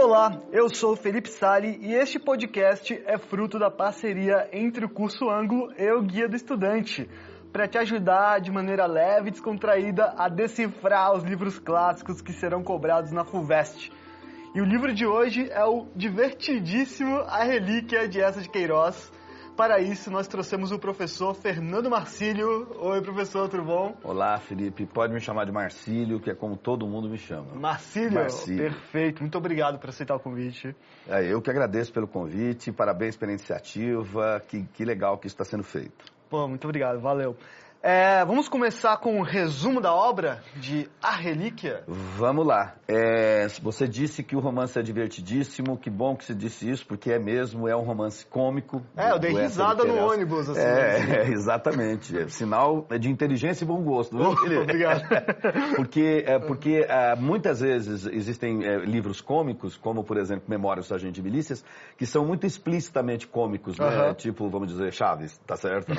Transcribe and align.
Olá, 0.00 0.40
eu 0.52 0.72
sou 0.72 0.94
Felipe 0.94 1.28
Sali 1.28 1.76
e 1.82 1.92
este 1.92 2.20
podcast 2.20 3.02
é 3.04 3.18
fruto 3.18 3.58
da 3.58 3.68
parceria 3.68 4.48
entre 4.52 4.84
o 4.84 4.88
curso 4.88 5.28
Ângulo 5.28 5.72
e 5.76 5.90
o 5.90 6.00
Guia 6.02 6.28
do 6.28 6.36
Estudante, 6.36 7.10
para 7.52 7.66
te 7.66 7.78
ajudar 7.78 8.38
de 8.38 8.48
maneira 8.48 8.86
leve 8.86 9.26
e 9.26 9.30
descontraída 9.32 10.14
a 10.16 10.28
decifrar 10.28 11.14
os 11.14 11.24
livros 11.24 11.58
clássicos 11.58 12.20
que 12.20 12.32
serão 12.32 12.62
cobrados 12.62 13.10
na 13.10 13.24
FUVEST. 13.24 13.90
E 14.54 14.60
o 14.60 14.64
livro 14.64 14.94
de 14.94 15.04
hoje 15.04 15.50
é 15.50 15.64
o 15.64 15.88
divertidíssimo 15.96 17.16
A 17.26 17.42
Relíquia 17.42 18.08
de 18.08 18.20
Essa 18.20 18.40
de 18.40 18.48
Queiroz, 18.48 19.12
para 19.58 19.80
isso, 19.80 20.08
nós 20.08 20.28
trouxemos 20.28 20.70
o 20.70 20.78
professor 20.78 21.34
Fernando 21.34 21.90
Marcílio. 21.90 22.68
Oi, 22.78 23.02
professor, 23.02 23.48
tudo 23.48 23.64
bom? 23.64 23.92
Olá, 24.04 24.38
Felipe. 24.38 24.86
Pode 24.86 25.12
me 25.12 25.18
chamar 25.18 25.46
de 25.46 25.50
Marcílio, 25.50 26.20
que 26.20 26.30
é 26.30 26.34
como 26.34 26.56
todo 26.56 26.86
mundo 26.86 27.10
me 27.10 27.18
chama. 27.18 27.56
Marcílio? 27.56 28.20
Marcílio. 28.20 28.70
Perfeito. 28.70 29.20
Muito 29.20 29.36
obrigado 29.36 29.80
por 29.80 29.88
aceitar 29.88 30.14
o 30.14 30.20
convite. 30.20 30.76
É, 31.08 31.24
eu 31.32 31.42
que 31.42 31.50
agradeço 31.50 31.92
pelo 31.92 32.06
convite. 32.06 32.70
Parabéns 32.70 33.16
pela 33.16 33.32
iniciativa. 33.32 34.40
Que, 34.46 34.62
que 34.62 34.84
legal 34.84 35.18
que 35.18 35.26
isso 35.26 35.34
está 35.34 35.44
sendo 35.44 35.64
feito. 35.64 36.04
Pô, 36.30 36.46
muito 36.46 36.64
obrigado. 36.64 37.00
Valeu. 37.00 37.36
É, 37.80 38.24
vamos 38.24 38.48
começar 38.48 38.96
com 38.96 39.18
um 39.18 39.22
resumo 39.22 39.80
da 39.80 39.94
obra 39.94 40.42
de 40.56 40.88
A 41.00 41.12
Relíquia? 41.12 41.84
Vamos 41.86 42.44
lá. 42.44 42.74
É, 42.88 43.46
você 43.62 43.86
disse 43.86 44.24
que 44.24 44.34
o 44.34 44.40
romance 44.40 44.76
é 44.76 44.82
divertidíssimo, 44.82 45.78
que 45.78 45.88
bom 45.88 46.16
que 46.16 46.24
você 46.24 46.34
disse 46.34 46.68
isso, 46.68 46.84
porque 46.84 47.12
é 47.12 47.20
mesmo, 47.20 47.68
é 47.68 47.76
um 47.76 47.82
romance 47.82 48.26
cômico. 48.26 48.82
É, 48.96 49.12
eu 49.12 49.18
dei 49.18 49.32
risada 49.32 49.84
no 49.84 49.94
ônibus. 49.96 50.48
Assim, 50.48 50.60
é, 50.60 50.96
assim. 50.96 51.12
é, 51.12 51.28
exatamente. 51.30 52.18
É 52.18 52.28
sinal 52.28 52.84
de 52.98 53.08
inteligência 53.08 53.64
e 53.64 53.66
bom 53.66 53.82
gosto. 53.82 54.18
Oh, 54.28 54.60
obrigado. 54.62 55.02
porque 55.76 56.24
é, 56.26 56.38
porque 56.38 56.86
é, 56.88 57.14
muitas 57.14 57.60
vezes 57.60 58.04
existem 58.06 58.64
é, 58.64 58.78
livros 58.78 59.20
cômicos, 59.20 59.76
como, 59.76 60.02
por 60.02 60.16
exemplo, 60.16 60.44
Memórias 60.48 60.88
do 60.88 60.94
Agente 60.94 61.14
de 61.14 61.22
Milícias, 61.22 61.64
que 61.96 62.04
são 62.04 62.26
muito 62.26 62.46
explicitamente 62.46 63.26
cômicos, 63.26 63.78
né? 63.78 64.14
Tipo, 64.14 64.48
vamos 64.50 64.68
dizer, 64.68 64.92
Chaves, 64.92 65.38
tá 65.46 65.56
certo? 65.56 65.92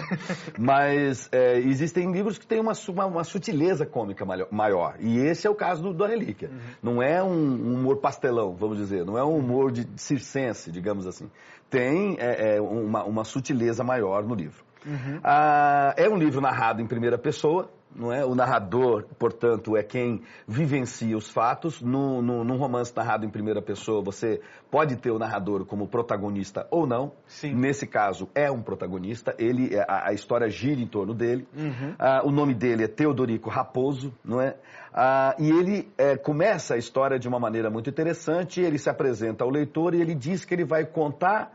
Mas 0.57 1.29
existem 1.69 2.11
livros 2.11 2.37
que 2.37 2.45
têm 2.45 2.59
uma, 2.59 2.73
uma, 2.87 3.05
uma, 3.05 3.23
sutileza 3.23 3.85
cômica 3.85 4.25
maior. 4.51 4.95
E 4.99 5.19
esse 5.19 5.45
é 5.45 5.49
o 5.49 5.55
caso 5.55 5.81
do, 5.81 5.93
do 5.93 6.05
Relíquia. 6.05 6.49
Uhum. 6.49 6.93
Não 6.93 7.03
é 7.03 7.21
um, 7.23 7.29
um, 7.29 7.73
humor 7.75 7.97
pastelão, 7.97 8.55
vamos 8.55 8.77
dizer. 8.77 9.05
Não 9.05 9.17
é 9.17 9.23
um 9.23 9.37
humor 9.37 9.71
de, 9.71 9.83
de 9.83 10.01
circense, 10.01 10.71
digamos 10.71 11.05
assim. 11.05 11.29
Tem 11.69 12.17
é, 12.19 12.55
é, 12.55 12.61
uma, 12.61 13.03
uma 13.03 13.23
sutileza 13.23 13.83
maior 13.83 14.23
no 14.23 14.35
livro. 14.35 14.63
Uhum. 14.85 15.19
Ah, 15.23 15.93
é 15.97 16.07
um 16.07 16.17
livro 16.17 16.41
narrado 16.41 16.81
em 16.81 16.87
primeira 16.87 17.17
pessoa, 17.17 17.69
não 17.95 18.11
é? 18.11 18.23
O 18.23 18.35
narrador, 18.35 19.05
portanto, 19.17 19.75
é 19.75 19.83
quem 19.83 20.21
vivencia 20.47 21.17
os 21.17 21.29
fatos. 21.29 21.81
No, 21.81 22.21
no, 22.21 22.43
num 22.43 22.57
romance 22.57 22.95
narrado 22.95 23.25
em 23.25 23.29
primeira 23.29 23.61
pessoa, 23.61 24.01
você 24.01 24.41
pode 24.69 24.95
ter 24.97 25.11
o 25.11 25.19
narrador 25.19 25.65
como 25.65 25.87
protagonista 25.87 26.67
ou 26.69 26.85
não. 26.85 27.11
Sim. 27.25 27.53
Nesse 27.55 27.87
caso, 27.87 28.29
é 28.35 28.49
um 28.51 28.61
protagonista. 28.61 29.35
Ele, 29.37 29.75
é, 29.75 29.85
a, 29.87 30.09
a 30.09 30.13
história 30.13 30.49
gira 30.49 30.79
em 30.79 30.87
torno 30.87 31.13
dele. 31.13 31.47
Uhum. 31.55 31.95
Ah, 31.97 32.21
o 32.23 32.31
nome 32.31 32.53
dele 32.53 32.83
é 32.83 32.87
Teodorico 32.87 33.49
Raposo, 33.49 34.13
não 34.23 34.39
é? 34.39 34.55
Ah, 34.93 35.35
e 35.39 35.49
ele 35.49 35.91
é, 35.97 36.15
começa 36.15 36.75
a 36.75 36.77
história 36.77 37.17
de 37.17 37.27
uma 37.27 37.39
maneira 37.39 37.69
muito 37.69 37.89
interessante. 37.89 38.61
Ele 38.61 38.77
se 38.77 38.89
apresenta 38.89 39.43
ao 39.43 39.49
leitor 39.49 39.95
e 39.95 40.01
ele 40.01 40.13
diz 40.13 40.45
que 40.45 40.53
ele 40.53 40.65
vai 40.65 40.85
contar 40.85 41.51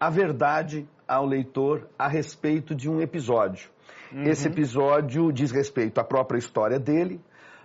a 0.00 0.10
verdade 0.10 0.88
ao 1.06 1.26
leitor 1.26 1.86
a 1.98 2.08
respeito 2.08 2.74
de 2.74 2.90
um 2.90 3.00
episódio. 3.00 3.73
Uhum. 4.14 4.22
Esse 4.22 4.46
episódio 4.46 5.32
diz 5.32 5.50
respeito 5.50 6.00
à 6.00 6.04
própria 6.04 6.38
história 6.38 6.78
dele, 6.78 7.20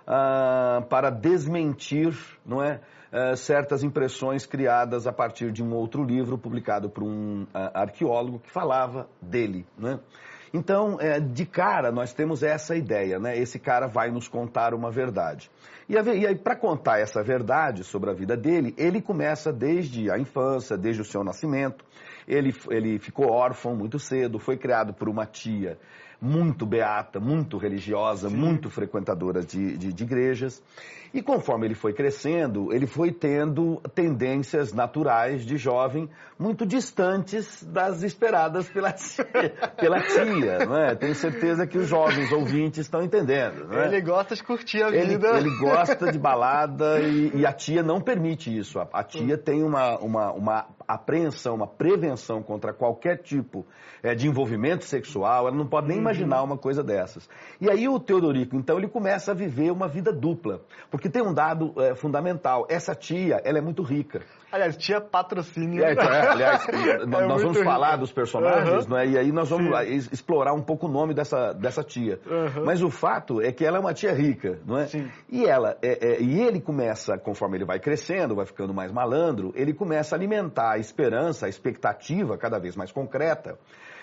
uh, 0.08 0.83
para 0.88 1.11
desmentir, 1.11 2.17
não 2.44 2.64
é? 2.64 2.81
Uh, 3.14 3.38
certas 3.38 3.83
impressões 3.83 4.47
criadas 4.47 5.05
a 5.05 5.14
partir 5.14 5.52
de 5.52 5.64
um 5.64 5.73
outro 5.73 6.03
livro 6.03 6.38
publicado 6.39 6.89
por 6.89 7.03
um 7.03 7.43
uh, 7.43 7.48
arqueólogo 7.73 8.39
que 8.39 8.52
falava 8.52 9.08
dele. 9.21 9.65
Né? 9.77 9.99
Então, 10.52 10.98
é, 10.99 11.20
de 11.20 11.45
cara, 11.45 11.92
nós 11.92 12.14
temos 12.14 12.42
essa 12.42 12.76
ideia, 12.76 13.20
né? 13.20 13.38
Esse 13.38 13.59
cara 13.59 13.88
vai 13.88 14.09
nos 14.09 14.27
contar 14.27 14.73
uma 14.73 14.89
verdade. 14.89 15.52
E, 15.88 15.93
e 15.93 16.27
aí, 16.27 16.36
para 16.36 16.55
contar 16.55 16.99
essa 16.99 17.21
verdade 17.23 17.83
sobre 17.83 18.09
a 18.09 18.14
vida 18.14 18.36
dele, 18.36 18.73
ele 18.76 19.02
começa 19.02 19.54
desde 19.54 20.09
a 20.09 20.17
infância, 20.17 20.76
desde 20.76 21.02
o 21.02 21.05
seu 21.05 21.23
nascimento. 21.23 21.86
Ele, 22.27 22.54
ele 22.70 22.99
ficou 22.99 23.32
órfão 23.32 23.76
muito 23.76 23.99
cedo, 23.99 24.39
foi 24.39 24.58
criado 24.58 24.93
por 24.93 25.08
uma 25.08 25.26
tia 25.26 25.77
muito 26.21 26.65
beata, 26.65 27.19
muito 27.19 27.57
religiosa, 27.57 28.30
Sim. 28.30 28.35
muito 28.35 28.69
frequentadora 28.69 29.41
de, 29.41 29.77
de, 29.77 29.93
de 29.93 30.03
igrejas. 30.03 30.61
E 31.11 31.23
conforme 31.23 31.65
ele 31.65 31.73
foi 31.73 31.91
crescendo, 31.91 32.71
ele 32.71 32.85
foi 32.85 33.11
tendo 33.11 33.81
tendências 33.95 34.71
naturais 34.71 35.43
de 35.43 35.58
jovem 35.58 36.08
muito 36.37 36.65
distantes 36.67 37.63
das 37.63 38.03
esperadas 38.03 38.69
pela 38.69 38.91
tia, 38.93 39.25
pela 39.75 40.02
tia 40.02 40.65
não 40.65 40.77
é? 40.77 40.95
Tenho 40.95 41.15
certeza 41.15 41.65
que 41.65 41.79
os 41.79 41.87
jovens 41.87 42.31
ouvintes 42.31 42.81
estão 42.81 43.02
entendendo. 43.02 43.73
É? 43.73 43.87
Ele 43.87 44.02
gosta 44.02 44.35
de 44.35 44.43
curtir 44.43 44.83
a 44.83 44.89
ele, 44.89 45.13
vida. 45.13 45.29
Ele 45.39 45.49
gosta 45.58 46.11
de 46.11 46.17
balada 46.19 46.99
e, 46.99 47.37
e, 47.37 47.45
a 47.45 47.52
tia 47.53 47.81
não 47.81 47.99
permite 47.99 48.55
isso. 48.55 48.79
A, 48.79 48.87
a 48.93 49.03
tia 49.03 49.37
tem 49.37 49.63
uma, 49.63 49.97
uma, 49.97 50.31
uma 50.31 50.67
apreensão, 50.89 51.54
uma 51.54 51.67
prevenção 51.67 52.42
contra 52.42 52.73
qualquer 52.73 53.17
tipo 53.17 53.64
é, 54.02 54.16
de 54.16 54.27
envolvimento 54.27 54.86
sexual. 54.86 55.48
Ela 55.48 55.55
não 55.55 55.67
pode 55.67 55.88
nem 55.88 55.98
uhum. 55.98 56.02
imaginar 56.02 56.42
uma 56.42 56.58
coisa 56.58 56.83
dessas. 56.83 57.30
E 57.61 57.70
aí 57.70 57.88
o 57.88 58.00
Teodorico, 58.00 58.55
então, 58.55 58.77
ele 58.77 58.88
começa 58.88 59.32
a 59.32 59.36
viver 59.36 59.72
uma 59.72 59.88
vida 59.88 60.11
dupla. 60.11 60.61
Porque 60.89 61.08
tem 61.08 61.22
um 61.22 61.33
dado 61.33 61.73
é, 61.77 61.94
fundamental. 61.94 62.66
Essa 62.67 62.95
tia, 62.95 63.39
ela 63.44 63.60
é 63.60 63.61
muito 63.61 63.83
rica. 63.83 64.22
Aliás, 64.52 64.76
tia 64.77 65.00
patrocínio. 65.00 65.83
É, 65.83 65.94
então, 65.94 66.05
é, 66.05 66.27
aliás, 66.27 66.66
é 66.70 67.06
nós 67.06 67.42
vamos 67.42 67.58
rica. 67.58 67.70
falar 67.70 67.98
dos 67.98 68.11
personagens, 68.11 68.86
uhum. 68.86 68.89
não 68.89 68.98
é? 68.98 69.08
E 69.08 69.17
aí 69.17 69.32
nós 69.32 69.50
vamos 69.50 69.77
Sim. 69.77 70.10
explorar 70.11 70.54
um 70.54 70.61
pouco 70.61 70.88
o 70.88 70.89
nome 70.89 71.14
dessa, 71.14 71.54
dessa 71.54 71.83
tia. 71.83 72.20
Uhum. 72.26 72.66
Mas 72.66 72.82
o 72.82 72.89
fato 72.89 73.42
é 73.42 73.52
que 73.52 73.64
ela 73.64 73.77
é 73.77 73.80
uma 73.80 73.94
tia 73.94 74.11
rica, 74.11 74.60
não 74.66 74.77
é? 74.77 74.88
Sim. 74.88 75.08
E 75.30 75.45
ela, 75.45 75.77
é, 75.83 76.14
é, 76.14 76.21
e 76.21 76.42
ele 76.42 76.60
começa, 76.60 77.16
conforme 77.17 77.58
ele 77.58 77.66
vai 77.66 77.80
crescendo, 77.80 78.36
vai 78.36 78.45
ficando 78.48 78.73
mais 78.73 78.92
malandro, 78.92 79.54
ele 79.56 79.73
começa 79.73 80.16
a 80.16 80.17
alimentar 80.17 80.78
esperança, 80.79 81.45
a 81.45 81.49
expectativa 81.49 82.37
cada 82.37 82.59
vez 82.59 82.75
mais 82.75 82.91
concreta 82.91 83.57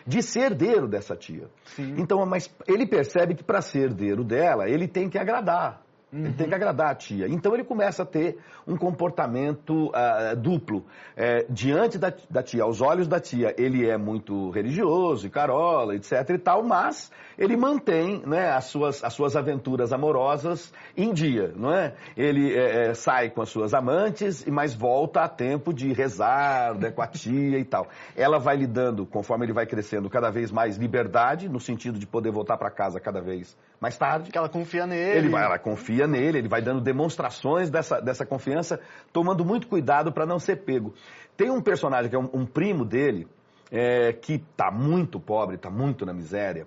de 0.07 0.23
ser 0.23 0.53
herdeiro 0.53 0.87
dessa 0.87 1.17
tia. 1.17 1.49
Sim. 1.65 1.97
Então, 1.99 2.25
mas 2.25 2.49
ele 2.67 2.87
percebe 2.87 3.35
que 3.35 3.43
para 3.43 3.61
ser 3.61 3.87
herdeiro 3.87 4.23
dela, 4.23 4.69
ele 4.69 4.87
tem 4.87 5.09
que 5.09 5.19
agradar. 5.19 5.83
Uhum. 6.13 6.27
Ele 6.27 6.35
tem 6.35 6.49
que 6.49 6.55
agradar 6.55 6.93
a 6.93 6.95
tia. 6.95 7.27
Então 7.29 7.53
ele 7.53 7.65
começa 7.65 8.05
a 8.05 8.07
ter 8.07 8.39
um 8.67 8.77
comportamento 8.77 9.89
uh, 9.89 10.37
duplo. 10.37 10.85
É, 11.17 11.45
diante 11.51 11.99
da, 11.99 12.13
da, 12.31 12.45
tia, 12.45 12.63
aos 12.63 12.81
olhos 12.81 13.09
da 13.09 13.19
tia, 13.19 13.53
ele 13.59 13.89
é 13.89 13.97
muito 13.97 14.51
religioso 14.51 15.27
e 15.27 15.31
carola, 15.31 15.97
etc 15.97 16.31
e 16.31 16.39
tal, 16.39 16.63
mas 16.63 17.11
ele 17.37 17.57
mantém 17.57 18.23
né, 18.25 18.51
as, 18.51 18.67
suas, 18.67 19.03
as 19.03 19.13
suas 19.15 19.35
aventuras 19.35 19.93
amorosas 19.93 20.73
em 20.97 21.13
dia, 21.13 21.53
não 21.57 21.73
é? 21.73 21.95
Ele 22.17 22.55
é, 22.55 22.91
é, 22.91 22.95
sai 22.95 23.31
com 23.31 23.43
as 23.43 23.49
suas 23.49 23.75
amantes, 23.75 24.45
mas 24.47 24.75
volta 24.75 25.23
a 25.23 25.29
tempo 25.29 25.75
de 25.75 25.93
rezar 25.93 26.75
né, 26.79 26.91
com 26.93 27.03
a 27.03 27.07
tia 27.09 27.59
e 27.59 27.65
tal. 27.65 27.89
Ela 28.17 28.39
vai 28.39 28.57
lhe 28.57 28.67
dando, 28.67 29.05
conforme 29.05 29.45
ele 29.45 29.53
vai 29.53 29.67
crescendo, 29.67 30.09
cada 30.09 30.31
vez 30.31 30.53
mais 30.53 30.77
liberdade, 30.77 31.49
no 31.49 31.59
sentido 31.59 31.99
de 31.99 32.07
poder 32.07 32.31
voltar 32.31 32.57
para 32.57 32.71
casa 32.71 33.01
cada 33.01 33.21
vez 33.21 33.57
mais 33.81 33.97
tarde. 33.97 34.31
Que 34.31 34.39
ela 34.39 34.49
confia 34.49 34.87
nele. 34.87 35.19
Ele 35.19 35.29
vai, 35.29 35.45
ela 35.45 35.59
confia 35.59 35.96
nele, 36.05 36.39
ele 36.39 36.49
vai 36.49 36.61
dando 36.61 36.81
demonstrações 36.81 37.71
dessa, 37.71 38.01
dessa 38.01 38.27
confiança, 38.27 38.81
tomando 39.13 39.45
muito 39.45 39.69
cuidado 39.69 40.11
para 40.11 40.27
não 40.27 40.41
ser 40.41 40.65
pego. 40.65 40.93
Tem 41.37 41.49
um 41.49 41.63
personagem 41.63 42.11
que 42.11 42.17
é 42.17 42.19
um, 42.19 42.29
um 42.35 42.45
primo 42.45 42.85
dele, 42.85 43.29
é, 43.71 44.13
que 44.13 44.35
está 44.35 44.69
muito 44.73 45.21
pobre, 45.21 45.55
está 45.55 45.71
muito 45.71 46.05
na 46.05 46.13
miséria, 46.13 46.67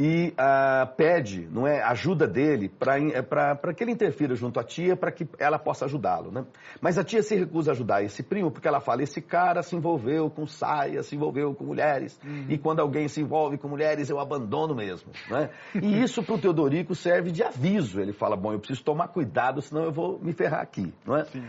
e 0.00 0.28
uh, 0.28 0.96
pede 0.96 1.46
não 1.52 1.66
é, 1.66 1.82
ajuda 1.82 2.26
dele 2.26 2.70
para 2.70 2.98
é, 2.98 3.74
que 3.74 3.84
ele 3.84 3.92
interfira 3.92 4.34
junto 4.34 4.58
à 4.58 4.64
tia 4.64 4.96
para 4.96 5.12
que 5.12 5.28
ela 5.38 5.58
possa 5.58 5.84
ajudá-lo. 5.84 6.32
Né? 6.32 6.42
Mas 6.80 6.96
a 6.96 7.04
tia 7.04 7.22
se 7.22 7.36
recusa 7.36 7.70
a 7.70 7.74
ajudar 7.74 8.02
esse 8.02 8.22
primo 8.22 8.50
porque 8.50 8.66
ela 8.66 8.80
fala: 8.80 9.02
esse 9.02 9.20
cara 9.20 9.62
se 9.62 9.76
envolveu 9.76 10.30
com 10.30 10.46
saia, 10.46 11.02
se 11.02 11.14
envolveu 11.14 11.54
com 11.54 11.64
mulheres, 11.64 12.18
uhum. 12.24 12.46
e 12.48 12.56
quando 12.56 12.80
alguém 12.80 13.08
se 13.08 13.20
envolve 13.20 13.58
com 13.58 13.68
mulheres 13.68 14.08
eu 14.08 14.18
abandono 14.18 14.74
mesmo. 14.74 15.12
Né? 15.28 15.50
E 15.74 16.00
isso 16.02 16.22
para 16.22 16.34
o 16.34 16.38
Teodorico 16.38 16.94
serve 16.94 17.30
de 17.30 17.42
aviso. 17.42 18.00
Ele 18.00 18.14
fala: 18.14 18.36
bom, 18.36 18.54
eu 18.54 18.58
preciso 18.58 18.82
tomar 18.82 19.08
cuidado, 19.08 19.60
senão 19.60 19.84
eu 19.84 19.92
vou 19.92 20.18
me 20.18 20.32
ferrar 20.32 20.62
aqui. 20.62 20.94
Não 21.04 21.14
é? 21.14 21.24
Sim. 21.24 21.44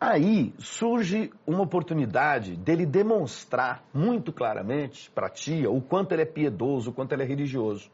Aí 0.00 0.52
surge 0.58 1.30
uma 1.46 1.62
oportunidade 1.62 2.56
dele 2.56 2.84
demonstrar 2.84 3.84
muito 3.92 4.32
claramente 4.32 5.10
para 5.10 5.28
a 5.28 5.30
tia 5.30 5.70
o 5.70 5.80
quanto 5.80 6.12
ele 6.12 6.22
é 6.22 6.26
piedoso, 6.26 6.90
o 6.90 6.92
quanto 6.92 7.12
ele 7.12 7.22
é 7.22 7.26
religioso. 7.26 7.90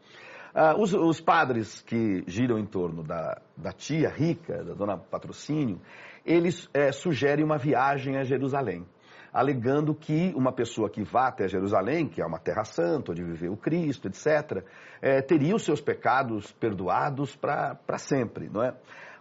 Ah, 0.53 0.75
os, 0.77 0.93
os, 0.93 1.21
padres 1.21 1.81
que 1.83 2.25
giram 2.27 2.59
em 2.59 2.67
torno 2.67 3.05
da, 3.05 3.41
da, 3.57 3.73
tia 3.73 4.09
rica, 4.09 4.65
da 4.65 4.75
dona 4.75 4.99
Patrocínio, 4.99 5.81
eles 6.27 6.69
é, 6.75 6.91
sugerem 6.91 7.45
uma 7.45 7.57
viagem 7.57 8.17
a 8.17 8.25
Jerusalém, 8.25 8.85
alegando 9.33 9.95
que 9.95 10.33
uma 10.35 10.51
pessoa 10.51 10.91
que 10.91 11.05
vá 11.05 11.29
até 11.29 11.47
Jerusalém, 11.47 12.09
que 12.09 12.21
é 12.21 12.27
uma 12.27 12.41
terra 12.41 12.65
santa, 12.65 13.13
onde 13.13 13.23
viveu 13.23 13.57
Cristo, 13.57 14.09
etc., 14.09 14.65
é, 15.01 15.23
teria 15.23 15.55
os 15.55 15.63
seus 15.63 15.81
pecados 15.81 16.51
perdoados 16.51 17.37
para 17.37 17.99
sempre, 17.99 18.49
não 18.49 18.65
é? 18.65 18.75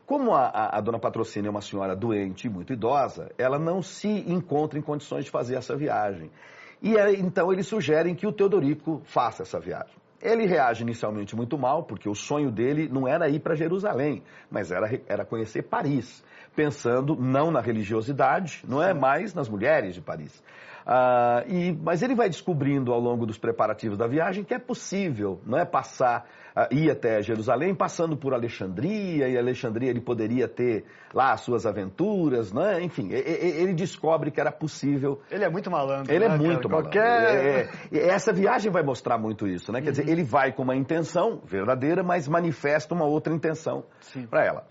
Como 0.10 0.34
a, 0.34 0.48
a, 0.48 0.78
a, 0.80 0.82
dona 0.82 0.98
Patrocínio 0.98 1.50
é 1.50 1.52
uma 1.52 1.62
senhora 1.62 1.96
doente, 1.96 2.50
muito 2.50 2.74
idosa, 2.74 3.30
ela 3.38 3.60
não 3.60 3.80
se 3.80 4.08
encontra 4.08 4.80
em 4.80 4.82
condições 4.82 5.26
de 5.26 5.30
fazer 5.30 5.56
essa 5.56 5.78
viagem. 5.78 6.32
E 6.82 6.96
então 7.20 7.54
eles 7.54 7.68
sugerem 7.68 8.16
que 8.16 8.26
o 8.26 8.32
Teodorico 8.32 9.04
faça 9.06 9.44
essa 9.44 9.60
viagem. 9.60 9.94
Ele 10.20 10.48
reage 10.48 10.82
inicialmente 10.82 11.36
muito 11.36 11.60
mal, 11.60 11.84
porque 11.84 12.10
o 12.10 12.16
sonho 12.16 12.50
dele 12.50 12.90
não 12.90 13.08
era 13.08 13.30
ir 13.30 13.40
para 13.40 13.54
Jerusalém, 13.54 14.24
mas 14.50 14.72
era, 14.72 15.00
era 15.08 15.24
conhecer 15.24 15.62
Paris, 15.62 16.24
pensando 16.60 17.16
não 17.16 17.52
na 17.52 17.62
religiosidade, 17.62 18.66
não 18.68 18.84
é 18.84 18.94
mais 18.94 19.34
nas 19.34 19.48
mulheres 19.48 19.96
de 19.96 20.02
Paris. 20.02 20.44
Ah, 20.86 21.42
e, 21.48 21.72
mas 21.72 22.02
ele 22.02 22.14
vai 22.14 22.28
descobrindo 22.28 22.92
ao 22.92 23.00
longo 23.00 23.26
dos 23.26 23.38
preparativos 23.38 23.98
da 23.98 24.08
viagem 24.08 24.44
que 24.44 24.54
é 24.54 24.60
possível, 24.60 25.40
não 25.46 25.58
é 25.58 25.64
passar, 25.64 26.28
ah, 26.54 26.68
ir 26.70 26.92
até 26.92 27.22
Jerusalém, 27.22 27.74
passando 27.74 28.18
por 28.18 28.34
Alexandria, 28.34 29.30
e 29.30 29.38
Alexandria 29.38 29.90
ele 29.90 30.02
poderia 30.02 30.50
ter 30.50 30.84
lá 31.14 31.32
as 31.32 31.42
suas 31.42 31.66
aventuras, 31.66 32.52
é? 32.54 32.82
Enfim, 32.82 33.10
ele 33.14 33.74
descobre 33.74 34.30
que 34.30 34.42
era 34.42 34.52
possível. 34.52 35.22
Ele 35.32 35.46
é 35.46 35.50
muito 35.50 35.72
malandro. 35.72 36.14
Ele 36.14 36.28
né, 36.28 36.36
é 36.36 36.38
muito 36.38 36.68
cara? 36.68 36.82
malandro. 36.82 36.92
Qualquer... 36.92 37.36
É, 37.46 37.70
é, 37.90 38.08
essa 38.10 38.34
viagem 38.34 38.70
vai 38.70 38.84
mostrar 38.84 39.18
muito 39.18 39.48
isso, 39.48 39.72
né? 39.72 39.80
Quer 39.80 39.88
uhum. 39.88 39.92
dizer, 39.92 40.10
ele 40.10 40.24
vai 40.24 40.52
com 40.52 40.64
uma 40.64 40.76
intenção 40.76 41.40
verdadeira, 41.46 42.04
mas 42.04 42.28
manifesta 42.28 42.94
uma 42.94 43.06
outra 43.06 43.34
intenção 43.34 43.86
para 44.30 44.46
ela, 44.46 44.68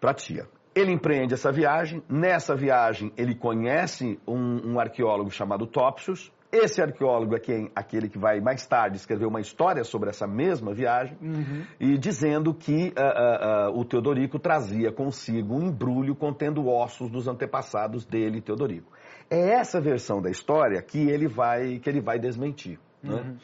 para 0.00 0.12
a 0.12 0.14
tia. 0.14 0.46
Ele 0.76 0.92
empreende 0.92 1.32
essa 1.32 1.50
viagem. 1.50 2.02
Nessa 2.06 2.54
viagem, 2.54 3.10
ele 3.16 3.34
conhece 3.34 4.20
um, 4.28 4.72
um 4.74 4.78
arqueólogo 4.78 5.30
chamado 5.30 5.66
Topsius. 5.66 6.30
Esse 6.52 6.82
arqueólogo 6.82 7.34
é 7.34 7.40
quem, 7.40 7.70
aquele 7.74 8.08
que 8.08 8.18
vai 8.18 8.40
mais 8.40 8.66
tarde 8.66 8.96
escrever 8.96 9.26
uma 9.26 9.40
história 9.40 9.82
sobre 9.84 10.10
essa 10.10 10.26
mesma 10.26 10.72
viagem 10.72 11.16
uhum. 11.20 11.64
e 11.80 11.98
dizendo 11.98 12.54
que 12.54 12.92
uh, 12.96 13.70
uh, 13.70 13.74
uh, 13.74 13.80
o 13.80 13.84
Teodorico 13.84 14.38
trazia 14.38 14.92
consigo 14.92 15.56
um 15.56 15.62
embrulho 15.62 16.14
contendo 16.14 16.68
ossos 16.68 17.10
dos 17.10 17.26
antepassados 17.26 18.04
dele, 18.04 18.40
Teodorico. 18.40 18.92
É 19.30 19.54
essa 19.54 19.80
versão 19.80 20.22
da 20.22 20.30
história 20.30 20.80
que 20.82 20.98
ele 21.10 21.26
vai, 21.26 21.78
que 21.78 21.90
ele 21.90 22.00
vai 22.00 22.18
desmentir. 22.18 22.78
Né? 23.02 23.14
Uhum. 23.14 23.24
Né? 23.24 23.36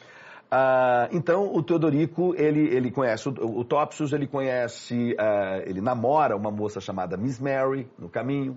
Ah, 0.55 1.09
então, 1.11 1.51
o 1.51 1.63
Teodorico, 1.63 2.35
ele, 2.37 2.59
ele 2.67 2.91
conhece 2.91 3.27
o, 3.27 3.31
o 3.31 3.65
ele 4.15 4.27
conhece, 4.27 5.13
uh, 5.13 5.67
ele 5.67 5.81
namora 5.81 6.35
uma 6.35 6.51
moça 6.51 6.79
chamada 6.79 7.17
Miss 7.17 7.39
Mary 7.39 7.89
no 7.97 8.07
caminho, 8.07 8.55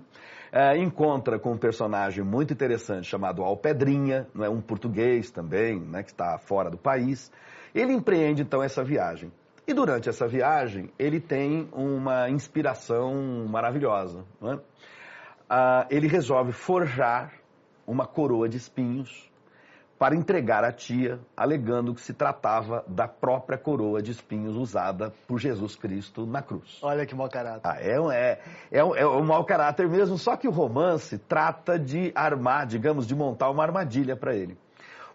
uh, 0.53 0.77
encontra 0.77 1.39
com 1.39 1.53
um 1.53 1.57
personagem 1.57 2.23
muito 2.23 2.53
interessante 2.53 3.07
chamado 3.07 3.41
Alpedrinha, 3.41 4.27
não 4.31 4.45
é 4.45 4.49
um 4.49 4.61
português 4.61 5.31
também, 5.31 5.79
né, 5.79 6.03
que 6.03 6.11
está 6.11 6.37
fora 6.37 6.69
do 6.69 6.77
país. 6.77 7.31
Ele 7.73 7.93
empreende 7.93 8.43
então 8.43 8.61
essa 8.61 8.83
viagem. 8.83 9.31
E 9.65 9.73
durante 9.73 10.07
essa 10.07 10.27
viagem, 10.27 10.91
ele 10.99 11.19
tem 11.19 11.67
uma 11.73 12.29
inspiração 12.29 13.47
maravilhosa. 13.49 14.23
É? 14.43 15.87
ele 15.89 16.07
resolve 16.07 16.51
forjar 16.51 17.33
uma 17.87 18.05
coroa 18.05 18.47
de 18.47 18.57
espinhos 18.57 19.26
para 19.97 20.15
entregar 20.15 20.63
à 20.63 20.71
tia, 20.71 21.19
alegando 21.35 21.93
que 21.93 22.01
se 22.01 22.13
tratava 22.13 22.83
da 22.87 23.07
própria 23.07 23.57
coroa 23.57 24.01
de 24.01 24.11
espinhos 24.11 24.55
usada 24.55 25.11
por 25.27 25.39
Jesus 25.39 25.75
Cristo 25.75 26.25
na 26.25 26.41
cruz. 26.41 26.79
Olha 26.83 27.05
que 27.05 27.15
mau 27.15 27.27
caráter. 27.29 27.61
Ah, 27.63 27.77
é, 27.79 27.97
é, 28.13 28.39
é, 28.71 28.83
um, 28.83 28.95
é 28.95 29.07
um 29.07 29.25
mau 29.25 29.43
caráter 29.43 29.89
mesmo, 29.89 30.17
só 30.17 30.35
que 30.35 30.47
o 30.47 30.51
romance 30.51 31.17
trata 31.17 31.79
de 31.79 32.11
armar, 32.13 32.67
digamos, 32.67 33.07
de 33.07 33.15
montar 33.15 33.49
uma 33.49 33.63
armadilha 33.63 34.15
para 34.15 34.35
ele. 34.35 34.57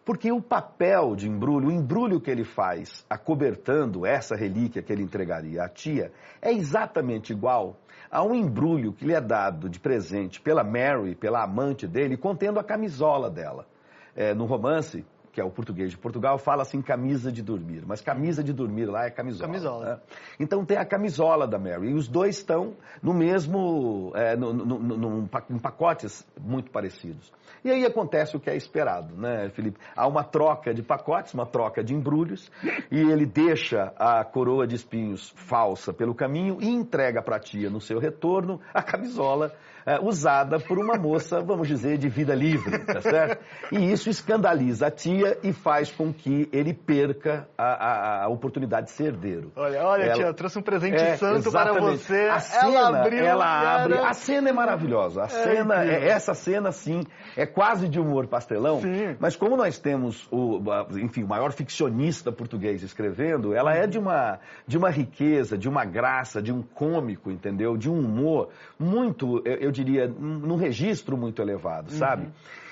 Porque 0.04 0.32
o 0.32 0.42
papel 0.42 1.14
de 1.14 1.28
embrulho, 1.28 1.68
o 1.68 1.72
embrulho 1.72 2.20
que 2.20 2.28
ele 2.28 2.42
faz, 2.42 3.06
acobertando 3.08 4.04
essa 4.04 4.34
relíquia 4.34 4.82
que 4.82 4.92
ele 4.92 5.04
entregaria 5.04 5.62
à 5.62 5.68
tia, 5.68 6.10
é 6.40 6.52
exatamente 6.52 7.32
igual 7.32 7.76
a 8.10 8.20
um 8.24 8.34
embrulho 8.34 8.92
que 8.92 9.04
lhe 9.04 9.14
é 9.14 9.20
dado 9.20 9.68
de 9.68 9.78
presente 9.78 10.40
pela 10.40 10.64
Mary, 10.64 11.14
pela 11.14 11.44
amante 11.44 11.86
dele, 11.86 12.16
contendo 12.16 12.58
a 12.58 12.64
camisola 12.64 13.30
dela 13.30 13.64
é, 14.14 14.34
no 14.34 14.44
romance, 14.44 15.04
que 15.32 15.40
é 15.40 15.44
o 15.44 15.50
português 15.50 15.90
de 15.90 15.96
Portugal, 15.96 16.38
fala 16.38 16.62
assim 16.62 16.82
camisa 16.82 17.32
de 17.32 17.42
dormir. 17.42 17.82
Mas 17.86 18.02
camisa 18.02 18.44
de 18.44 18.52
dormir 18.52 18.84
lá 18.84 19.06
é 19.06 19.10
camisola. 19.10 19.46
Camisola. 19.48 19.84
Né? 19.86 20.00
Então 20.38 20.64
tem 20.64 20.76
a 20.76 20.84
camisola 20.84 21.46
da 21.48 21.58
Mary. 21.58 21.88
E 21.88 21.94
os 21.94 22.06
dois 22.06 22.36
estão 22.36 22.76
no 23.02 23.14
mesmo, 23.14 24.12
é, 24.14 24.36
no, 24.36 24.52
no, 24.52 24.78
no, 24.78 25.28
em 25.50 25.58
pacotes 25.58 26.26
muito 26.38 26.70
parecidos. 26.70 27.32
E 27.64 27.70
aí 27.70 27.86
acontece 27.86 28.36
o 28.36 28.40
que 28.40 28.50
é 28.50 28.56
esperado, 28.56 29.14
né, 29.14 29.48
Felipe? 29.50 29.78
Há 29.94 30.06
uma 30.08 30.24
troca 30.24 30.74
de 30.74 30.82
pacotes, 30.82 31.32
uma 31.32 31.46
troca 31.46 31.82
de 31.82 31.94
embrulhos, 31.94 32.50
e 32.90 32.98
ele 32.98 33.24
deixa 33.24 33.92
a 33.96 34.24
coroa 34.24 34.66
de 34.66 34.74
espinhos 34.74 35.32
falsa 35.36 35.92
pelo 35.92 36.12
caminho 36.12 36.58
e 36.60 36.68
entrega 36.68 37.22
para 37.22 37.36
a 37.36 37.40
tia 37.40 37.70
no 37.70 37.80
seu 37.80 38.00
retorno 38.00 38.60
a 38.74 38.82
camisola 38.82 39.54
é, 39.86 39.98
usada 40.00 40.58
por 40.58 40.78
uma 40.78 40.96
moça, 40.96 41.40
vamos 41.40 41.68
dizer, 41.68 41.98
de 41.98 42.08
vida 42.08 42.34
livre, 42.34 42.78
tá 42.84 43.00
certo? 43.00 43.44
E 43.72 43.92
isso 43.92 44.08
escandaliza 44.08 44.86
a 44.86 44.90
tia 44.90 45.38
e 45.42 45.52
faz 45.52 45.90
com 45.90 46.12
que 46.12 46.48
ele 46.52 46.72
perca 46.72 47.48
a, 47.56 47.64
a, 47.64 48.24
a 48.24 48.28
oportunidade 48.28 48.86
de 48.86 48.92
ser 48.92 49.06
herdeiro. 49.06 49.52
Olha, 49.56 49.84
olha, 49.84 50.02
ela, 50.04 50.14
tia, 50.14 50.26
eu 50.26 50.34
trouxe 50.34 50.58
um 50.58 50.62
presente 50.62 50.96
é, 50.96 51.16
santo 51.16 51.50
para 51.50 51.72
você. 51.72 52.28
A 52.30 52.38
cena, 52.40 52.66
ela 52.66 53.00
abriu, 53.00 53.24
ela 53.24 53.74
abre. 53.82 53.98
A 53.98 54.14
cena 54.14 54.48
é 54.48 54.52
maravilhosa. 54.52 55.22
A 55.22 55.24
é 55.24 55.28
cena, 55.28 55.84
é, 55.84 56.08
essa 56.08 56.34
cena, 56.34 56.72
sim, 56.72 57.04
é 57.36 57.46
quase 57.46 57.88
de 57.88 57.98
humor 57.98 58.26
pastelão. 58.26 58.80
Sim. 58.80 59.16
Mas 59.18 59.36
como 59.36 59.56
nós 59.56 59.78
temos 59.78 60.28
o, 60.30 60.60
enfim, 60.98 61.22
o 61.22 61.28
maior 61.28 61.52
ficcionista 61.52 62.30
português 62.30 62.82
escrevendo, 62.82 63.54
ela 63.54 63.74
é 63.74 63.86
de 63.86 63.98
uma, 63.98 64.38
de 64.66 64.78
uma 64.78 64.90
riqueza, 64.90 65.58
de 65.58 65.68
uma 65.68 65.84
graça, 65.84 66.40
de 66.40 66.52
um 66.52 66.62
cômico, 66.62 67.30
entendeu? 67.30 67.76
De 67.76 67.90
um 67.90 67.98
humor 67.98 68.50
muito, 68.78 69.42
eu, 69.44 69.54
eu 69.54 69.71
diria, 69.72 70.06
num 70.06 70.56
registro 70.56 71.16
muito 71.16 71.42
elevado, 71.42 71.90
uhum. 71.90 71.98
sabe? 71.98 72.28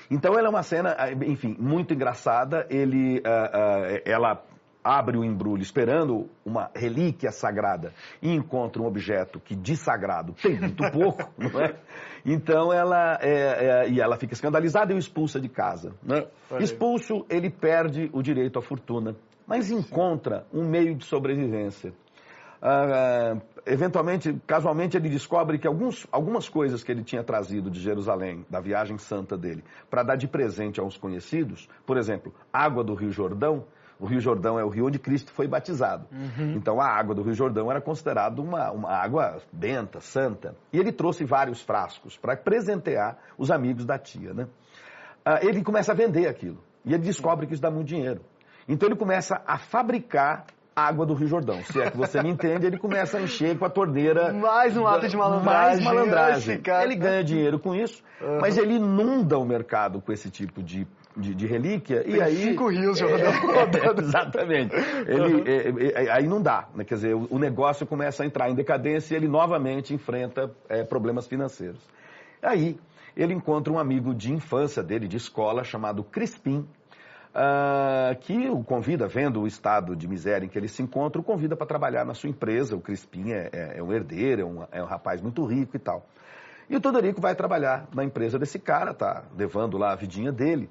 Então 0.09 0.37
ela 0.37 0.47
é 0.47 0.49
uma 0.49 0.63
cena, 0.63 0.95
eh, 0.99 1.13
enfim, 1.25 1.55
muito 1.57 1.93
engraçada. 1.93 2.67
Ele, 2.69 3.19
uh, 3.19 3.21
uh, 3.21 4.01
ela 4.05 4.43
abre 4.83 5.17
o 5.17 5.23
embrulho 5.23 5.61
esperando 5.61 6.27
uma 6.45 6.69
relíquia 6.75 7.31
sagrada 7.31 7.93
e 8.21 8.31
encontra 8.33 8.81
um 8.81 8.85
objeto 8.85 9.39
que 9.39 9.55
de 9.55 9.75
sagrado 9.77 10.33
tem 10.33 10.59
muito 10.59 10.83
pouco, 10.91 11.31
não 11.37 11.61
é? 11.61 11.75
Então 12.25 12.73
ela 12.73 13.17
é, 13.21 13.85
é, 13.85 13.89
e 13.89 14.01
ela 14.01 14.17
fica 14.17 14.33
escandalizada 14.33 14.91
e 14.91 14.95
o 14.95 14.99
expulsa 14.99 15.39
de 15.39 15.49
casa. 15.49 15.93
Né? 16.03 16.25
Expulso, 16.59 17.25
ele 17.29 17.49
perde 17.49 18.09
o 18.11 18.21
direito 18.21 18.59
à 18.59 18.61
fortuna, 18.61 19.15
mas 19.47 19.71
encontra 19.71 20.45
um 20.53 20.67
meio 20.67 20.95
de 20.95 21.05
sobrevivência. 21.05 21.93
Ah, 22.61 23.37
eventualmente, 23.65 24.39
casualmente, 24.45 24.95
ele 24.95 25.09
descobre 25.09 25.57
que 25.57 25.67
alguns, 25.67 26.05
algumas 26.11 26.47
coisas 26.47 26.83
que 26.83 26.91
ele 26.91 27.03
tinha 27.03 27.23
trazido 27.23 27.71
de 27.71 27.79
Jerusalém, 27.79 28.45
da 28.49 28.59
viagem 28.59 28.97
santa 28.97 29.35
dele, 29.35 29.63
para 29.89 30.03
dar 30.03 30.15
de 30.15 30.27
presente 30.27 30.79
a 30.79 30.83
uns 30.83 30.95
conhecidos, 30.95 31.67
por 31.85 31.97
exemplo, 31.97 32.33
água 32.53 32.83
do 32.83 32.93
Rio 32.93 33.11
Jordão, 33.11 33.65
o 33.99 34.05
Rio 34.07 34.19
Jordão 34.19 34.59
é 34.59 34.63
o 34.63 34.69
rio 34.69 34.87
onde 34.87 34.97
Cristo 34.97 35.31
foi 35.31 35.47
batizado. 35.47 36.07
Uhum. 36.11 36.53
Então 36.55 36.81
a 36.81 36.87
água 36.87 37.13
do 37.13 37.21
Rio 37.21 37.35
Jordão 37.35 37.69
era 37.69 37.79
considerada 37.79 38.41
uma, 38.41 38.71
uma 38.71 38.89
água 38.89 39.37
benta, 39.53 39.99
santa. 39.99 40.55
E 40.73 40.79
ele 40.79 40.91
trouxe 40.91 41.23
vários 41.23 41.61
frascos 41.61 42.17
para 42.17 42.35
presentear 42.35 43.19
os 43.37 43.51
amigos 43.51 43.85
da 43.85 43.99
tia. 43.99 44.33
Né? 44.33 44.47
Ah, 45.23 45.39
ele 45.43 45.63
começa 45.63 45.91
a 45.91 45.95
vender 45.95 46.27
aquilo. 46.27 46.57
E 46.83 46.95
ele 46.95 47.03
descobre 47.03 47.45
que 47.45 47.53
isso 47.53 47.61
dá 47.61 47.69
muito 47.69 47.89
dinheiro. 47.89 48.21
Então 48.67 48.89
ele 48.89 48.95
começa 48.95 49.39
a 49.45 49.59
fabricar 49.59 50.47
água 50.75 51.05
do 51.05 51.13
Rio 51.13 51.27
Jordão. 51.27 51.63
Se 51.63 51.81
é 51.81 51.91
que 51.91 51.97
você 51.97 52.21
me 52.21 52.29
entende, 52.29 52.65
ele 52.65 52.77
começa 52.77 53.17
a 53.17 53.21
encher 53.21 53.57
com 53.57 53.65
a 53.65 53.69
torneira. 53.69 54.31
Mais 54.33 54.75
um 54.77 54.87
ato 54.87 55.07
de 55.07 55.17
malandragem. 55.17 55.83
Mais 55.83 55.95
malandragem. 55.95 56.61
Ele 56.83 56.95
ganha 56.95 57.23
dinheiro 57.23 57.59
com 57.59 57.75
isso, 57.75 58.01
uhum. 58.21 58.39
mas 58.39 58.57
ele 58.57 58.75
inunda 58.75 59.37
o 59.37 59.45
mercado 59.45 60.01
com 60.01 60.11
esse 60.11 60.29
tipo 60.29 60.63
de, 60.63 60.87
de, 61.15 61.35
de 61.35 61.45
relíquia. 61.45 62.03
Tem 62.03 62.15
e 62.15 62.21
aí, 62.21 62.35
cinco 62.35 62.69
rios 62.69 62.99
é, 63.01 63.05
é, 63.05 63.99
Exatamente. 63.99 64.75
Ele, 65.07 65.91
é, 65.93 66.11
aí 66.11 66.27
não 66.27 66.41
dá. 66.41 66.67
Né? 66.73 66.85
Quer 66.85 66.95
dizer, 66.95 67.15
o, 67.15 67.27
o, 67.29 67.37
negócio 67.37 67.85
começa 67.85 68.23
a 68.23 68.25
entrar 68.25 68.49
em 68.49 68.55
decadência 68.55 69.13
e 69.13 69.17
ele 69.17 69.27
novamente 69.27 69.93
enfrenta 69.93 70.51
é, 70.69 70.83
problemas 70.83 71.27
financeiros. 71.27 71.81
Aí 72.41 72.79
ele 73.15 73.33
encontra 73.33 73.71
um 73.71 73.77
amigo 73.77 74.15
de 74.15 74.31
infância 74.31 74.81
dele, 74.81 75.07
de 75.07 75.17
escola, 75.17 75.63
chamado 75.63 76.03
Crispim, 76.03 76.65
uh, 77.35 78.15
que 78.19 78.49
o 78.49 78.63
convida, 78.63 79.07
vendo 79.07 79.41
o 79.41 79.47
estado 79.47 79.95
de 79.95 80.07
miséria 80.07 80.45
em 80.45 80.49
que 80.49 80.57
ele 80.57 80.67
se 80.67 80.81
encontra, 80.81 81.19
o 81.19 81.23
convida 81.23 81.55
para 81.55 81.65
trabalhar 81.65 82.05
na 82.05 82.13
sua 82.13 82.29
empresa. 82.29 82.75
O 82.75 82.81
Crispim 82.81 83.31
é, 83.31 83.49
é, 83.51 83.77
é 83.79 83.83
um 83.83 83.91
herdeiro, 83.91 84.41
é 84.41 84.45
um, 84.45 84.67
é 84.71 84.83
um 84.83 84.85
rapaz 84.85 85.21
muito 85.21 85.45
rico 85.45 85.75
e 85.75 85.79
tal. 85.79 86.05
E 86.69 86.75
o 86.75 86.79
Todorico 86.79 87.19
vai 87.19 87.35
trabalhar 87.35 87.87
na 87.93 88.03
empresa 88.03 88.39
desse 88.39 88.57
cara, 88.57 88.93
tá 88.93 89.25
levando 89.37 89.77
lá 89.77 89.91
a 89.91 89.95
vidinha 89.95 90.31
dele, 90.31 90.69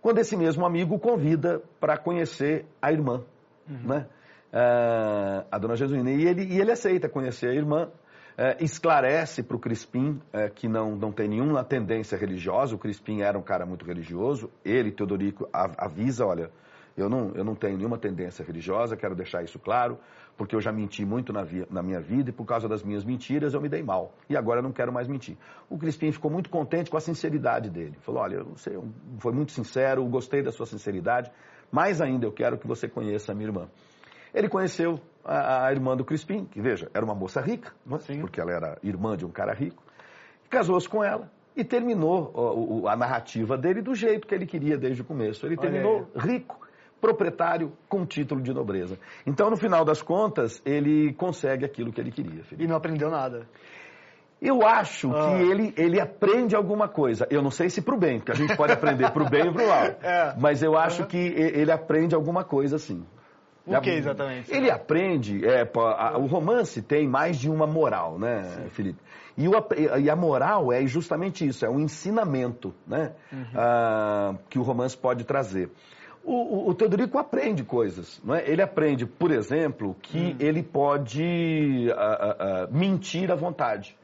quando 0.00 0.18
esse 0.18 0.36
mesmo 0.36 0.66
amigo 0.66 0.96
o 0.96 0.98
convida 0.98 1.62
para 1.80 1.96
conhecer 1.96 2.66
a 2.80 2.92
irmã, 2.92 3.22
uhum. 3.68 3.78
né? 3.86 4.06
Uh, 4.52 5.46
a 5.50 5.58
dona 5.58 5.76
Jesuína. 5.76 6.10
E 6.10 6.26
ele, 6.26 6.44
e 6.44 6.60
ele 6.60 6.72
aceita 6.72 7.08
conhecer 7.08 7.48
a 7.48 7.54
irmã, 7.54 7.88
é, 8.36 8.56
esclarece 8.60 9.42
para 9.42 9.56
o 9.56 9.60
Crispim 9.60 10.20
é, 10.32 10.48
que 10.48 10.68
não, 10.68 10.96
não 10.96 11.12
tem 11.12 11.28
nenhuma 11.28 11.64
tendência 11.64 12.16
religiosa. 12.16 12.74
O 12.74 12.78
Crispim 12.78 13.20
era 13.20 13.38
um 13.38 13.42
cara 13.42 13.66
muito 13.66 13.84
religioso. 13.84 14.50
Ele, 14.64 14.90
Teodorico, 14.90 15.48
avisa, 15.52 16.26
olha, 16.26 16.50
eu 16.96 17.08
não, 17.08 17.32
eu 17.34 17.44
não 17.44 17.54
tenho 17.54 17.76
nenhuma 17.76 17.98
tendência 17.98 18.44
religiosa, 18.44 18.96
quero 18.96 19.14
deixar 19.14 19.42
isso 19.42 19.58
claro. 19.58 19.98
porque 20.36 20.54
eu 20.54 20.60
já 20.60 20.72
menti 20.72 21.04
muito 21.04 21.32
na, 21.32 21.42
via, 21.42 21.66
na, 21.70 21.82
minha 21.82 22.00
vida 22.00 22.30
e 22.30 22.32
por 22.32 22.44
causa 22.44 22.68
das 22.68 22.82
minhas 22.82 23.04
mentiras 23.04 23.54
eu 23.54 23.60
me 23.60 23.68
dei 23.68 23.82
mal. 23.82 24.14
E 24.28 24.36
agora 24.36 24.60
eu 24.60 24.62
não 24.62 24.72
quero 24.72 24.92
mais 24.92 25.08
mentir. 25.08 25.36
O 25.68 25.78
Crispim 25.78 26.12
ficou 26.12 26.30
muito 26.30 26.50
contente 26.50 26.90
com 26.90 26.96
a 26.96 27.00
sinceridade 27.00 27.70
dele. 27.70 27.96
Falou: 28.00 28.22
olha, 28.22 28.42
você 28.44 28.78
foi 29.18 29.32
muito 29.32 29.52
sincero, 29.52 30.04
gostei 30.06 30.42
da 30.42 30.52
sua 30.52 30.66
sinceridade, 30.66 31.30
mais 31.70 32.00
ainda 32.00 32.26
eu 32.26 32.32
quero 32.32 32.58
que 32.58 32.66
você 32.66 32.88
conheça 32.88 33.32
a 33.32 33.34
minha 33.34 33.48
irmã. 33.48 33.68
Ele 34.34 34.48
conheceu 34.48 34.98
a, 35.24 35.66
a 35.66 35.72
irmã 35.72 35.96
do 35.96 36.04
Crispim, 36.04 36.44
que 36.44 36.60
veja, 36.60 36.90
era 36.92 37.04
uma 37.04 37.14
moça 37.14 37.40
rica, 37.40 37.72
é? 38.08 38.18
porque 38.18 38.40
ela 38.40 38.52
era 38.52 38.78
irmã 38.82 39.16
de 39.16 39.24
um 39.24 39.30
cara 39.30 39.52
rico, 39.52 39.82
casou-se 40.48 40.88
com 40.88 41.02
ela 41.02 41.30
e 41.56 41.64
terminou 41.64 42.84
a, 42.86 42.92
a, 42.92 42.96
narrativa 42.96 43.56
dele 43.56 43.82
do 43.82 43.94
jeito 43.94 44.26
que 44.26 44.34
ele 44.34 44.46
queria 44.46 44.76
desde 44.76 45.02
o 45.02 45.04
começo. 45.04 45.46
Ele 45.46 45.56
terminou 45.56 46.08
rico 46.16 46.60
proprietário 47.00 47.72
com 47.88 48.06
título 48.06 48.40
de 48.40 48.54
nobreza. 48.54 48.96
Então, 49.26 49.50
no 49.50 49.56
final 49.56 49.84
das 49.84 50.00
contas, 50.00 50.62
ele 50.64 51.12
consegue 51.14 51.64
aquilo 51.64 51.92
que 51.92 52.00
ele 52.00 52.12
queria. 52.12 52.44
Felipe. 52.44 52.62
E 52.62 52.66
não 52.66 52.76
aprendeu 52.76 53.10
nada. 53.10 53.48
Eu 54.40 54.66
acho 54.66 55.10
ah. 55.12 55.28
que 55.28 55.42
ele, 55.42 55.74
ele 55.76 56.00
aprende 56.00 56.54
alguma 56.54 56.88
coisa. 56.88 57.26
Eu 57.28 57.42
não 57.42 57.50
sei 57.50 57.68
se 57.68 57.82
para 57.82 57.94
o 57.94 57.98
bem, 57.98 58.18
porque 58.18 58.32
a 58.32 58.34
gente 58.34 58.56
pode 58.56 58.72
aprender 58.72 59.10
para 59.10 59.22
o 59.22 59.28
bem 59.28 59.48
e 59.48 59.52
para 59.52 59.64
o 59.64 59.68
mal. 59.68 59.82
É. 60.02 60.34
Mas 60.38 60.62
eu 60.62 60.76
acho 60.76 61.06
que 61.06 61.16
ele 61.16 61.70
aprende 61.70 62.14
alguma 62.14 62.44
coisa 62.44 62.78
sim. 62.78 63.04
O 63.66 63.80
que 63.80 63.90
exatamente? 63.90 64.52
Ele 64.52 64.70
aprende, 64.70 65.46
é, 65.46 65.62
a, 65.62 66.18
o 66.18 66.26
romance 66.26 66.82
tem 66.82 67.06
mais 67.06 67.38
de 67.38 67.48
uma 67.48 67.66
moral, 67.66 68.18
né, 68.18 68.42
Sim. 68.42 68.68
Felipe? 68.70 68.98
E, 69.36 69.48
o, 69.48 69.52
e, 70.00 70.10
a 70.10 70.16
moral 70.16 70.72
é 70.72 70.84
justamente 70.86 71.46
isso, 71.46 71.64
é 71.64 71.70
um 71.70 71.80
ensinamento 71.80 72.74
né, 72.86 73.12
uhum. 73.32 73.40
uh, 73.40 74.38
que 74.50 74.58
o 74.58 74.62
romance 74.62 74.96
pode 74.96 75.24
trazer. 75.24 75.70
O, 76.24 76.34
o, 76.34 76.68
o, 76.70 76.74
Teodorico 76.74 77.18
aprende 77.18 77.64
coisas. 77.64 78.20
Não 78.24 78.34
é? 78.34 78.48
Ele 78.48 78.62
aprende, 78.62 79.06
por 79.06 79.32
exemplo, 79.32 79.96
que 80.00 80.18
hum. 80.18 80.36
ele 80.38 80.62
pode 80.62 81.88
uh, 81.90 82.68
uh, 82.70 82.76
mentir 82.76 83.30
à 83.30 83.34
vontade. 83.34 83.96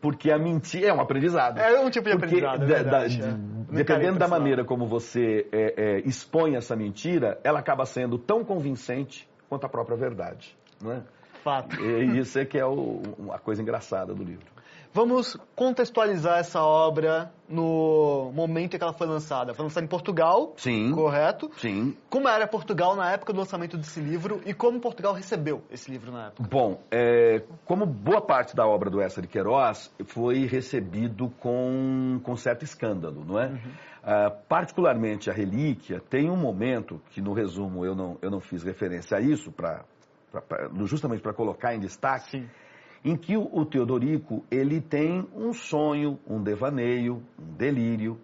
Porque 0.00 0.30
a 0.30 0.38
mentira 0.38 0.88
é 0.88 0.92
um 0.92 1.00
aprendizado. 1.00 1.58
É 1.58 1.80
um 1.80 1.90
tipo 1.90 2.08
de 2.08 2.16
Porque 2.16 2.26
aprendizado. 2.26 2.62
É 2.62 2.66
verdade, 2.66 3.20
da, 3.20 3.28
é. 3.28 3.34
Dependendo 3.70 4.18
da 4.18 4.28
maneira 4.28 4.64
como 4.64 4.86
você 4.86 5.46
é, 5.52 5.74
é, 5.76 5.98
expõe 6.00 6.54
essa 6.54 6.76
mentira, 6.76 7.38
ela 7.42 7.58
acaba 7.58 7.84
sendo 7.84 8.18
tão 8.18 8.44
convincente 8.44 9.28
quanto 9.48 9.66
a 9.66 9.68
própria 9.68 9.96
verdade. 9.96 10.56
Não 10.80 10.92
é? 10.92 11.02
Fato. 11.48 11.80
E 11.82 12.18
isso 12.18 12.38
é 12.38 12.44
que 12.44 12.58
é 12.58 12.66
o, 12.66 13.00
a 13.32 13.38
coisa 13.38 13.62
engraçada 13.62 14.14
do 14.14 14.22
livro. 14.22 14.58
Vamos 14.92 15.36
contextualizar 15.54 16.38
essa 16.38 16.62
obra 16.62 17.32
no 17.48 18.30
momento 18.34 18.74
em 18.74 18.78
que 18.78 18.82
ela 18.84 18.92
foi 18.92 19.06
lançada. 19.06 19.54
Foi 19.54 19.62
lançada 19.62 19.84
em 19.84 19.88
Portugal, 19.88 20.54
sim, 20.56 20.92
correto? 20.92 21.50
Sim. 21.56 21.96
Como 22.10 22.28
era 22.28 22.46
Portugal 22.46 22.96
na 22.96 23.12
época 23.12 23.32
do 23.32 23.38
lançamento 23.38 23.78
desse 23.78 24.00
livro 24.00 24.42
e 24.44 24.52
como 24.52 24.78
Portugal 24.80 25.14
recebeu 25.14 25.62
esse 25.70 25.90
livro 25.90 26.12
na 26.12 26.26
época? 26.26 26.48
Bom, 26.50 26.82
é, 26.90 27.42
como 27.64 27.86
boa 27.86 28.20
parte 28.20 28.54
da 28.54 28.66
obra 28.66 28.90
do 28.90 29.00
Essa 29.00 29.22
de 29.22 29.28
Queiroz 29.28 29.90
foi 30.06 30.46
recebido 30.46 31.30
com, 31.38 32.20
com 32.22 32.36
certo 32.36 32.62
escândalo, 32.64 33.24
não 33.26 33.38
é? 33.38 33.46
Uhum. 33.46 33.58
Uh, 33.58 34.36
particularmente 34.48 35.28
a 35.30 35.32
Relíquia 35.32 36.00
tem 36.08 36.30
um 36.30 36.36
momento 36.36 37.00
que 37.10 37.20
no 37.20 37.32
resumo 37.32 37.84
eu 37.84 37.94
não, 37.94 38.16
eu 38.22 38.30
não 38.30 38.40
fiz 38.40 38.62
referência 38.62 39.18
a 39.18 39.20
isso, 39.20 39.52
pra, 39.52 39.84
pra, 40.30 40.40
pra 40.40 40.68
justamente 40.84 41.20
para 41.20 41.32
colocar 41.32 41.74
em 41.74 41.80
destaque. 41.80 42.30
Sim 42.30 42.48
em 43.04 43.16
que 43.16 43.36
o 43.36 43.64
Teodorico 43.64 44.44
ele 44.50 44.80
tem 44.80 45.26
um 45.34 45.52
sonho, 45.52 46.18
um 46.26 46.42
devaneio, 46.42 47.22
um 47.38 47.52
delírio, 47.54 48.18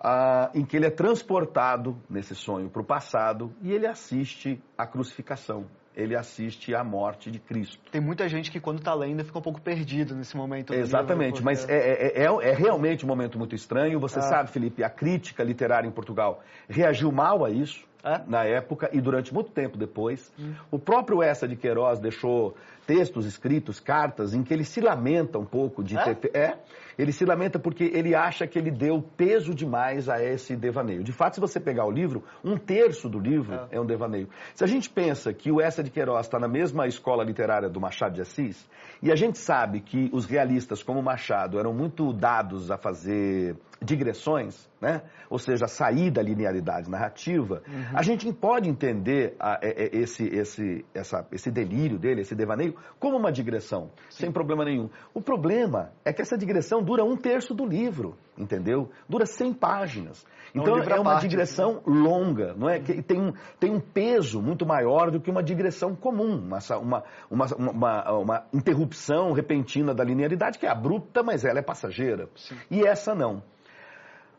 ah, 0.00 0.50
em 0.54 0.64
que 0.64 0.76
ele 0.76 0.86
é 0.86 0.90
transportado 0.90 1.96
nesse 2.10 2.34
sonho 2.34 2.68
para 2.68 2.82
o 2.82 2.84
passado 2.84 3.54
e 3.62 3.72
ele 3.72 3.86
assiste 3.86 4.62
à 4.76 4.86
crucificação. 4.86 5.66
Ele 5.94 6.16
assiste 6.16 6.74
à 6.74 6.82
morte 6.82 7.30
de 7.30 7.38
Cristo. 7.38 7.78
Tem 7.90 8.00
muita 8.00 8.26
gente 8.26 8.50
que, 8.50 8.58
quando 8.58 8.78
está 8.78 8.94
lendo, 8.94 9.22
fica 9.26 9.38
um 9.38 9.42
pouco 9.42 9.60
perdido 9.60 10.14
nesse 10.14 10.34
momento. 10.34 10.72
Exatamente, 10.72 11.34
livro, 11.34 11.44
mas 11.44 11.68
é, 11.68 11.76
é, 11.76 12.22
é, 12.22 12.24
é, 12.24 12.54
realmente 12.54 13.04
um 13.04 13.08
momento 13.08 13.38
muito 13.38 13.54
estranho. 13.54 14.00
Você 14.00 14.18
ah. 14.18 14.22
sabe, 14.22 14.50
Felipe, 14.50 14.82
a 14.82 14.88
crítica 14.88 15.44
literária 15.44 15.86
em 15.86 15.90
Portugal 15.90 16.42
reagiu 16.66 17.12
mal 17.12 17.44
a 17.44 17.50
isso. 17.50 17.86
É? 18.04 18.20
na 18.26 18.44
época 18.44 18.90
e 18.92 19.00
durante 19.00 19.32
muito 19.32 19.52
tempo 19.52 19.78
depois. 19.78 20.32
Hum. 20.36 20.54
O 20.72 20.78
próprio 20.78 21.22
Essa 21.22 21.46
de 21.46 21.54
Queiroz 21.54 22.00
deixou 22.00 22.56
textos 22.84 23.26
escritos, 23.26 23.78
cartas, 23.78 24.34
em 24.34 24.42
que 24.42 24.52
ele 24.52 24.64
se 24.64 24.80
lamenta 24.80 25.38
um 25.38 25.44
pouco 25.44 25.84
de 25.84 25.96
é? 25.96 26.14
ter. 26.14 26.36
É, 26.36 26.58
ele 26.98 27.12
se 27.12 27.24
lamenta 27.24 27.58
porque 27.58 27.84
ele 27.84 28.14
acha 28.14 28.46
que 28.46 28.58
ele 28.58 28.70
deu 28.70 29.02
peso 29.16 29.54
demais 29.54 30.08
a 30.08 30.22
esse 30.22 30.56
devaneio. 30.56 31.02
De 31.02 31.12
fato, 31.12 31.34
se 31.34 31.40
você 31.40 31.60
pegar 31.60 31.86
o 31.86 31.90
livro, 31.90 32.24
um 32.44 32.56
terço 32.56 33.08
do 33.08 33.18
livro 33.18 33.54
é, 33.70 33.76
é 33.76 33.80
um 33.80 33.86
devaneio. 33.86 34.28
Se 34.54 34.64
a 34.64 34.66
gente 34.66 34.90
pensa 34.90 35.32
que 35.32 35.50
o 35.50 35.60
Essa 35.60 35.82
de 35.82 35.90
Queiroz 35.90 36.26
está 36.26 36.38
na 36.38 36.48
mesma 36.48 36.86
escola 36.86 37.24
literária 37.24 37.68
do 37.68 37.80
Machado 37.80 38.14
de 38.14 38.20
Assis, 38.20 38.68
e 39.02 39.10
a 39.10 39.16
gente 39.16 39.38
sabe 39.38 39.80
que 39.80 40.10
os 40.12 40.26
realistas, 40.26 40.82
como 40.82 41.02
Machado, 41.02 41.58
eram 41.58 41.72
muito 41.72 42.12
dados 42.12 42.70
a 42.70 42.76
fazer 42.76 43.56
digressões, 43.82 44.68
né? 44.80 45.02
ou 45.28 45.38
seja, 45.38 45.66
sair 45.66 46.10
da 46.10 46.22
linearidade 46.22 46.90
narrativa, 46.90 47.62
uhum. 47.66 47.84
a 47.94 48.02
gente 48.02 48.30
pode 48.32 48.68
entender 48.68 49.34
a, 49.38 49.52
a, 49.52 49.56
a, 49.56 49.58
esse, 49.62 50.24
esse, 50.24 50.84
essa, 50.94 51.26
esse 51.32 51.50
delírio 51.50 51.98
dele, 51.98 52.20
esse 52.20 52.34
devaneio, 52.34 52.74
como 52.98 53.16
uma 53.16 53.32
digressão, 53.32 53.90
Sim. 54.10 54.24
sem 54.24 54.32
problema 54.32 54.64
nenhum. 54.64 54.90
O 55.14 55.20
problema 55.20 55.92
é 56.04 56.12
que 56.12 56.22
essa 56.22 56.36
digressão 56.36 56.82
dura 56.82 57.04
um 57.04 57.16
terço 57.16 57.54
do 57.54 57.64
livro, 57.64 58.16
entendeu? 58.36 58.90
Dura 59.08 59.26
100 59.26 59.54
páginas. 59.54 60.24
É 60.54 60.58
então 60.58 60.76
é, 60.76 60.80
é 60.80 60.94
uma 61.00 61.12
parte, 61.12 61.28
digressão 61.28 61.74
né? 61.74 61.80
longa, 61.86 62.54
não 62.54 62.68
é? 62.68 62.78
Que 62.78 63.02
tem 63.02 63.20
um, 63.20 63.32
tem 63.58 63.70
um 63.70 63.80
peso 63.80 64.42
muito 64.42 64.66
maior 64.66 65.10
do 65.10 65.20
que 65.20 65.30
uma 65.30 65.42
digressão 65.42 65.94
comum, 65.94 66.36
uma, 66.38 66.58
uma, 66.78 67.04
uma, 67.30 67.46
uma, 67.56 68.12
uma 68.12 68.44
interrupção 68.52 69.32
repentina 69.32 69.94
da 69.94 70.04
linearidade, 70.04 70.58
que 70.58 70.66
é 70.66 70.70
abrupta, 70.70 71.22
mas 71.22 71.44
ela 71.44 71.58
é 71.58 71.62
passageira. 71.62 72.28
Sim. 72.36 72.56
E 72.70 72.86
essa 72.86 73.14
não. 73.14 73.42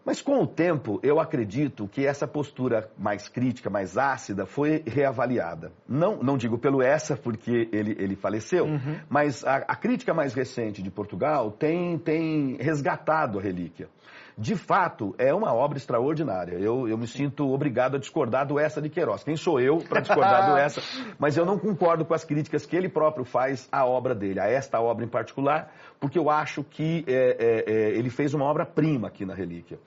Mas 0.06 0.22
com 0.22 0.42
o 0.42 0.48
tempo, 0.48 1.00
eu 1.02 1.20
acredito 1.20 1.88
que 1.88 2.06
essa 2.06 2.28
postura 2.28 2.90
mais 2.98 3.30
crítica, 3.30 3.70
mais 3.70 3.98
ácida, 3.98 4.46
foi 4.46 4.84
reavaliada. 4.86 5.72
Não, 5.88 6.22
não 6.22 6.38
digo 6.38 6.58
pelo 6.58 6.82
essa, 6.82 7.16
porque 7.16 7.70
ele, 7.72 7.96
ele 7.98 8.16
faleceu, 8.16 8.66
uhum. 8.66 9.00
mas 9.10 9.46
a, 9.46 9.58
a, 9.58 9.76
crítica 9.76 10.14
mais 10.14 10.34
recente 10.34 10.84
de 10.84 10.92
Portugal 10.92 11.52
tem, 11.52 11.98
tem 11.98 12.58
resgatado 12.58 13.40
a 13.40 13.42
relíquia 13.42 13.88
de 14.38 14.56
fato, 14.56 15.14
é 15.18 15.34
uma 15.34 15.54
obra 15.54 15.78
extraordinária. 15.78 16.58
Eu, 16.58 16.88
eu 16.88 16.98
me 16.98 17.08
sinto 17.08 17.52
obrigado 17.54 17.96
a 17.96 18.00
discordar 18.00 18.48
do 18.48 18.60
Essa 18.60 18.82
de 18.82 18.90
Queiroz. 18.90 19.24
Quem 19.24 19.36
sou 19.36 19.60
eu 19.60 19.78
para 19.78 20.02
discordar 20.02 20.50
do 20.50 20.58
Essa? 20.58 20.82
Mas 21.20 21.38
eu 21.38 21.46
não 21.46 21.60
concordo 21.60 22.04
com 22.04 22.14
as 22.14 22.24
críticas 22.24 22.66
que 22.66 22.76
ele 22.76 22.90
próprio 22.90 23.26
faz 23.26 23.68
à 23.72 23.86
obra 23.86 24.16
dele, 24.16 24.40
a 24.40 24.48
esta 24.48 24.82
obra 24.82 25.06
em 25.06 25.08
particular, 25.08 25.72
porque 26.00 26.18
eu 26.18 26.30
acho 26.30 26.64
que 26.64 27.06
é, 27.08 27.14
é, 27.14 27.72
é, 27.72 27.90
ele 27.98 28.10
fez 28.10 28.34
uma 28.34 28.46
obra-prima 28.46 29.08
aqui 29.08 29.26
na 29.26 29.34
Relíquia. 29.34 29.80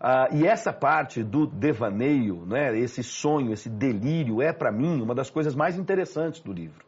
Ah, 0.00 0.28
e 0.32 0.46
essa 0.46 0.72
parte 0.72 1.22
do 1.22 1.46
devaneio, 1.46 2.44
né, 2.46 2.76
esse 2.78 3.02
sonho, 3.02 3.52
esse 3.52 3.68
delírio, 3.68 4.42
é 4.42 4.52
para 4.52 4.70
mim 4.70 5.00
uma 5.00 5.14
das 5.14 5.30
coisas 5.30 5.54
mais 5.54 5.78
interessantes 5.78 6.40
do 6.40 6.52
livro 6.52 6.84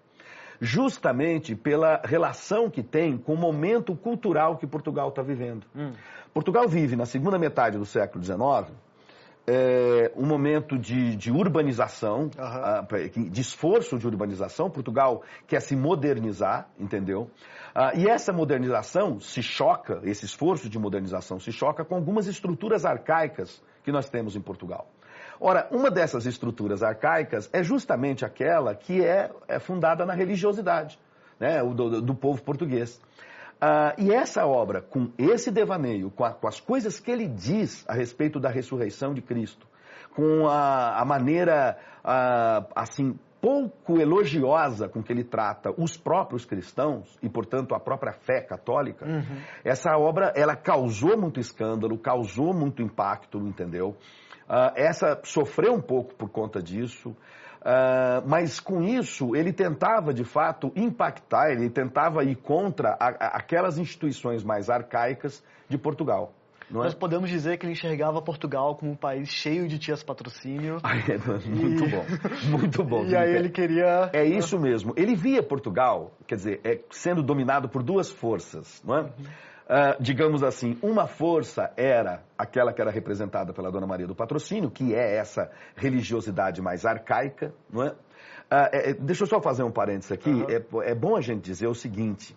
justamente 0.61 1.55
pela 1.55 2.01
relação 2.05 2.71
que 2.71 2.83
tem 2.83 3.17
com 3.17 3.35
o 3.35 3.37
momento 3.37 3.95
cultural 3.95 4.57
que 4.57 4.67
Portugal 4.67 5.11
está 5.11 5.23
vivendo. 5.23 5.67
Hum. 5.75 5.93
Portugal 6.37 6.69
vive, 6.69 6.97
na 6.97 7.07
segunda 7.07 7.39
metade 7.39 7.79
do 7.79 7.87
século 7.87 8.23
XIX, 8.23 8.71
é, 9.47 10.13
um 10.15 10.27
momento 10.27 10.77
de, 10.77 11.17
de 11.17 11.33
urbanização, 11.33 12.25
uhum. 12.37 13.31
de 13.31 13.41
esforço 13.41 13.99
de 13.99 14.07
urbanização. 14.07 14.69
Portugal 14.69 15.23
quer 15.47 15.63
se 15.63 15.75
modernizar, 15.75 16.69
entendeu? 16.79 17.31
Ah, 17.75 17.93
e 17.95 18.07
essa 18.07 18.35
modernização 18.35 19.19
se 19.19 19.43
choca, 19.43 20.03
esse 20.05 20.27
esforço 20.27 20.69
de 20.69 20.79
modernização 20.79 21.41
se 21.41 21.51
choca 21.51 21.87
com 21.87 21.95
algumas 21.95 22.27
estruturas 22.27 22.85
arcaicas 22.85 23.63
que 23.83 23.91
nós 23.91 24.11
temos 24.11 24.37
em 24.37 24.41
Portugal. 24.43 24.91
Ora, 25.41 25.67
uma 25.71 25.91
dessas 25.91 26.27
estruturas 26.27 26.83
arcaicas 26.83 27.49
é 27.51 27.63
justamente 27.63 28.27
aquela 28.27 28.75
que 28.75 29.03
é, 29.03 29.31
é 29.49 29.59
fundada 29.59 30.05
na 30.05 30.13
religiosidade 30.13 30.99
né, 31.41 31.65
do, 31.65 32.03
do 32.03 32.15
povo 32.15 32.43
português. 32.43 33.01
Uh, 33.57 33.99
e 33.99 34.13
essa 34.13 34.47
obra, 34.47 34.83
com 34.83 35.11
esse 35.17 35.51
devaneio, 35.51 36.11
com, 36.11 36.25
a, 36.25 36.33
com, 36.33 36.47
as 36.47 36.61
coisas 36.61 37.01
que 37.01 37.11
ele 37.11 37.27
diz 37.27 37.85
a 37.89 37.95
respeito 37.95 38.39
da 38.39 38.51
ressurreição 38.51 39.15
de 39.15 39.23
Cristo, 39.23 39.67
com 40.15 40.47
a, 40.47 41.01
a 41.01 41.05
maneira, 41.07 41.79
uh, 42.05 42.71
assim, 42.75 43.19
pouco 43.41 43.99
elogiosa 43.99 44.89
com 44.89 45.03
que 45.03 45.11
ele 45.11 45.25
trata 45.25 45.73
os 45.79 45.97
próprios 45.97 46.45
cristãos 46.45 47.19
e, 47.23 47.29
portanto, 47.29 47.75
a 47.75 47.81
própria 47.81 48.13
fé 48.13 48.43
católica, 48.43 49.07
uhum. 49.07 49.41
essa 49.65 49.97
obra, 49.97 50.33
ela 50.37 50.55
causou 50.55 51.17
muito 51.17 51.41
escândalo, 51.41 51.97
causou 51.97 52.53
muito 52.53 52.83
impacto, 52.83 53.39
entendeu? 53.39 53.97
Uh, 54.49 54.73
essa 54.77 55.19
sofreu 55.25 55.73
um 55.73 55.81
pouco 55.81 56.15
por 56.15 56.29
conta 56.29 56.63
disso. 56.63 57.17
Uh, 57.67 58.23
mas 58.25 58.61
com 58.61 58.81
isso 58.81 59.35
ele 59.35 59.53
tentava 59.53 60.15
de 60.15 60.23
fato 60.23 60.71
impactar, 60.77 61.51
ele 61.51 61.69
tentava 61.69 62.23
ir 62.23 62.37
contra 62.37 62.91
a, 62.91 63.09
a, 63.09 63.27
aquelas 63.39 63.77
instituições 63.77 64.45
mais 64.45 64.71
arcaicas 64.71 65.43
de 65.69 65.77
Portugal. 65.77 66.33
Não 66.71 66.85
Nós 66.85 66.95
é? 66.95 66.97
podemos 66.97 67.29
dizer 67.29 67.59
que 67.59 67.67
ele 67.67 67.73
enxergava 67.73 68.23
Portugal 68.23 68.77
como 68.77 68.93
um 68.93 68.95
país 68.95 69.29
cheio 69.31 69.67
de 69.67 69.81
tias 69.81 70.01
patrocínio. 70.05 70.77
é, 70.87 71.49
muito 71.49 71.85
e... 71.85 71.91
bom, 71.91 72.05
muito 72.57 72.85
bom. 72.85 73.05
e 73.07 73.17
aí 73.17 73.35
ele 73.35 73.49
queria... 73.49 74.11
É 74.13 74.25
isso 74.25 74.61
mesmo. 74.61 74.93
Ele 74.97 75.17
via 75.17 75.43
Portugal, 75.43 76.13
quer 76.25 76.37
dizer, 76.37 76.61
é, 76.63 76.79
sendo 76.91 77.21
dominado 77.21 77.69
por 77.69 77.83
duas 77.83 78.09
forças, 78.09 78.81
não 78.85 78.97
é? 78.97 79.01
Uhum. 79.01 79.11
Uh, 79.67 80.01
digamos 80.01 80.45
assim, 80.45 80.79
uma 80.81 81.09
força 81.09 81.73
era 81.77 82.23
aquela 82.39 82.73
que 82.73 82.81
era 82.81 82.91
representada 82.91 83.53
pela 83.53 83.69
Dona 83.69 83.87
Maria 83.87 84.07
do 84.07 84.15
Patrocínio, 84.15 84.71
que 84.71 84.95
é 84.95 85.17
essa 85.17 85.51
religiosidade 85.75 86.63
mais 86.63 86.87
arcaica, 86.87 87.53
não 87.69 87.83
é? 87.83 87.89
Uh, 87.89 87.95
é 88.73 88.95
deixa 88.95 89.25
eu 89.25 89.27
só 89.27 89.41
fazer 89.41 89.65
um 89.65 89.73
parênteses 89.73 90.13
aqui. 90.13 90.31
Uhum. 90.31 90.83
É, 90.83 90.91
é 90.91 90.95
bom 90.95 91.17
a 91.17 91.21
gente 91.21 91.43
dizer 91.43 91.67
o 91.67 91.75
seguinte: 91.75 92.37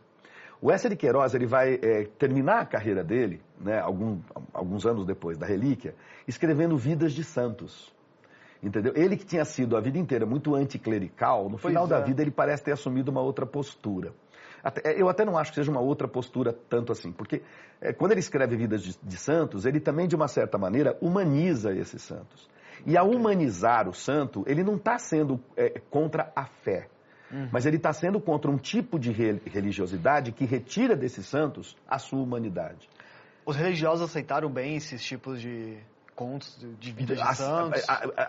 o 0.59 0.71
Essa 0.71 0.89
de 0.89 0.95
Queiroz 0.95 1.36
ele 1.36 1.45
vai 1.45 1.75
é, 1.75 2.05
terminar 2.17 2.62
a 2.62 2.65
carreira 2.65 3.03
dele, 3.03 3.41
né, 3.59 3.79
algum, 3.79 4.19
alguns 4.51 4.88
anos 4.88 5.05
depois 5.05 5.38
da 5.38 5.45
relíquia, 5.45 5.93
escrevendo 6.27 6.75
Vidas 6.77 7.13
de 7.13 7.24
Santos. 7.24 7.93
Entendeu? 8.61 8.93
Ele 8.95 9.15
que 9.15 9.25
tinha 9.25 9.45
sido 9.45 9.77
a 9.77 9.81
vida 9.81 9.97
inteira 9.97 10.25
muito 10.25 10.53
anticlerical, 10.53 11.49
no 11.49 11.57
final 11.57 11.87
da 11.87 11.99
é. 11.99 12.03
vida 12.03 12.21
ele 12.21 12.31
parece 12.31 12.63
ter 12.63 12.73
assumido 12.73 13.09
uma 13.09 13.21
outra 13.21 13.45
postura. 13.45 14.13
Até, 14.61 14.91
é, 14.91 15.01
eu 15.01 15.07
até 15.07 15.23
não 15.23 15.37
acho 15.37 15.51
que 15.51 15.55
seja 15.55 15.71
uma 15.71 15.79
outra 15.79 16.07
postura 16.07 16.53
tanto 16.69 16.91
assim, 16.91 17.11
porque 17.11 17.41
é, 17.79 17.93
quando 17.93 18.11
ele 18.11 18.19
escreve 18.19 18.57
Vidas 18.57 18.83
de, 18.83 18.97
de, 19.01 19.17
Santos, 19.17 19.65
ele 19.65 19.79
também, 19.79 20.07
de 20.07 20.15
uma 20.15 20.27
certa 20.27 20.57
maneira, 20.57 20.97
humaniza 21.01 21.73
esses 21.73 22.01
santos. 22.01 22.49
E 22.85 22.97
ao 22.97 23.09
humanizar 23.09 23.87
o 23.87 23.93
santo, 23.93 24.43
ele 24.47 24.63
não 24.63 24.75
está 24.75 24.97
sendo 24.97 25.39
é, 25.55 25.81
contra 25.89 26.31
a 26.35 26.45
fé. 26.45 26.87
Uhum. 27.31 27.49
Mas 27.51 27.65
ele 27.65 27.77
está 27.77 27.93
sendo 27.93 28.19
contra 28.19 28.49
um 28.49 28.57
tipo 28.57 28.97
de 28.97 29.11
religiosidade 29.11 30.31
que 30.31 30.45
retira 30.45 30.95
desses 30.95 31.25
santos 31.25 31.77
a 31.87 31.99
sua 31.99 32.19
humanidade. 32.19 32.89
Os 33.45 33.55
religiosos 33.55 34.09
aceitaram 34.09 34.49
bem 34.49 34.75
esses 34.75 35.03
tipos 35.03 35.41
de 35.41 35.77
contos 36.19 36.57
de 36.77 36.91
vida 36.91 37.15
de 37.15 37.35
santos? 37.38 37.81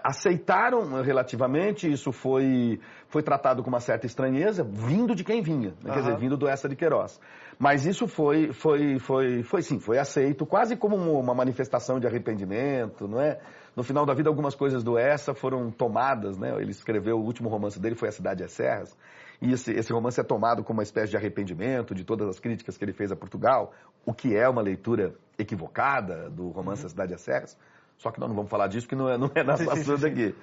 Aceitaram 0.04 1.02
relativamente, 1.02 1.90
isso 1.90 2.12
foi, 2.12 2.78
foi 3.08 3.20
tratado 3.20 3.64
com 3.64 3.68
uma 3.68 3.80
certa 3.80 4.06
estranheza, 4.06 4.62
vindo 4.62 5.12
de 5.12 5.24
quem 5.24 5.42
vinha, 5.42 5.70
né? 5.70 5.74
uhum. 5.86 5.92
quer 5.92 6.00
dizer, 6.02 6.16
vindo 6.16 6.36
do 6.36 6.46
Essa 6.46 6.68
de 6.68 6.76
Queiroz. 6.76 7.20
Mas 7.58 7.84
isso 7.84 8.06
foi, 8.06 8.52
foi, 8.52 9.00
foi, 9.00 9.42
foi 9.42 9.62
sim, 9.62 9.80
foi 9.80 9.98
aceito 9.98 10.46
quase 10.46 10.76
como 10.76 10.94
uma 10.96 11.34
manifestação 11.34 11.98
de 11.98 12.06
arrependimento, 12.06 13.08
não 13.08 13.20
é? 13.20 13.40
No 13.74 13.82
final 13.82 14.06
da 14.06 14.14
vida, 14.14 14.28
algumas 14.28 14.54
coisas 14.54 14.84
do 14.84 14.96
Essa 14.96 15.34
foram 15.34 15.70
tomadas, 15.70 16.38
né? 16.38 16.54
Ele 16.60 16.70
escreveu, 16.70 17.18
o 17.18 17.24
último 17.24 17.48
romance 17.48 17.80
dele 17.80 17.96
foi 17.96 18.08
A 18.08 18.12
Cidade 18.12 18.42
das 18.42 18.52
Serras, 18.52 18.96
e 19.42 19.52
esse, 19.52 19.72
esse 19.72 19.92
romance 19.92 20.20
é 20.20 20.22
tomado 20.22 20.62
como 20.62 20.78
uma 20.78 20.84
espécie 20.84 21.10
de 21.10 21.16
arrependimento 21.16 21.92
de 21.92 22.04
todas 22.04 22.28
as 22.28 22.38
críticas 22.38 22.76
que 22.76 22.84
ele 22.84 22.92
fez 22.92 23.10
a 23.10 23.16
Portugal, 23.16 23.72
o 24.06 24.12
que 24.12 24.36
é 24.36 24.48
uma 24.48 24.62
leitura 24.62 25.14
equivocada 25.36 26.30
do 26.30 26.50
romance 26.50 26.82
uhum. 26.82 26.86
A 26.86 26.90
Cidade 26.90 27.12
das 27.12 27.22
Serras. 27.22 27.58
Só 28.00 28.10
que 28.10 28.18
nós 28.18 28.30
não 28.30 28.36
vamos 28.36 28.50
falar 28.50 28.66
disso, 28.66 28.88
que 28.88 28.96
não 28.96 29.10
é, 29.10 29.16
não 29.18 29.30
é 29.34 29.42
nosso 29.44 29.70
assunto 29.70 30.06
aqui. 30.06 30.34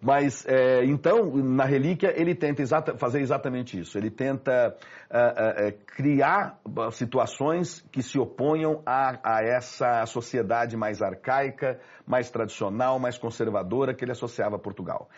Mas, 0.00 0.46
é, 0.46 0.82
então, 0.86 1.36
na 1.36 1.64
relíquia, 1.64 2.12
ele 2.18 2.34
tenta 2.34 2.62
exata, 2.62 2.96
fazer 2.96 3.20
exatamente 3.20 3.78
isso. 3.78 3.98
Ele 3.98 4.10
tenta 4.10 4.74
é, 5.10 5.68
é, 5.68 5.72
criar 5.72 6.58
situações 6.92 7.84
que 7.92 8.02
se 8.02 8.18
oponham 8.18 8.82
a, 8.86 9.18
a, 9.22 9.44
essa 9.44 10.06
sociedade 10.06 10.74
mais 10.74 11.02
arcaica, 11.02 11.78
mais 12.06 12.30
tradicional, 12.30 12.98
mais 12.98 13.18
conservadora 13.18 13.94
que 13.94 14.02
ele 14.02 14.12
associava 14.12 14.56
a 14.56 14.58
Portugal. 14.58 15.10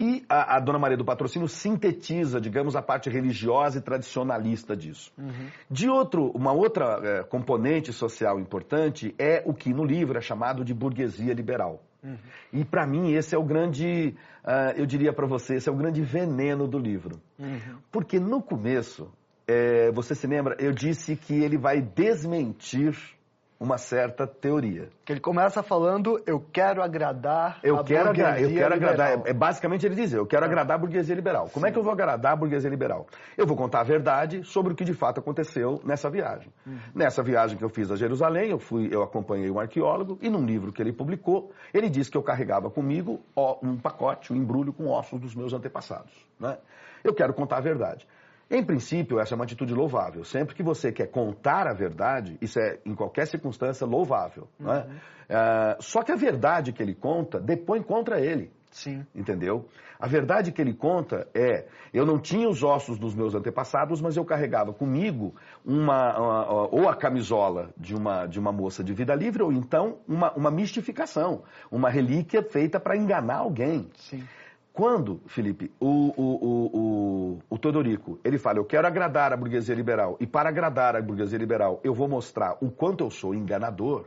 E 0.00 0.24
a, 0.28 0.56
a, 0.56 0.60
Dona 0.60 0.78
Maria 0.78 0.96
do 0.96 1.04
Patrocínio 1.04 1.48
sintetiza, 1.48 2.40
digamos, 2.40 2.76
a 2.76 2.82
parte 2.82 3.10
religiosa 3.10 3.78
e 3.78 3.80
tradicionalista 3.80 4.76
disso. 4.76 5.12
Uhum. 5.18 5.48
De 5.68 5.88
outro, 5.88 6.30
uma 6.34 6.52
outra 6.52 7.00
é, 7.02 7.22
componente 7.24 7.92
social 7.92 8.38
importante 8.38 9.12
é 9.18 9.42
o 9.44 9.52
que 9.52 9.74
no 9.74 9.84
livro 9.84 10.16
é 10.16 10.20
chamado 10.20 10.64
de 10.64 10.72
burguesia 10.72 11.34
liberal. 11.34 11.82
Uhum. 12.02 12.16
E 12.52 12.64
para 12.64 12.86
mim 12.86 13.12
esse 13.12 13.34
é 13.34 13.38
o 13.38 13.42
grande, 13.42 14.14
uh, 14.44 14.76
eu 14.76 14.86
diria 14.86 15.12
para 15.12 15.26
você, 15.26 15.56
esse 15.56 15.68
é 15.68 15.72
o 15.72 15.76
grande 15.76 16.00
veneno 16.00 16.68
do 16.68 16.78
livro. 16.78 17.20
Uhum. 17.36 17.78
Porque 17.90 18.20
no 18.20 18.40
começo, 18.40 19.10
é, 19.48 19.90
você 19.90 20.14
se 20.14 20.28
lembra, 20.28 20.56
eu 20.60 20.72
disse 20.72 21.16
que 21.16 21.34
ele 21.34 21.58
vai 21.58 21.80
desmentir 21.80 23.17
uma 23.60 23.76
certa 23.76 24.26
teoria. 24.26 24.88
Que 25.04 25.12
ele 25.12 25.20
começa 25.20 25.62
falando, 25.62 26.22
eu 26.26 26.40
quero 26.40 26.80
agradar 26.80 27.58
eu 27.62 27.76
a 27.76 27.84
quero 27.84 28.06
burguesia 28.06 28.40
Eu 28.40 28.54
quero 28.54 28.74
liberal. 28.74 28.94
agradar, 28.94 29.26
é, 29.26 29.32
basicamente 29.32 29.84
ele 29.84 29.96
diz, 29.96 30.12
eu 30.12 30.24
quero 30.26 30.44
é. 30.44 30.46
agradar 30.46 30.76
a 30.76 30.78
burguesia 30.78 31.14
liberal. 31.14 31.48
Como 31.52 31.66
Sim. 31.66 31.70
é 31.70 31.72
que 31.72 31.78
eu 31.78 31.82
vou 31.82 31.92
agradar 31.92 32.32
a 32.32 32.36
burguesia 32.36 32.70
liberal? 32.70 33.06
Eu 33.36 33.46
vou 33.46 33.56
contar 33.56 33.80
a 33.80 33.82
verdade 33.82 34.44
sobre 34.44 34.72
o 34.72 34.76
que 34.76 34.84
de 34.84 34.94
fato 34.94 35.18
aconteceu 35.18 35.80
nessa 35.84 36.08
viagem. 36.08 36.52
Uhum. 36.64 36.78
Nessa 36.94 37.22
viagem 37.22 37.58
que 37.58 37.64
eu 37.64 37.68
fiz 37.68 37.90
a 37.90 37.96
Jerusalém, 37.96 38.50
eu 38.50 38.60
fui, 38.60 38.88
eu 38.92 39.02
acompanhei 39.02 39.50
um 39.50 39.58
arqueólogo 39.58 40.18
e 40.22 40.30
num 40.30 40.44
livro 40.44 40.72
que 40.72 40.80
ele 40.80 40.92
publicou, 40.92 41.50
ele 41.74 41.90
disse 41.90 42.10
que 42.10 42.16
eu 42.16 42.22
carregava 42.22 42.70
comigo 42.70 43.20
um 43.62 43.76
pacote, 43.76 44.32
um 44.32 44.36
embrulho 44.36 44.72
com 44.72 44.88
ossos 44.88 45.20
dos 45.20 45.34
meus 45.34 45.52
antepassados. 45.52 46.12
Né? 46.38 46.56
Eu 47.02 47.12
quero 47.12 47.34
contar 47.34 47.56
a 47.56 47.60
verdade. 47.60 48.06
Em 48.50 48.64
princípio, 48.64 49.20
essa 49.20 49.34
é 49.34 49.36
uma 49.36 49.44
atitude 49.44 49.74
louvável. 49.74 50.24
Sempre 50.24 50.54
que 50.54 50.62
você 50.62 50.90
quer 50.90 51.08
contar 51.08 51.66
a 51.66 51.74
verdade, 51.74 52.38
isso 52.40 52.58
é, 52.58 52.78
em 52.84 52.94
qualquer 52.94 53.26
circunstância, 53.26 53.86
louvável. 53.86 54.48
Uhum. 54.58 54.72
É? 54.72 54.86
Uh, 55.28 55.82
só 55.82 56.02
que 56.02 56.10
a 56.10 56.16
verdade 56.16 56.72
que 56.72 56.82
ele 56.82 56.94
conta 56.94 57.38
depõe 57.38 57.82
contra 57.82 58.18
ele. 58.18 58.50
Sim. 58.70 59.04
Entendeu? 59.14 59.68
A 59.98 60.06
verdade 60.06 60.52
que 60.52 60.62
ele 60.62 60.72
conta 60.72 61.26
é: 61.34 61.66
eu 61.92 62.06
não 62.06 62.18
tinha 62.18 62.48
os 62.48 62.62
ossos 62.62 62.98
dos 62.98 63.14
meus 63.14 63.34
antepassados, 63.34 64.00
mas 64.00 64.16
eu 64.16 64.24
carregava 64.24 64.72
comigo 64.72 65.34
uma, 65.64 66.18
uma 66.18 66.68
ou 66.70 66.88
a 66.88 66.94
camisola 66.94 67.70
de 67.76 67.94
uma, 67.94 68.26
de 68.26 68.38
uma 68.38 68.52
moça 68.52 68.84
de 68.84 68.92
vida 68.92 69.14
livre, 69.14 69.42
ou 69.42 69.52
então 69.52 69.98
uma, 70.06 70.32
uma 70.32 70.50
mistificação, 70.50 71.42
uma 71.70 71.90
relíquia 71.90 72.42
feita 72.42 72.78
para 72.78 72.96
enganar 72.96 73.38
alguém. 73.38 73.90
Sim. 73.96 74.24
Quando, 74.78 75.20
Felipe, 75.26 75.72
o, 75.80 75.88
o, 76.16 76.78
o, 76.78 77.38
o, 77.50 77.58
Todorico, 77.58 78.20
ele 78.22 78.38
fala, 78.38 78.60
eu 78.60 78.64
quero 78.64 78.86
agradar 78.86 79.32
a 79.32 79.36
burguesia 79.36 79.74
liberal, 79.74 80.16
e 80.20 80.26
para 80.26 80.50
agradar 80.50 80.94
a 80.94 81.02
burguesia 81.02 81.36
liberal, 81.36 81.80
eu 81.82 81.92
vou 81.92 82.06
mostrar 82.06 82.56
o 82.60 82.70
quanto 82.70 83.02
eu 83.02 83.10
sou 83.10 83.34
enganador, 83.34 84.04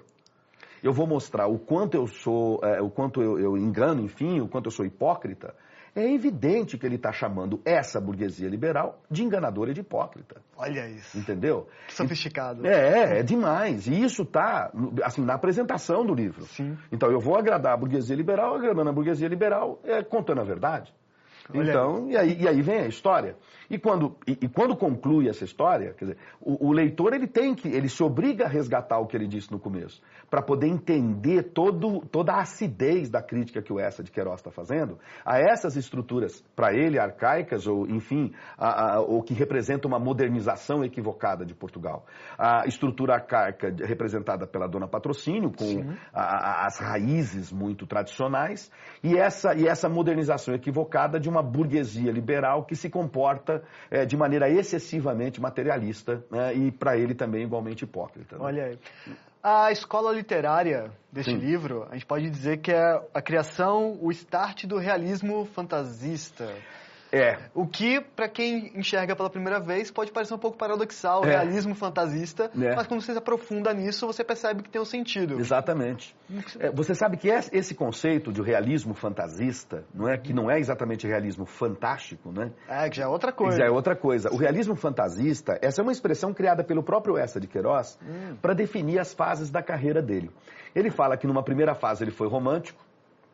eu 0.82 0.94
vou 0.94 1.06
mostrar 1.06 1.48
o 1.48 1.60
quanto 1.60 1.96
eu 1.96 2.08
sou, 2.08 2.62
é, 2.64 2.82
o 2.82 2.90
quanto 2.90 3.22
eu 3.22 3.58
engano, 3.58 4.02
enfim, 4.02 4.40
o 4.40 4.48
quanto 4.48 4.68
eu 4.68 4.72
sou 4.72 4.86
hipócrita, 4.86 5.54
é 5.96 6.14
evidente 6.14 6.78
que 6.78 6.86
ele 6.86 6.96
está 6.96 7.12
chamando 7.12 7.62
essa 7.66 8.00
burguesia 8.00 8.48
liberal 8.48 9.02
de 9.10 9.24
enganadora 9.24 9.72
e 9.72 9.74
de 9.74 9.82
hipócrita. 9.82 10.42
Olha 10.58 10.88
isso. 10.88 11.18
Entendeu? 11.18 11.68
Que 11.88 11.94
sofisticado. 11.94 12.66
É, 12.66 13.20
é 13.20 13.24
demais. 13.24 13.88
E 13.88 14.02
isso 14.02 14.24
está, 14.24 14.72
assim, 15.04 15.22
na 15.22 15.34
apresentação 15.34 16.06
do 16.06 16.14
livro. 16.14 16.46
Sim. 16.46 16.78
Então 16.92 17.12
eu 17.12 17.20
vou 17.20 17.38
agradar 17.38 17.74
a 17.74 17.78
burguesia 17.78 18.16
liberal, 18.16 18.56
agradando 18.56 18.90
a 18.90 18.94
burguesia 18.94 19.28
liberal, 19.28 19.80
é, 19.84 20.04
contando 20.04 20.42
a 20.42 20.44
verdade. 20.44 20.94
Olha 21.54 21.70
então, 21.70 22.06
aí. 22.06 22.12
E, 22.12 22.18
aí, 22.18 22.42
e 22.42 22.48
aí 22.48 22.62
vem 22.62 22.80
a 22.80 22.88
história. 22.88 23.36
E 23.70 23.80
quando, 23.80 24.18
e, 24.28 24.32
e 24.42 24.50
quando 24.50 24.76
conclui 24.76 25.30
essa 25.30 25.46
história, 25.46 25.94
quer 25.94 26.06
dizer, 26.06 26.18
o, 26.42 26.68
o, 26.68 26.72
leitor 26.74 27.14
ele 27.14 27.26
tem 27.26 27.56
que, 27.56 27.70
ele 27.70 27.88
se 27.88 28.04
obriga 28.04 28.46
a 28.46 28.48
resgatar 28.50 29.00
o 29.00 29.08
que 29.08 29.16
ele 29.16 29.28
disse 29.28 29.50
no 29.50 29.58
começo, 29.58 30.02
para 30.30 30.42
poder 30.42 30.68
entender 30.68 31.44
todo, 31.54 32.02
toda 32.12 32.34
a 32.34 32.42
acidez 32.42 33.10
da 33.10 33.22
crítica 33.22 33.62
que 33.62 33.72
o 33.72 33.80
Essa 33.80 34.04
de 34.04 34.12
Queiroz 34.12 34.42
está 34.42 34.52
fazendo 34.52 35.00
a 35.26 35.40
essas 35.40 35.78
estruturas, 35.78 36.44
para 36.54 36.74
ele, 36.74 37.00
arcaicas, 37.00 37.66
ou 37.66 37.88
enfim, 37.88 38.34
a, 38.58 38.96
a, 38.96 39.00
ou 39.00 39.24
que 39.24 39.34
representam 39.34 39.90
uma 39.90 40.00
modernização 40.00 40.84
equivocada 40.84 41.46
de 41.46 41.56
Portugal. 41.56 42.06
A 42.38 42.68
estrutura 42.68 43.16
arcaica 43.16 43.74
representada 43.86 44.46
pela 44.46 44.68
Dona 44.68 44.88
Patrocínio, 44.88 45.50
com 45.50 45.94
a, 46.14 46.66
as 46.66 46.78
raízes 46.78 47.54
muito 47.54 47.88
tradicionais, 47.88 48.70
e 49.02 49.18
essa, 49.18 49.56
e 49.56 49.66
essa 49.66 49.88
modernização 49.88 50.54
equivocada 50.54 51.20
de 51.20 51.30
uma 51.32 51.42
burguesia 51.42 52.12
liberal 52.12 52.66
que 52.66 52.76
se 52.76 52.90
comporta 52.90 53.64
é, 53.90 54.06
de 54.06 54.16
maneira 54.18 54.50
excessivamente 54.50 55.42
materialista 55.42 56.24
né, 56.30 56.54
e, 56.54 56.72
para 56.72 56.98
ele, 56.98 57.16
também 57.16 57.44
igualmente 57.44 57.84
hipócrita. 57.84 58.38
Né? 58.38 58.44
Olha 58.44 58.66
aí. 58.66 58.80
A 59.44 59.72
escola 59.72 60.12
literária 60.14 60.92
deste 61.12 61.32
Sim. 61.32 61.38
livro, 61.38 61.88
a 61.90 61.94
gente 61.94 62.06
pode 62.06 62.30
dizer 62.30 62.58
que 62.60 62.72
é 62.72 63.02
a 63.12 63.22
criação, 63.22 63.98
o 64.00 64.12
start 64.12 64.66
do 64.66 64.78
realismo 64.78 65.46
fantasista. 65.46 66.54
É. 67.12 67.38
O 67.54 67.68
que, 67.68 68.00
para 68.00 68.30
quem 68.30 68.72
enxerga 68.76 69.16
pela 69.16 69.30
primeira 69.30 69.60
vez, 69.60 69.92
pode 69.92 70.12
parecer 70.12 70.34
um 70.34 70.38
pouco 70.38 70.58
paradoxal, 70.58 71.24
é. 71.26 71.30
realismo 71.30 71.76
fantasista, 71.76 72.50
é. 72.56 72.76
mas 72.76 72.88
quando 72.88 73.02
você 73.02 73.12
se 73.12 73.18
aprofunda 73.18 73.74
nisso, 73.74 74.08
você 74.08 74.24
percebe 74.24 74.64
que 74.64 74.70
tem 74.70 74.82
um 74.82 74.86
sentido. 74.86 75.40
Exatamente. 75.40 76.16
É, 76.60 76.72
você 76.72 76.96
sabe 76.96 77.18
que 77.18 77.28
esse 77.28 77.76
conceito 77.76 78.32
de 78.32 78.42
realismo 78.42 78.94
fantasista, 78.94 79.84
não 79.94 80.08
é 80.08 80.18
que 80.18 80.34
não 80.34 80.50
é 80.50 80.60
exatamente 80.60 81.06
realismo 81.06 81.46
fantástico, 81.46 82.32
né? 82.32 82.52
É, 82.68 82.90
que 82.90 82.98
já 82.98 83.04
é 83.04 83.08
outra 83.08 83.32
coisa. 83.32 83.58
Já 83.58 83.66
é 83.66 83.70
outra 83.70 83.96
coisa. 83.96 84.32
O 84.32 84.38
realismo 84.38 84.76
fantasista, 84.76 85.60
essa 85.62 85.82
é 85.82 85.84
uma 85.84 85.92
expressão 85.92 86.34
criada 86.34 86.64
pelo 86.64 86.82
próprio 86.82 87.18
Essa 87.18 87.40
de 87.40 87.48
Queiroz 87.48 88.00
hum. 88.02 88.38
para 88.42 88.54
definir 88.54 89.00
as 89.00 89.14
fases 89.14 89.50
da 89.50 89.62
carreira 89.62 90.02
dele. 90.02 90.32
Ele 90.74 90.90
fala 90.90 91.18
que 91.18 91.28
numa 91.28 91.44
primeira 91.44 91.76
fase 91.76 92.04
ele 92.04 92.12
foi 92.12 92.30
romântico, 92.30 92.82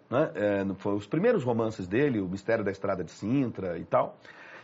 né? 0.09 0.31
É, 0.35 0.65
foi 0.75 0.95
os 0.95 1.05
primeiros 1.05 1.43
romances 1.43 1.87
dele, 1.87 2.19
O 2.19 2.27
Mistério 2.27 2.63
da 2.63 2.71
Estrada 2.71 3.03
de 3.03 3.11
Sintra 3.11 3.77
e 3.77 3.85
tal. 3.85 4.17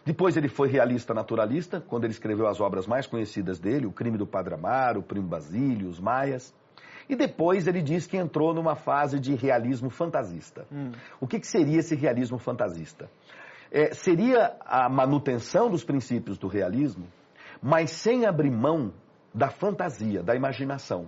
Depois 0.06 0.36
ele 0.36 0.50
foi 0.50 0.68
realista 0.68 1.14
naturalista, 1.14 1.80
quando 1.80 2.04
ele 2.04 2.12
escreveu 2.12 2.48
as 2.48 2.60
obras 2.60 2.86
mais 2.86 3.08
conhecidas 3.08 3.60
dele, 3.60 3.86
O 3.86 3.92
Crime 3.92 4.18
do 4.18 4.28
Padre 4.28 4.54
Amaro, 4.54 5.00
O 5.00 5.04
Primo 5.04 5.28
Basílio, 5.28 5.88
Os 5.88 6.00
Maias. 6.00 6.54
E 7.08 7.16
depois 7.16 7.68
ele 7.68 7.82
diz 7.82 8.06
que 8.08 8.18
entrou 8.18 8.54
numa 8.54 8.76
fase 8.76 9.20
de 9.20 9.36
realismo 9.36 9.90
fantasista. 9.90 10.66
Hum. 10.72 10.92
O 11.20 11.28
que, 11.28 11.40
que, 11.40 11.48
seria 11.48 11.80
esse 11.80 11.96
realismo 11.96 12.38
fantasista? 12.38 13.10
É, 13.72 13.94
seria 13.94 14.56
a 14.66 14.88
manutenção 14.90 15.70
dos 15.70 15.84
princípios 15.84 16.38
do 16.38 16.48
realismo, 16.48 17.08
mas 17.62 17.92
sem 17.92 18.26
abrir 18.26 18.52
mão 18.52 18.94
da 19.34 19.50
fantasia, 19.50 20.22
da 20.22 20.36
imaginação. 20.36 21.08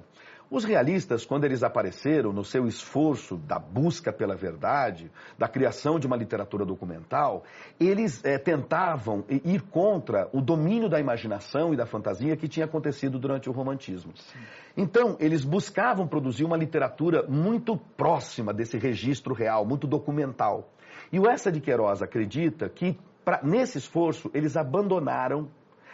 Os 0.55 0.63
realistas, 0.63 1.25
quando 1.25 1.43
eles 1.43 1.63
apareceram 1.63 2.31
no 2.31 2.41
seu 2.41 2.65
esforço 2.65 3.35
da 3.35 3.59
busca 3.59 4.13
pela 4.13 4.37
verdade, 4.37 5.11
da 5.37 5.49
criação 5.49 5.99
de 5.99 6.07
uma 6.07 6.15
literatura 6.15 6.63
documental, 6.63 7.43
eles 7.77 8.23
é, 8.23 8.37
tentavam 8.37 9.25
ir 9.29 9.61
contra 9.63 10.29
o 10.31 10.39
domínio 10.39 10.87
da 10.87 10.97
imaginação 10.97 11.73
e 11.73 11.75
da 11.75 11.85
fantasia 11.85 12.37
que 12.37 12.47
tinha 12.47 12.65
acontecido 12.65 13.19
durante 13.19 13.49
o 13.49 13.51
romantismo. 13.51 14.13
Sim. 14.15 14.39
Então, 14.77 15.17
eles 15.19 15.43
buscavam 15.43 16.07
produzir 16.07 16.45
uma 16.45 16.55
literatura 16.55 17.25
muito 17.27 17.75
próxima 17.75 18.53
desse 18.53 18.77
registro 18.77 19.33
real, 19.33 19.65
muito 19.65 19.85
documental. 19.85 20.69
E 21.11 21.19
o 21.19 21.29
Essa 21.29 21.51
de 21.51 21.59
Queiroz 21.59 22.01
acredita 22.01 22.69
que, 22.69 22.97
pra, 23.25 23.41
nesse 23.43 23.77
esforço, 23.77 24.31
eles 24.33 24.55
abandonaram 24.55 25.49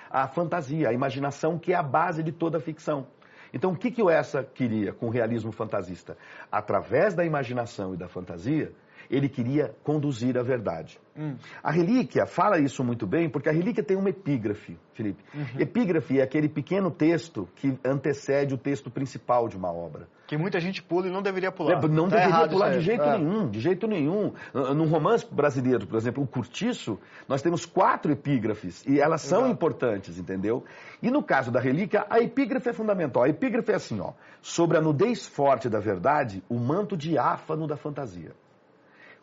a 0.08 0.28
fantasia, 0.28 0.90
a 0.90 0.94
imaginação, 0.94 1.58
que 1.58 1.74
é 1.74 1.76
a 1.76 1.82
base 1.82 2.22
de 2.22 2.32
toda 2.32 2.60
a 2.60 2.62
ficção. 2.62 3.08
Então, 3.54 3.72
o 3.72 3.78
que, 3.78 3.92
que 3.92 4.02
o 4.02 4.10
Essa 4.10 4.44
queria 4.44 4.94
com 4.94 5.08
o 5.08 5.10
realismo 5.10 5.52
fantasista? 5.52 6.18
Através 6.52 7.14
da 7.14 7.26
imaginação 7.26 7.94
e 7.94 7.98
da 7.98 8.08
fantasia, 8.08 8.72
ele 9.10 9.28
queria 9.28 9.76
conduzir 9.84 10.38
a 10.38 10.44
verdade. 10.44 11.00
Hum. 11.18 11.36
A 11.62 11.70
relíquia 11.70 12.26
fala 12.26 12.60
isso 12.60 12.84
muito 12.84 13.06
bem, 13.06 13.30
porque 13.30 13.50
a 13.50 13.52
relíquia 13.52 13.84
tem 13.84 13.98
uma 13.98 14.10
epígrafe, 14.10 14.78
Felipe. 14.94 15.22
Uhum. 15.34 15.60
Epígrafe 15.60 16.20
é 16.20 16.24
aquele 16.24 16.48
pequeno 16.48 16.90
texto 16.90 17.48
que 17.56 17.78
antecede 17.84 18.54
o 18.54 18.58
texto 18.58 18.90
principal 18.90 19.50
de 19.50 19.58
uma 19.58 19.72
obra. 19.72 20.08
Que 20.32 20.38
muita 20.38 20.62
gente 20.62 20.82
pula 20.82 21.10
e 21.10 21.12
não 21.12 21.22
deveria 21.22 21.52
pular. 21.52 21.74
É, 21.74 21.88
não 21.90 22.08
tá 22.08 22.16
deveria 22.16 22.48
pular 22.48 22.70
de 22.70 22.80
jeito 22.80 23.04
é. 23.04 23.18
nenhum, 23.18 23.50
de 23.50 23.60
jeito 23.60 23.86
nenhum. 23.86 24.32
Num 24.54 24.88
romance 24.88 25.28
brasileiro, 25.30 25.86
por 25.86 25.98
exemplo, 25.98 26.24
o 26.24 26.26
Curtiço, 26.26 26.98
nós 27.28 27.42
temos 27.42 27.66
quatro 27.66 28.14
epígrafes 28.14 28.82
e 28.88 28.98
elas 28.98 29.24
são 29.24 29.40
Exato. 29.40 29.52
importantes, 29.52 30.18
entendeu? 30.18 30.64
E 31.04 31.12
no 31.12 31.22
caso 31.22 31.52
da 31.52 31.60
relíquia, 31.60 32.06
a 32.10 32.22
epígrafe 32.22 32.70
é 32.70 32.72
fundamental. 32.72 33.24
A 33.24 33.28
epígrafe 33.28 33.74
é 33.74 33.76
assim, 33.76 34.00
ó. 34.00 34.14
Sobre 34.42 34.78
a 34.78 34.82
nudez 34.82 35.28
forte 35.28 35.68
da 35.68 35.82
verdade, 35.82 36.42
o 36.48 36.58
manto 36.58 36.96
diáfano 36.96 37.68
da 37.68 37.76
fantasia 37.76 38.32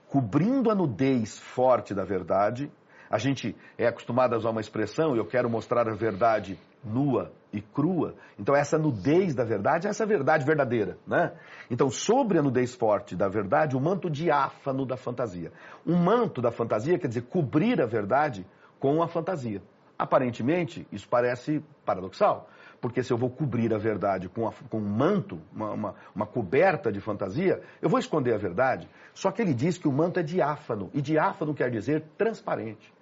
cobrindo 0.08 0.70
a 0.70 0.74
nudez 0.74 1.38
forte 1.38 1.94
da 1.94 2.04
verdade. 2.04 2.70
A 3.08 3.16
gente 3.16 3.56
é 3.78 3.86
acostumado 3.86 4.34
a 4.34 4.36
usar 4.36 4.50
uma 4.50 4.60
expressão, 4.60 5.16
eu 5.16 5.24
quero 5.24 5.48
mostrar 5.48 5.88
a 5.88 5.94
verdade 5.94 6.58
nua 6.84 7.32
e 7.52 7.60
crua. 7.60 8.14
Então, 8.38 8.54
essa 8.54 8.78
nudez 8.78 9.34
da 9.34 9.44
verdade 9.44 9.86
é 9.86 9.90
essa 9.90 10.04
verdade 10.04 10.44
verdadeira, 10.44 10.98
né? 11.06 11.32
Então, 11.70 11.90
sobre 11.90 12.38
a 12.38 12.42
nudez 12.42 12.74
forte 12.74 13.16
da 13.16 13.28
verdade, 13.28 13.76
o 13.76 13.80
manto 13.80 14.10
diáfano 14.10 14.84
da 14.84 14.96
fantasia. 14.96 15.52
Um 15.86 15.96
manto 15.96 16.42
da 16.42 16.50
fantasia 16.50 16.98
quer 16.98 17.08
dizer 17.08 17.22
cobrir 17.22 17.80
a 17.80 17.86
verdade 17.86 18.46
com 18.78 19.02
a 19.02 19.08
fantasia. 19.08 19.62
Aparentemente, 19.98 20.86
isso 20.92 21.08
parece 21.08 21.62
paradoxal, 21.84 22.48
porque 22.80 23.02
se 23.02 23.12
eu 23.12 23.16
vou 23.16 23.30
cobrir 23.30 23.74
a 23.74 23.78
verdade 23.78 24.28
com, 24.28 24.46
a, 24.46 24.52
com 24.70 24.78
um 24.78 24.88
manto, 24.88 25.40
uma, 25.52 25.72
uma, 25.72 25.94
uma, 26.14 26.26
coberta 26.26 26.92
de 26.92 27.00
fantasia, 27.00 27.60
eu 27.82 27.88
vou 27.88 27.98
esconder 27.98 28.34
a 28.34 28.38
verdade. 28.38 28.88
Só 29.12 29.32
que 29.32 29.42
ele 29.42 29.52
diz 29.52 29.76
que 29.76 29.88
o 29.88 29.92
manto 29.92 30.20
é 30.20 30.22
diáfano, 30.22 30.88
e 30.94 31.02
diáfano 31.02 31.52
quer 31.52 31.70
dizer 31.70 32.04
transparente. 32.16 32.92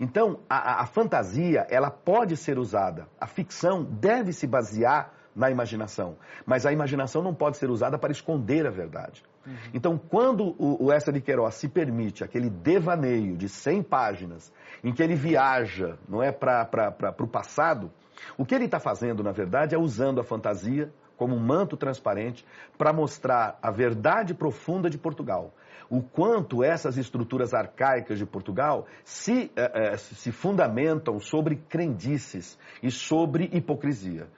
Então, 0.00 0.40
a, 0.48 0.82
a 0.82 0.86
fantasia, 0.86 1.66
ela 1.68 1.90
pode 1.90 2.36
ser 2.36 2.58
usada, 2.58 3.08
a 3.20 3.26
ficção 3.26 3.82
deve 3.82 4.32
se 4.32 4.46
basear 4.46 5.12
na 5.34 5.50
imaginação, 5.50 6.16
mas 6.44 6.66
a 6.66 6.72
imaginação 6.72 7.22
não 7.22 7.34
pode 7.34 7.56
ser 7.56 7.70
usada 7.70 7.98
para 7.98 8.10
esconder 8.10 8.66
a 8.66 8.70
verdade. 8.70 9.22
Uhum. 9.46 9.54
Então, 9.72 9.98
quando 9.98 10.54
o, 10.58 10.86
o 10.86 10.92
Essa 10.92 11.12
de 11.12 11.20
Queiroz 11.20 11.54
se 11.54 11.68
permite 11.68 12.24
aquele 12.24 12.50
devaneio 12.50 13.36
de 13.36 13.48
100 13.48 13.82
páginas, 13.84 14.52
em 14.82 14.92
que 14.92 15.02
ele 15.02 15.14
viaja, 15.14 15.96
não 16.08 16.22
é, 16.22 16.32
para 16.32 17.14
o 17.20 17.28
passado, 17.28 17.90
o 18.36 18.44
que 18.44 18.54
ele 18.54 18.64
está 18.64 18.80
fazendo, 18.80 19.22
na 19.22 19.32
verdade, 19.32 19.74
é 19.74 19.78
usando 19.78 20.20
a 20.20 20.24
fantasia 20.24 20.92
como 21.16 21.34
um 21.34 21.40
manto 21.40 21.76
transparente 21.76 22.46
para 22.76 22.92
mostrar 22.92 23.58
a 23.60 23.70
verdade 23.70 24.34
profunda 24.34 24.88
de 24.88 24.96
Portugal. 24.96 25.52
O 25.90 26.02
quanto 26.02 26.62
essas 26.62 26.98
estruturas 26.98 27.54
arcaicas 27.54 28.18
de 28.18 28.26
Portugal 28.26 28.86
se, 29.04 29.50
eh, 29.56 29.92
eh, 29.92 29.96
se 29.96 30.30
fundamentam 30.30 31.18
sobre 31.18 31.56
crendices 31.56 32.58
e 32.82 32.90
sobre 32.90 33.48
hipocrisia 33.52 34.28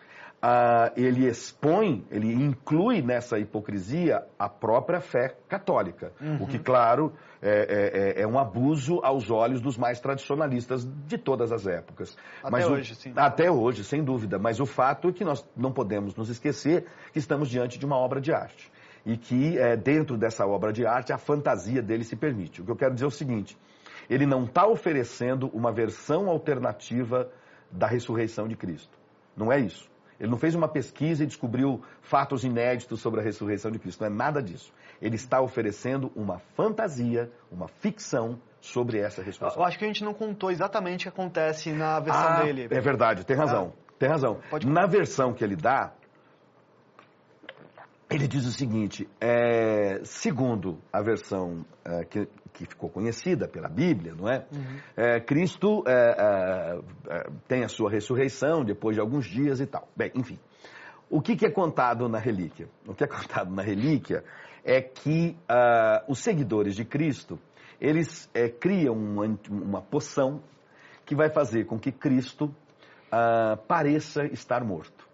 ah, 0.43 0.91
ele 0.97 1.27
expõe, 1.27 2.05
ele 2.11 2.33
inclui 2.33 3.03
nessa 3.03 3.39
hipocrisia 3.39 4.25
a 4.39 4.49
própria 4.49 5.01
fé 5.01 5.37
católica. 5.49 6.13
Uhum. 6.21 6.45
O 6.45 6.47
que, 6.47 6.59
claro, 6.59 7.13
é, 7.43 8.15
é, 8.17 8.23
é, 8.23 8.27
um 8.27 8.39
abuso 8.39 9.01
aos 9.03 9.31
olhos 9.31 9.61
dos 9.61 9.77
mais 9.77 10.01
tradicionalistas 10.01 10.85
de 11.07 11.19
todas 11.19 11.53
as 11.53 11.67
épocas. 11.67 12.17
Até 12.43 12.51
Mas 12.51 12.67
hoje, 12.67 12.93
o, 12.93 12.97
sim. 12.97 13.13
Até 13.15 13.51
hoje, 13.51 13.85
sem 13.85 14.03
dúvida. 14.03 14.39
Mas 14.39 14.61
o 14.61 14.67
fato 14.67 15.09
é 15.09 15.13
que 15.13 15.25
nós 15.25 15.47
não 15.55 15.73
podemos 15.73 16.15
nos 16.15 16.31
esquecer 16.31 16.87
que 17.13 17.19
estamos 17.19 17.51
diante 17.51 17.79
de 17.79 17.85
uma 17.85 17.97
obra 17.97 18.21
de 18.21 18.33
arte. 18.33 18.71
E 19.05 19.17
que 19.17 19.59
é, 19.59 19.77
dentro 19.77 20.17
dessa 20.17 20.47
obra 20.47 20.73
de 20.73 20.85
arte 20.85 21.13
a 21.13 21.19
fantasia 21.19 21.81
dele 21.81 22.05
se 22.05 22.17
permite. 22.17 22.61
O 22.61 22.65
que 22.65 22.71
eu 22.71 22.77
quero 22.77 22.95
dizer 22.95 23.07
é 23.07 23.09
o 23.09 23.11
seguinte: 23.11 23.57
ele 24.09 24.27
não 24.27 24.45
está 24.45 24.67
oferecendo 24.67 25.49
uma 25.55 25.73
versão 25.73 26.29
alternativa 26.29 27.31
da 27.71 27.87
ressurreição 27.87 28.49
de 28.49 28.57
Cristo. 28.57 28.99
Não 29.37 29.53
é 29.53 29.59
isso. 29.59 29.89
Ele 30.19 30.31
não 30.31 30.37
fez 30.37 30.55
uma 30.55 30.69
pesquisa 30.69 31.25
e 31.25 31.27
descobriu 31.27 31.83
fatos 32.03 32.45
inéditos 32.45 33.01
sobre 33.01 33.21
a 33.21 33.23
ressurreição 33.23 33.71
de 33.71 33.79
Cristo. 33.79 34.01
Não 34.01 34.09
é 34.09 34.11
nada 34.11 34.43
disso. 34.43 34.71
Ele 35.01 35.17
está 35.17 35.41
oferecendo 35.41 36.13
uma 36.15 36.41
fantasia, 36.55 37.31
uma 37.51 37.69
ficção 37.69 38.39
sobre 38.61 38.99
essa 38.99 39.23
ressurreição. 39.23 39.63
Eu 39.63 39.67
acho 39.67 39.79
que 39.79 39.85
a 39.85 39.87
gente 39.87 40.05
não 40.05 40.13
contou 40.13 40.51
exatamente 40.51 41.09
o 41.09 41.11
que 41.11 41.21
acontece 41.21 41.73
na 41.73 41.99
versão 42.01 42.29
ah, 42.29 42.43
dele. 42.43 42.69
É 42.71 42.81
verdade, 42.81 43.25
tem 43.25 43.35
razão. 43.35 43.73
Ah, 43.75 43.93
tem 43.99 44.09
razão. 44.11 44.41
Na 44.67 44.87
versão 44.87 45.33
que 45.33 45.43
ele 45.43 45.57
dá, 45.57 45.95
ele 48.11 48.27
diz 48.27 48.44
o 48.44 48.51
seguinte: 48.51 49.09
é, 49.20 50.01
segundo 50.03 50.79
a 50.92 51.01
versão 51.01 51.64
é, 51.85 52.05
que, 52.05 52.27
que, 52.53 52.66
ficou 52.66 52.90
conhecida 52.90 53.46
pela 53.46 53.68
Bíblia, 53.68 54.14
não 54.14 54.29
é? 54.29 54.46
Uhum. 54.53 54.79
é 54.96 55.20
Cristo 55.20 55.85
é, 55.87 55.92
é, 55.92 56.81
é, 57.09 57.31
tem 57.46 57.62
a 57.62 57.68
sua 57.68 57.88
ressurreição 57.88 58.64
depois 58.64 58.96
de 58.96 59.01
alguns 59.01 59.27
dias 59.27 59.61
e 59.61 59.66
tal. 59.66 59.88
Bem, 59.96 60.11
enfim. 60.14 60.38
O 61.09 61.20
que, 61.20 61.37
que 61.37 61.46
é 61.46 61.51
contado 61.51 62.09
na 62.09 62.18
relíquia? 62.18 62.68
O 62.87 62.94
que 62.94 63.05
é 63.05 63.07
contado 63.07 63.53
na 63.53 63.62
relíquia 63.62 64.25
é 64.64 64.81
que 64.81 65.37
uh, 65.49 66.05
os 66.11 66.18
seguidores 66.18 66.77
de 66.77 66.85
Cristo 66.85 67.38
eles 67.81 68.31
criam 68.61 68.94
uma, 68.94 69.38
uma, 69.49 69.81
poção 69.81 70.42
que 71.07 71.14
vai 71.14 71.31
fazer 71.31 71.64
com 71.64 71.79
que 71.79 71.90
Cristo 71.90 72.44
uh, 72.44 73.57
pareça 73.66 74.27
estar 74.27 74.62
morto. 74.62 75.10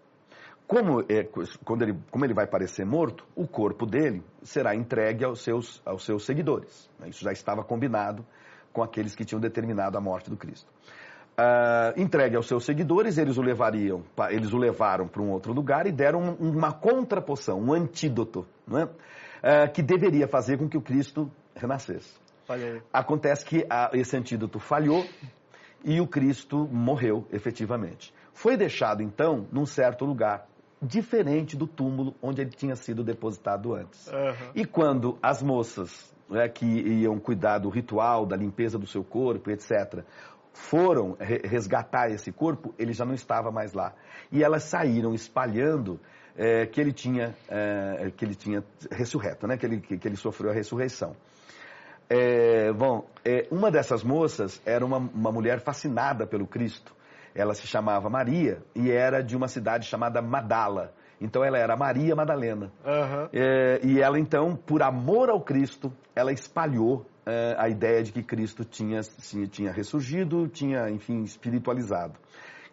Como, 0.67 1.01
é, 1.07 1.23
quando 1.63 1.83
ele, 1.83 1.97
como 2.11 2.25
ele 2.25 2.33
vai 2.33 2.45
parecer 2.45 2.85
morto, 2.85 3.25
o 3.33 3.47
corpo 3.47 3.85
dele 3.85 4.21
será 4.43 4.75
entregue 4.75 5.23
aos 5.23 5.41
seus, 5.41 5.81
aos 5.85 6.03
seus 6.03 6.25
seguidores. 6.25 6.89
Isso 7.05 7.23
já 7.23 7.31
estava 7.31 7.63
combinado 7.63 8.25
com 8.73 8.83
aqueles 8.83 9.15
que 9.15 9.23
tinham 9.23 9.39
determinado 9.39 9.97
a 9.97 10.01
morte 10.01 10.29
do 10.29 10.35
Cristo. 10.35 10.69
Uh, 11.39 12.01
entregue 12.01 12.35
aos 12.35 12.47
seus 12.47 12.65
seguidores, 12.65 13.17
eles 13.17 13.37
o 13.37 13.41
levariam, 13.41 14.03
eles 14.29 14.51
o 14.51 14.57
levaram 14.57 15.07
para 15.07 15.21
um 15.21 15.29
outro 15.29 15.53
lugar 15.53 15.87
e 15.87 15.91
deram 15.91 16.35
uma 16.39 16.73
contrapoção, 16.73 17.61
um 17.61 17.71
antídoto, 17.71 18.45
é? 18.69 18.83
Uh, 18.83 19.71
que 19.71 19.83
deveria 19.83 20.27
fazer 20.27 20.57
com 20.57 20.67
que 20.67 20.77
o 20.77 20.81
Cristo 20.81 21.31
renascesse. 21.55 22.19
Falhei. 22.45 22.81
Acontece 22.91 23.45
que 23.45 23.59
uh, 23.59 23.95
esse 23.95 24.17
antídoto 24.17 24.59
falhou 24.59 25.05
e 25.85 26.01
o 26.01 26.07
Cristo 26.07 26.67
morreu 26.71 27.25
efetivamente. 27.31 28.13
Foi 28.33 28.57
deixado 28.57 29.01
então 29.01 29.47
num 29.51 29.65
certo 29.65 30.05
lugar 30.05 30.47
diferente 30.81 31.55
do 31.55 31.65
túmulo 31.65 32.15
onde 32.21 32.41
ele 32.41 32.51
tinha 32.51 32.75
sido 32.75 33.03
depositado 33.03 33.73
antes. 33.73 34.07
Uhum. 34.07 34.51
E 34.55 34.65
quando 34.65 35.17
as 35.21 35.41
moças 35.41 36.13
né, 36.29 36.47
que 36.47 36.65
iam 36.65 37.19
cuidar 37.19 37.59
do 37.59 37.69
ritual, 37.69 38.25
da 38.25 38.35
limpeza 38.35 38.77
do 38.77 38.85
seu 38.85 39.03
corpo, 39.03 39.49
etc., 39.49 40.03
foram 40.53 41.15
resgatar 41.19 42.09
esse 42.09 42.31
corpo, 42.31 42.73
ele 42.79 42.91
já 42.91 43.05
não 43.05 43.13
estava 43.13 43.51
mais 43.51 43.73
lá. 43.73 43.93
E 44.31 44.43
elas 44.43 44.63
saíram 44.63 45.13
espalhando 45.13 45.99
é, 46.35 46.65
que 46.65 46.81
ele 46.81 46.91
tinha 46.91 47.35
é, 47.47 48.11
que 48.15 48.25
ele 48.25 48.35
tinha 48.35 48.63
ressurreto, 48.91 49.47
né? 49.47 49.57
que, 49.57 49.65
ele, 49.65 49.79
que, 49.79 50.07
ele 50.07 50.15
sofreu 50.15 50.51
a 50.51 50.53
ressurreição. 50.53 51.15
É, 52.09 52.71
bom, 52.71 53.05
é, 53.23 53.47
uma 53.51 53.69
dessas 53.69 54.03
moças 54.03 54.61
era 54.65 54.85
uma, 54.85 54.97
uma 54.97 55.31
mulher 55.31 55.59
fascinada 55.59 56.25
pelo 56.25 56.47
Cristo. 56.47 56.95
Ela 57.37 57.53
se 57.53 57.67
chamava 57.67 58.09
Maria 58.09 58.63
e 58.75 58.89
era 58.89 59.21
de 59.21 59.37
uma 59.37 59.47
cidade 59.47 59.85
chamada 59.85 60.23
Madala. 60.23 60.91
Então 61.21 61.43
ela 61.43 61.57
era 61.57 61.77
Maria 61.77 62.15
Madalena. 62.15 62.71
Uhum. 62.83 63.29
É, 63.31 63.79
e 63.83 64.01
ela 64.01 64.19
então, 64.19 64.55
por 64.55 64.81
amor 64.81 65.29
ao 65.29 65.39
Cristo, 65.39 65.93
ela 66.15 66.31
espalhou 66.31 67.05
é, 67.27 67.55
a 67.59 67.69
ideia 67.69 68.01
de 68.01 68.11
que 68.11 68.23
Cristo 68.23 68.65
tinha, 68.65 69.01
tinha, 69.51 69.71
ressurgido, 69.71 70.47
tinha, 70.47 70.89
enfim, 70.89 71.21
espiritualizado. 71.21 72.15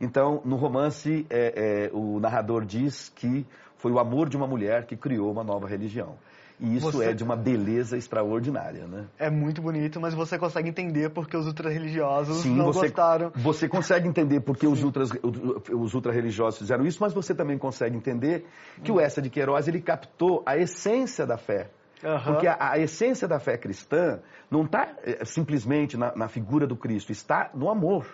Então, 0.01 0.41
no 0.47 0.57
romance, 0.57 1.27
é, 1.29 1.89
é 1.89 1.91
o 1.93 2.19
narrador 2.19 2.65
diz 2.65 3.11
que 3.11 3.47
Foi 3.77 3.93
o 3.93 3.99
amor 3.99 4.31
de 4.31 4.37
uma 4.37 4.47
mulher 4.47 4.87
que 4.87 4.97
criou 4.97 5.31
uma 5.31 5.45
nova 5.45 5.69
religião. 5.69 6.17
E 6.61 6.77
isso 6.77 6.93
Você- 6.93 7.07
é 7.07 7.13
de 7.13 7.25
uma 7.25 7.35
beleza 7.35 7.97
extraordinária, 7.97 8.87
né? 8.87 9.07
É 9.19 9.29
muito 9.29 9.61
bonito, 9.61 10.01
mas 10.01 10.15
você 10.15 10.39
consegue 10.39 10.69
entender 10.69 11.11
porque 11.11 11.37
os 11.37 11.47
ultra-religiosos 11.47 12.39
Sim, 12.43 12.55
não 12.55 12.67
você, 12.67 12.87
gostaram. 12.89 13.33
você 13.35 13.69
consegue 13.69 14.07
entender 14.09 14.41
porque 14.41 14.67
os, 14.67 14.83
ultras, 14.83 15.11
os 15.73 15.95
ultra-religiosos 15.95 16.59
fizeram 16.61 16.87
isso, 16.87 16.99
mas 17.01 17.13
você 17.13 17.35
também 17.35 17.59
consegue 17.59 17.97
entender 17.97 18.47
que 18.83 18.93
o 18.93 19.01
Essa 19.01 19.21
de 19.21 19.31
Queiroz 19.31 19.67
ele 19.67 19.81
captou 19.81 20.43
a 20.47 20.57
essência 20.57 21.27
da 21.27 21.37
fé. 21.37 21.71
Aham. 22.05 22.33
Porque 22.33 22.47
a, 22.47 22.57
a 22.73 22.79
essência 22.79 23.27
da 23.27 23.39
fé 23.41 23.57
cristã 23.57 24.21
não 24.51 24.65
está 24.65 24.89
simplesmente 25.25 25.97
na, 25.97 26.15
na 26.15 26.29
figura 26.29 26.67
do 26.67 26.77
Cristo, 26.77 27.11
está 27.11 27.51
no 27.55 27.69
amor. 27.69 28.07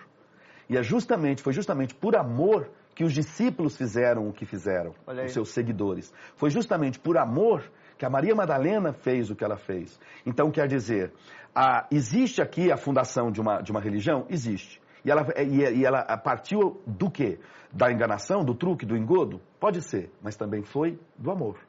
E 0.69 0.77
é 0.77 0.83
justamente, 0.83 1.41
foi 1.43 1.53
justamente 1.53 1.93
por 1.93 2.15
amor 2.15 2.69
que 2.95 3.03
os 3.03 3.13
discípulos 3.13 3.75
fizeram 3.77 4.27
o 4.27 4.33
que 4.33 4.45
fizeram, 4.45 4.93
os 5.25 5.31
seus 5.31 5.49
seguidores. 5.49 6.13
Foi 6.35 6.49
justamente 6.49 6.97
por 6.99 7.17
amor 7.17 7.63
que 8.01 8.05
a 8.07 8.09
Maria 8.09 8.33
Madalena 8.33 8.93
fez 8.93 9.29
o 9.29 9.35
que 9.35 9.43
ela 9.43 9.57
fez. 9.57 9.99
Então, 10.25 10.49
quer 10.49 10.67
dizer, 10.67 11.13
a- 11.53 11.85
existe 11.91 12.41
aqui 12.41 12.71
a 12.71 12.75
fundação 12.75 13.31
de 13.31 13.39
uma, 13.39 13.61
de 13.61 13.69
uma 13.69 13.79
religião? 13.79 14.25
Existe. 14.27 14.81
E 15.05 15.11
ela, 15.11 15.23
e, 15.37 15.59
e 15.81 15.85
ela 15.85 16.01
partiu 16.17 16.81
do 16.87 17.11
quê? 17.11 17.37
Da 17.71 17.91
enganação, 17.91 18.43
do 18.43 18.55
truque, 18.55 18.87
do 18.87 18.97
engodo? 18.97 19.39
Pode 19.59 19.83
ser, 19.83 20.11
mas 20.19 20.35
também 20.35 20.63
foi 20.63 20.97
do 21.15 21.29
amor. 21.29 21.59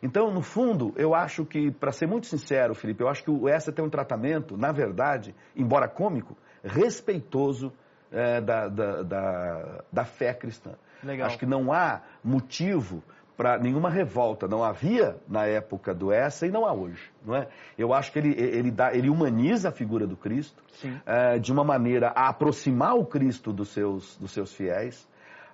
Então, 0.00 0.32
no 0.32 0.42
fundo, 0.42 0.94
eu 0.96 1.12
acho 1.12 1.44
que, 1.44 1.72
para 1.72 1.90
ser 1.90 2.06
muito 2.06 2.28
sincero, 2.28 2.72
Felipe, 2.76 3.02
eu 3.02 3.08
acho 3.08 3.24
que 3.24 3.30
o 3.32 3.48
Essa 3.48 3.72
tem 3.72 3.84
um 3.84 3.90
tratamento, 3.90 4.56
na 4.56 4.70
verdade, 4.70 5.34
embora 5.56 5.88
cômico, 5.88 6.36
respeitoso 6.62 7.72
eh, 8.12 8.40
da, 8.40 8.68
da, 8.68 9.02
da, 9.02 9.84
da 9.92 10.04
fé 10.04 10.32
cristã. 10.34 10.70
Legal. 11.02 11.26
Acho 11.26 11.38
que 11.38 11.46
não 11.46 11.72
há 11.72 12.00
motivo 12.22 13.02
para 13.36 13.58
nenhuma 13.58 13.90
revolta. 13.90 14.46
Não 14.46 14.62
havia 14.62 15.16
na 15.28 15.46
época 15.46 15.94
do 15.94 16.12
Essa 16.12 16.46
e 16.46 16.50
não 16.50 16.66
há 16.66 16.72
hoje. 16.72 17.10
Não 17.24 17.34
é? 17.34 17.48
Eu 17.76 17.92
acho 17.92 18.12
que 18.12 18.18
ele, 18.18 18.32
ele, 18.38 18.70
dá, 18.70 18.94
ele 18.94 19.10
humaniza 19.10 19.68
a 19.68 19.72
figura 19.72 20.06
do 20.06 20.16
Cristo 20.16 20.62
eh, 21.06 21.38
de 21.38 21.52
uma 21.52 21.64
maneira 21.64 22.08
a 22.08 22.28
aproximar 22.28 22.94
o 22.96 23.04
Cristo 23.04 23.52
dos 23.52 23.70
seus, 23.70 24.16
dos 24.16 24.32
seus 24.32 24.52
fiéis. 24.52 25.08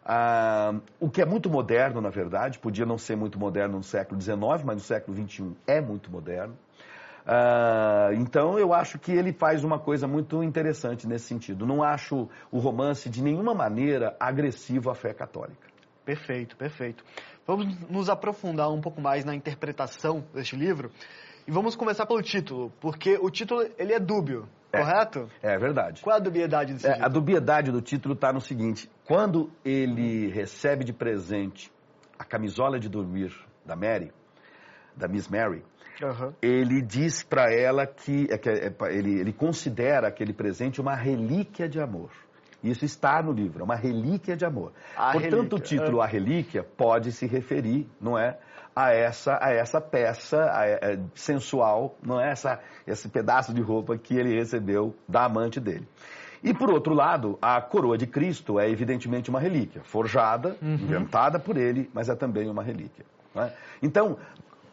Ah, 0.05 0.75
o 0.99 1.11
que 1.11 1.21
é 1.21 1.27
muito 1.27 1.51
moderno, 1.51 2.01
na 2.01 2.11
verdade, 2.11 2.59
podia 2.59 2.87
não 2.87 2.99
ser 2.99 3.17
muito 3.17 3.39
moderno 3.39 3.77
no 3.77 3.83
século 3.83 4.21
XIX, 4.21 4.41
mas 4.65 4.75
no 4.75 4.81
século 4.81 5.17
XXI 5.17 5.55
é 5.67 5.81
muito 5.81 6.11
moderno. 6.11 6.57
Ah, 7.27 8.11
então 8.15 8.59
eu 8.59 8.73
acho 8.73 8.99
que 8.99 9.13
ele 9.13 9.33
faz 9.33 9.63
uma 9.63 9.79
coisa 9.79 10.09
muito 10.09 10.43
interessante 10.43 11.07
nesse 11.07 11.27
sentido. 11.27 11.67
Não 11.67 11.83
acho 11.83 12.29
o 12.51 12.59
romance 12.59 13.09
de 13.09 13.23
nenhuma 13.23 13.55
maneira 13.55 14.17
agressivo 14.19 14.91
à 14.91 14.95
fé 14.95 15.13
católica. 15.13 15.69
Perfeito, 16.05 16.57
perfeito. 16.57 17.05
Vamos 17.47 17.67
nos 17.89 18.09
aprofundar 18.09 18.71
um 18.71 18.81
pouco 18.81 19.01
mais 19.01 19.25
na 19.25 19.35
interpretação 19.35 20.25
deste 20.35 20.57
livro 20.57 20.91
e 21.47 21.51
vamos 21.51 21.75
começar 21.75 22.07
pelo 22.07 22.23
título, 22.23 22.71
porque 22.81 23.19
o 23.21 23.31
título 23.31 23.63
ele 23.79 23.93
é 23.93 23.99
dúbio, 23.99 24.47
É. 24.73 24.79
correto? 24.79 25.29
É 25.43 25.59
verdade. 25.59 26.03
Qual 26.03 26.15
é 26.15 26.19
a 26.21 26.23
dubiedade 26.23 26.75
desse 26.75 26.87
É, 26.87 26.91
a 26.91 26.95
título? 26.95 27.13
dubiedade 27.15 27.73
do 27.73 27.81
título 27.83 28.15
está 28.15 28.33
no 28.33 28.41
seguinte: 28.41 28.89
quando 29.05 29.51
ele 29.65 30.29
recebe 30.31 30.85
de 30.85 30.93
presente 30.93 31.73
a 32.19 32.25
camisola 32.25 32.79
de 32.79 32.89
dormir 32.89 33.33
da 33.65 33.75
Mary, 33.75 34.13
da 34.97 35.09
Miss 35.09 35.27
Mary, 35.29 35.65
Aham. 36.03 36.35
ele 36.41 36.81
diz 36.83 37.25
para 37.25 37.53
ela 37.53 37.87
que, 37.87 38.29
é 38.31 38.39
que 38.39 38.49
é 38.49 38.73
ele, 38.91 39.19
ele 39.19 39.33
considera 39.33 40.07
aquele 40.09 40.33
presente 40.33 40.81
uma 40.81 40.95
relíquia 40.95 41.69
de 41.69 41.81
amor. 41.81 42.11
Isso 42.63 42.85
está 42.85 43.23
no 43.23 43.33
livro, 43.33 43.61
é 43.61 43.65
uma 43.65 43.75
relíquia 43.77 44.37
de 44.37 44.45
amor. 44.45 44.73
A 44.97 45.13
Portanto, 45.13 45.35
relíquia, 45.37 45.59
o 45.59 45.61
título 45.61 46.01
A 46.03 46.07
Relíquia 46.07 46.63
pode 46.63 47.13
se 47.13 47.27
referir, 47.27 47.89
não 48.01 48.19
é, 48.19 48.39
a 48.77 48.93
essa, 48.93 49.39
a 49.41 49.51
essa 49.51 49.81
peça 49.81 50.43
a- 50.53 50.67
é, 50.67 50.99
sensual, 51.15 51.97
não 52.03 52.21
é 52.21 52.31
essa, 52.31 52.61
esse 52.87 53.09
pedaço 53.09 53.53
de 53.55 53.61
roupa 53.63 53.97
que 53.97 54.15
ele 54.17 54.35
recebeu 54.37 54.95
da 55.09 55.25
amante 55.25 55.59
dele. 55.59 55.87
E 56.43 56.55
por 56.55 56.71
outro 56.71 56.95
lado, 56.95 57.39
a 57.43 57.61
coroa 57.61 57.99
de 57.99 58.07
Cristo 58.07 58.59
é 58.59 58.71
evidentemente 58.71 59.29
uma 59.29 59.39
relíquia, 59.41 59.83
forjada, 59.85 60.57
inventada 60.63 61.39
por 61.39 61.57
ele, 61.57 61.91
mas 61.93 62.09
é 62.09 62.15
também 62.15 62.49
uma 62.49 62.63
relíquia. 62.63 63.05
é? 63.37 63.53
Então, 63.83 64.17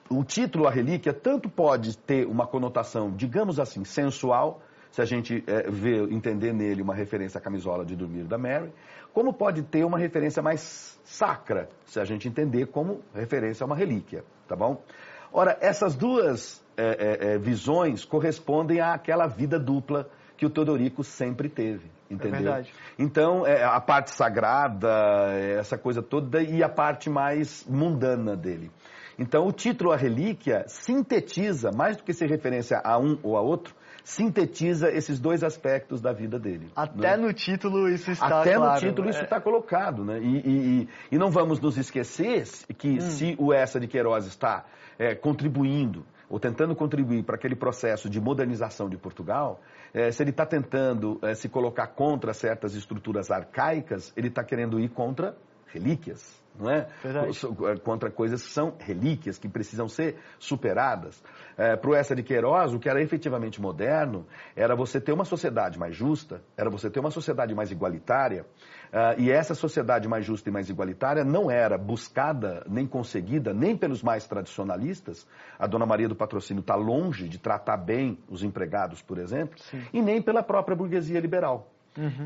o 0.10 0.23
título 0.23 0.65
A 0.67 0.71
Relíquia 0.71 1.12
tanto 1.12 1.50
pode 1.50 1.97
ter 1.97 2.26
uma 2.26 2.47
conotação, 2.47 3.12
digamos 3.12 3.60
assim, 3.60 3.84
sensual, 3.84 4.62
se 4.91 5.02
a 5.02 5.06
gente 5.06 5.43
eh, 5.47 5.69
vê, 5.69 6.02
entender 6.13 6.54
nele 6.54 6.82
uma 6.82 6.95
referência 6.95 7.38
à 7.38 7.41
camisola 7.41 7.86
de 7.86 7.95
dormir 7.95 8.23
da 8.23 8.38
Mary, 8.38 8.71
como 9.13 9.34
pode 9.34 9.63
ter 9.63 9.84
uma 9.84 9.97
referência 9.97 10.41
mais 10.41 11.00
sacra, 11.04 11.69
se 11.86 12.00
a 12.00 12.06
gente 12.06 12.28
entender 12.28 12.67
como 12.67 13.02
referência 13.13 13.63
a 13.63 13.65
uma 13.65 13.76
relíquia, 13.76 14.23
tá 14.47 14.56
bom? 14.56 14.84
Ora, 15.32 15.58
essas 15.62 15.95
duas 15.95 16.63
eh, 16.78 16.97
eh, 17.00 17.17
eh, 17.34 17.38
visões 17.38 18.06
correspondem 18.06 18.80
àquela 18.80 19.28
vida 19.28 19.60
dupla 19.60 20.10
que 20.38 20.45
o 20.45 20.50
Teodorico 20.50 21.04
sempre 21.04 21.50
teve, 21.50 21.89
entendeu? 22.10 22.41
verdade. 22.43 22.73
Então, 22.97 23.45
é, 23.45 23.63
a 23.63 23.82
parte 23.82 24.12
sagrada, 24.12 24.88
é, 25.32 25.58
essa 25.58 25.78
coisa 25.78 26.02
toda, 26.02 26.41
e 26.41 26.62
a 26.62 26.69
parte 26.69 27.10
mais 27.10 27.65
mundana 27.67 28.36
dele. 28.36 28.71
Então, 29.17 29.47
o 29.47 29.52
título 29.52 29.91
A 29.91 29.97
Relíquia 29.97 30.63
sintetiza, 30.67 31.71
mais 31.71 31.97
do 31.97 32.04
que 32.04 32.13
ser 32.13 32.30
referência 32.30 32.80
a 32.84 33.00
um 33.00 33.17
ou 33.23 33.36
a 33.36 33.41
outro, 33.41 33.73
sintetiza 34.08 34.89
esses 34.89 35.20
dois 35.20 35.43
aspectos 35.43 36.00
da 36.00 36.13
vida 36.13 36.39
dele. 36.39 36.72
Até 36.74 37.17
né? 37.17 37.17
no 37.17 37.34
título 37.34 37.89
isso 37.89 38.10
está 38.10 38.39
Até 38.39 38.54
claro. 38.56 38.74
no 38.74 38.80
título 38.80 39.10
isso 39.10 39.20
É, 39.20 39.24
está 39.24 39.41
colocado, 39.41 40.06
né? 40.06 40.17
E, 40.22 40.38
e- 40.38 40.82
e- 40.84 40.89
e 41.12 41.17
não 41.17 41.30
vamos 41.30 41.60
nos 41.60 41.78
esquecer 41.78 42.46
que 42.78 43.02
se 43.02 43.36
o 43.38 43.52
Essa 43.52 43.82
de 43.82 43.86
Queiroz 43.88 44.26
está 44.26 44.63
é, 44.98 45.13
contribuindo 45.13 46.06
ou 46.30 46.39
tentando 46.39 46.74
contribuir 46.74 47.24
para 47.24 47.36
aquele 47.36 47.56
processo 47.56 48.10
de 48.10 48.22
modernização 48.22 48.88
de 48.89 48.96
Portugal, 48.98 49.60
é, 49.93 50.10
se 50.10 50.24
ele 50.24 50.30
está 50.30 50.46
tentando 50.46 51.20
é, 51.22 51.36
se 51.36 51.50
colocar 51.50 51.88
contra 51.88 52.34
certas 52.34 52.76
estruturas 52.76 53.30
arcaicas, 53.30 54.13
ele 54.15 54.30
está 54.30 54.41
querendo 54.41 54.80
ir 54.80 54.88
contra 54.88 55.36
relíquias, 55.67 56.41
não 56.60 56.70
é? 56.70 56.88
Verdade. 57.04 57.34
So- 57.34 57.56
Contra 57.84 58.10
coisas 58.12 58.43
que 58.43 58.52
são 58.52 58.74
relíquias, 58.80 59.38
que 59.38 59.48
precisam 59.48 59.88
ser 59.88 60.17
superadas. 60.39 61.22
para 61.56 61.89
o 61.89 61.96
Essa 61.96 62.15
de 62.15 62.22
Queiroz, 62.24 62.74
o 62.74 62.80
que 62.80 62.88
era 62.89 63.02
efetivamente 63.02 63.60
moderno 63.62 64.26
era 64.56 64.76
você 64.76 65.02
ter 65.02 65.12
uma 65.12 65.26
sociedade 65.26 65.80
mais 65.80 65.96
justa, 65.96 66.41
era 66.56 66.70
você 66.70 66.89
ter 66.89 67.00
uma 67.00 67.10
sociedade 67.12 67.56
mais 67.56 67.72
igualitária, 67.72 68.46
ah, 68.93 69.15
e 69.17 69.32
essa 69.32 69.54
sociedade 69.56 70.08
mais 70.08 70.24
justa 70.26 70.50
e 70.50 70.52
mais 70.52 70.70
igualitária 70.70 71.24
não 71.24 71.50
era 71.52 71.78
buscada 71.78 72.63
nem 72.70 72.86
conseguida 72.88 73.54
nem 73.54 73.76
pelos 73.76 74.04
mais 74.04 74.28
tradicionalistas, 74.28 75.28
a 75.58 75.67
Dona 75.67 75.86
Maria 75.86 76.08
do 76.08 76.15
Patrocínio 76.15 76.62
está 76.62 76.76
longe 76.76 77.28
de 77.28 77.38
tratar 77.39 77.78
bem 77.78 78.20
os 78.30 78.43
empregados, 78.43 79.02
por 79.02 79.17
exemplo, 79.17 79.58
e 79.91 80.02
nem 80.02 80.22
pela 80.22 80.43
própria 80.43 80.76
burguesia 80.76 81.20
liberal. 81.20 81.67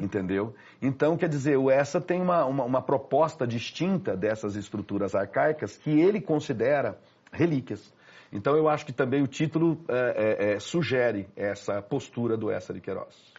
Entendeu? 0.01 0.53
Então, 0.81 1.15
quer 1.15 1.29
dizer, 1.29 1.57
o 1.57 1.71
Essa 1.71 2.01
tem 2.01 2.21
uma, 2.21 2.45
uma, 2.45 2.63
uma 2.63 2.81
proposta 2.81 3.47
distinta 3.47 4.15
dessas 4.17 4.55
estruturas 4.55 5.15
arcaicas 5.15 5.77
que 5.77 5.89
ele 5.89 6.19
considera 6.19 6.99
relíquias. 7.31 7.93
Então, 8.31 8.55
eu 8.55 8.69
acho 8.69 8.85
que 8.85 8.93
também 8.93 9.21
o 9.21 9.27
título 9.27 9.83
é, 9.87 9.93
é, 9.93 10.53
é, 10.53 10.59
sugere 10.59 11.27
essa 11.35 11.81
postura 11.81 12.37
do 12.37 12.49
Essa 12.49 12.73
de 12.73 12.79
Queiroz. 12.79 13.31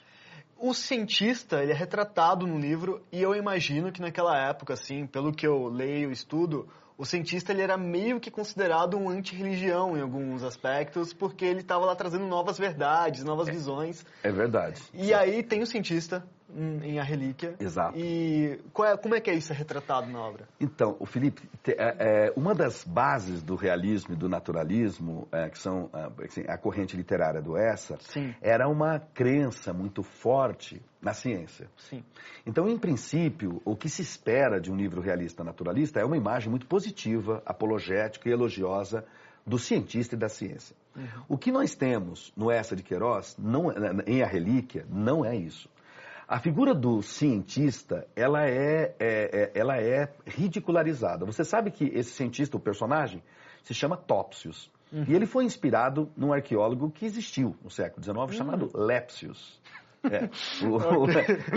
O 0.58 0.72
cientista, 0.72 1.62
ele 1.62 1.72
é 1.72 1.74
retratado 1.74 2.46
no 2.46 2.58
livro 2.58 3.02
e 3.10 3.20
eu 3.20 3.34
imagino 3.34 3.90
que 3.90 4.00
naquela 4.00 4.38
época, 4.48 4.74
assim, 4.74 5.06
pelo 5.06 5.32
que 5.32 5.46
eu 5.46 5.66
leio 5.66 6.10
e 6.10 6.12
estudo, 6.12 6.68
o 7.02 7.04
cientista 7.04 7.50
ele 7.50 7.62
era 7.62 7.76
meio 7.76 8.20
que 8.20 8.30
considerado 8.30 8.96
um 8.96 9.10
anti-religião 9.10 9.96
em 9.98 10.00
alguns 10.00 10.44
aspectos, 10.44 11.12
porque 11.12 11.44
ele 11.44 11.58
estava 11.58 11.84
lá 11.84 11.96
trazendo 11.96 12.24
novas 12.26 12.56
verdades, 12.56 13.24
novas 13.24 13.48
visões. 13.48 14.06
É 14.22 14.30
verdade. 14.30 14.80
E 14.94 15.12
aí 15.12 15.42
tem 15.42 15.62
o 15.62 15.66
cientista 15.66 16.24
em 16.56 16.98
A 16.98 17.02
Relíquia. 17.02 17.54
Exato. 17.58 17.98
E 17.98 18.58
é- 18.84 18.96
como 18.96 19.14
é 19.14 19.20
que 19.20 19.30
é 19.30 19.34
isso 19.34 19.52
retratado 19.52 20.10
na 20.10 20.20
obra? 20.20 20.48
Então, 20.60 20.96
o 21.00 21.06
Felipe, 21.06 21.42
é, 21.66 22.26
é, 22.28 22.32
uma 22.36 22.54
das 22.54 22.84
bases 22.84 23.42
do 23.42 23.54
realismo 23.54 24.14
e 24.14 24.16
do 24.16 24.28
naturalismo, 24.28 25.26
é, 25.32 25.48
que 25.48 25.58
são 25.58 25.88
ah, 25.92 26.10
assim, 26.24 26.42
a 26.46 26.56
corrente 26.58 26.96
literária 26.96 27.40
do 27.40 27.56
Essa, 27.56 27.96
Sim. 28.00 28.34
era 28.40 28.68
uma 28.68 28.98
crença 28.98 29.72
muito 29.72 30.02
forte 30.02 30.80
na 31.00 31.12
ciência. 31.12 31.68
Sim. 31.76 32.04
Então, 32.46 32.68
em 32.68 32.78
princípio, 32.78 33.60
o 33.64 33.74
que 33.74 33.88
se 33.88 34.02
espera 34.02 34.60
de 34.60 34.70
um 34.70 34.76
livro 34.76 35.00
realista 35.00 35.42
naturalista 35.42 36.00
é 36.00 36.04
uma 36.04 36.16
imagem 36.16 36.50
muito 36.50 36.66
positiva, 36.66 37.42
apologética 37.44 38.28
e 38.28 38.32
elogiosa 38.32 39.04
do 39.44 39.58
cientista 39.58 40.14
e 40.14 40.18
da 40.18 40.28
ciência. 40.28 40.76
O 41.28 41.38
que 41.38 41.50
nós 41.50 41.74
temos 41.74 42.32
no 42.36 42.50
Essa 42.50 42.76
de 42.76 42.82
Queiroz, 42.82 43.34
não, 43.38 43.72
é- 43.72 43.74
em 44.06 44.22
A 44.22 44.26
Relíquia, 44.26 44.86
não 44.90 45.24
é 45.24 45.34
isso. 45.34 45.68
A 46.32 46.38
figura 46.38 46.74
do 46.74 47.02
cientista, 47.02 48.06
ela 48.16 48.46
é, 48.48 48.94
é- 48.98 48.98
é- 48.98 49.52
ela 49.54 49.76
é 49.76 50.10
ridicularizada. 50.26 51.26
Você 51.26 51.44
sabe 51.44 51.70
que 51.70 51.84
esse 51.84 52.08
cientista, 52.12 52.56
o 52.56 52.60
personagem, 52.60 53.22
se 53.62 53.74
chama 53.74 53.98
Topsius. 53.98 54.70
E 55.06 55.14
ele 55.14 55.26
foi 55.26 55.44
inspirado 55.44 56.10
num 56.16 56.32
arqueólogo 56.32 56.90
que 56.90 57.04
existiu 57.04 57.54
no 57.62 57.68
século 57.68 58.02
XIX 58.02 58.34
chamado 58.34 58.70
Lepsius. 58.74 59.60
É. 60.04 60.28
O, 60.66 60.76
o, 61.04 61.06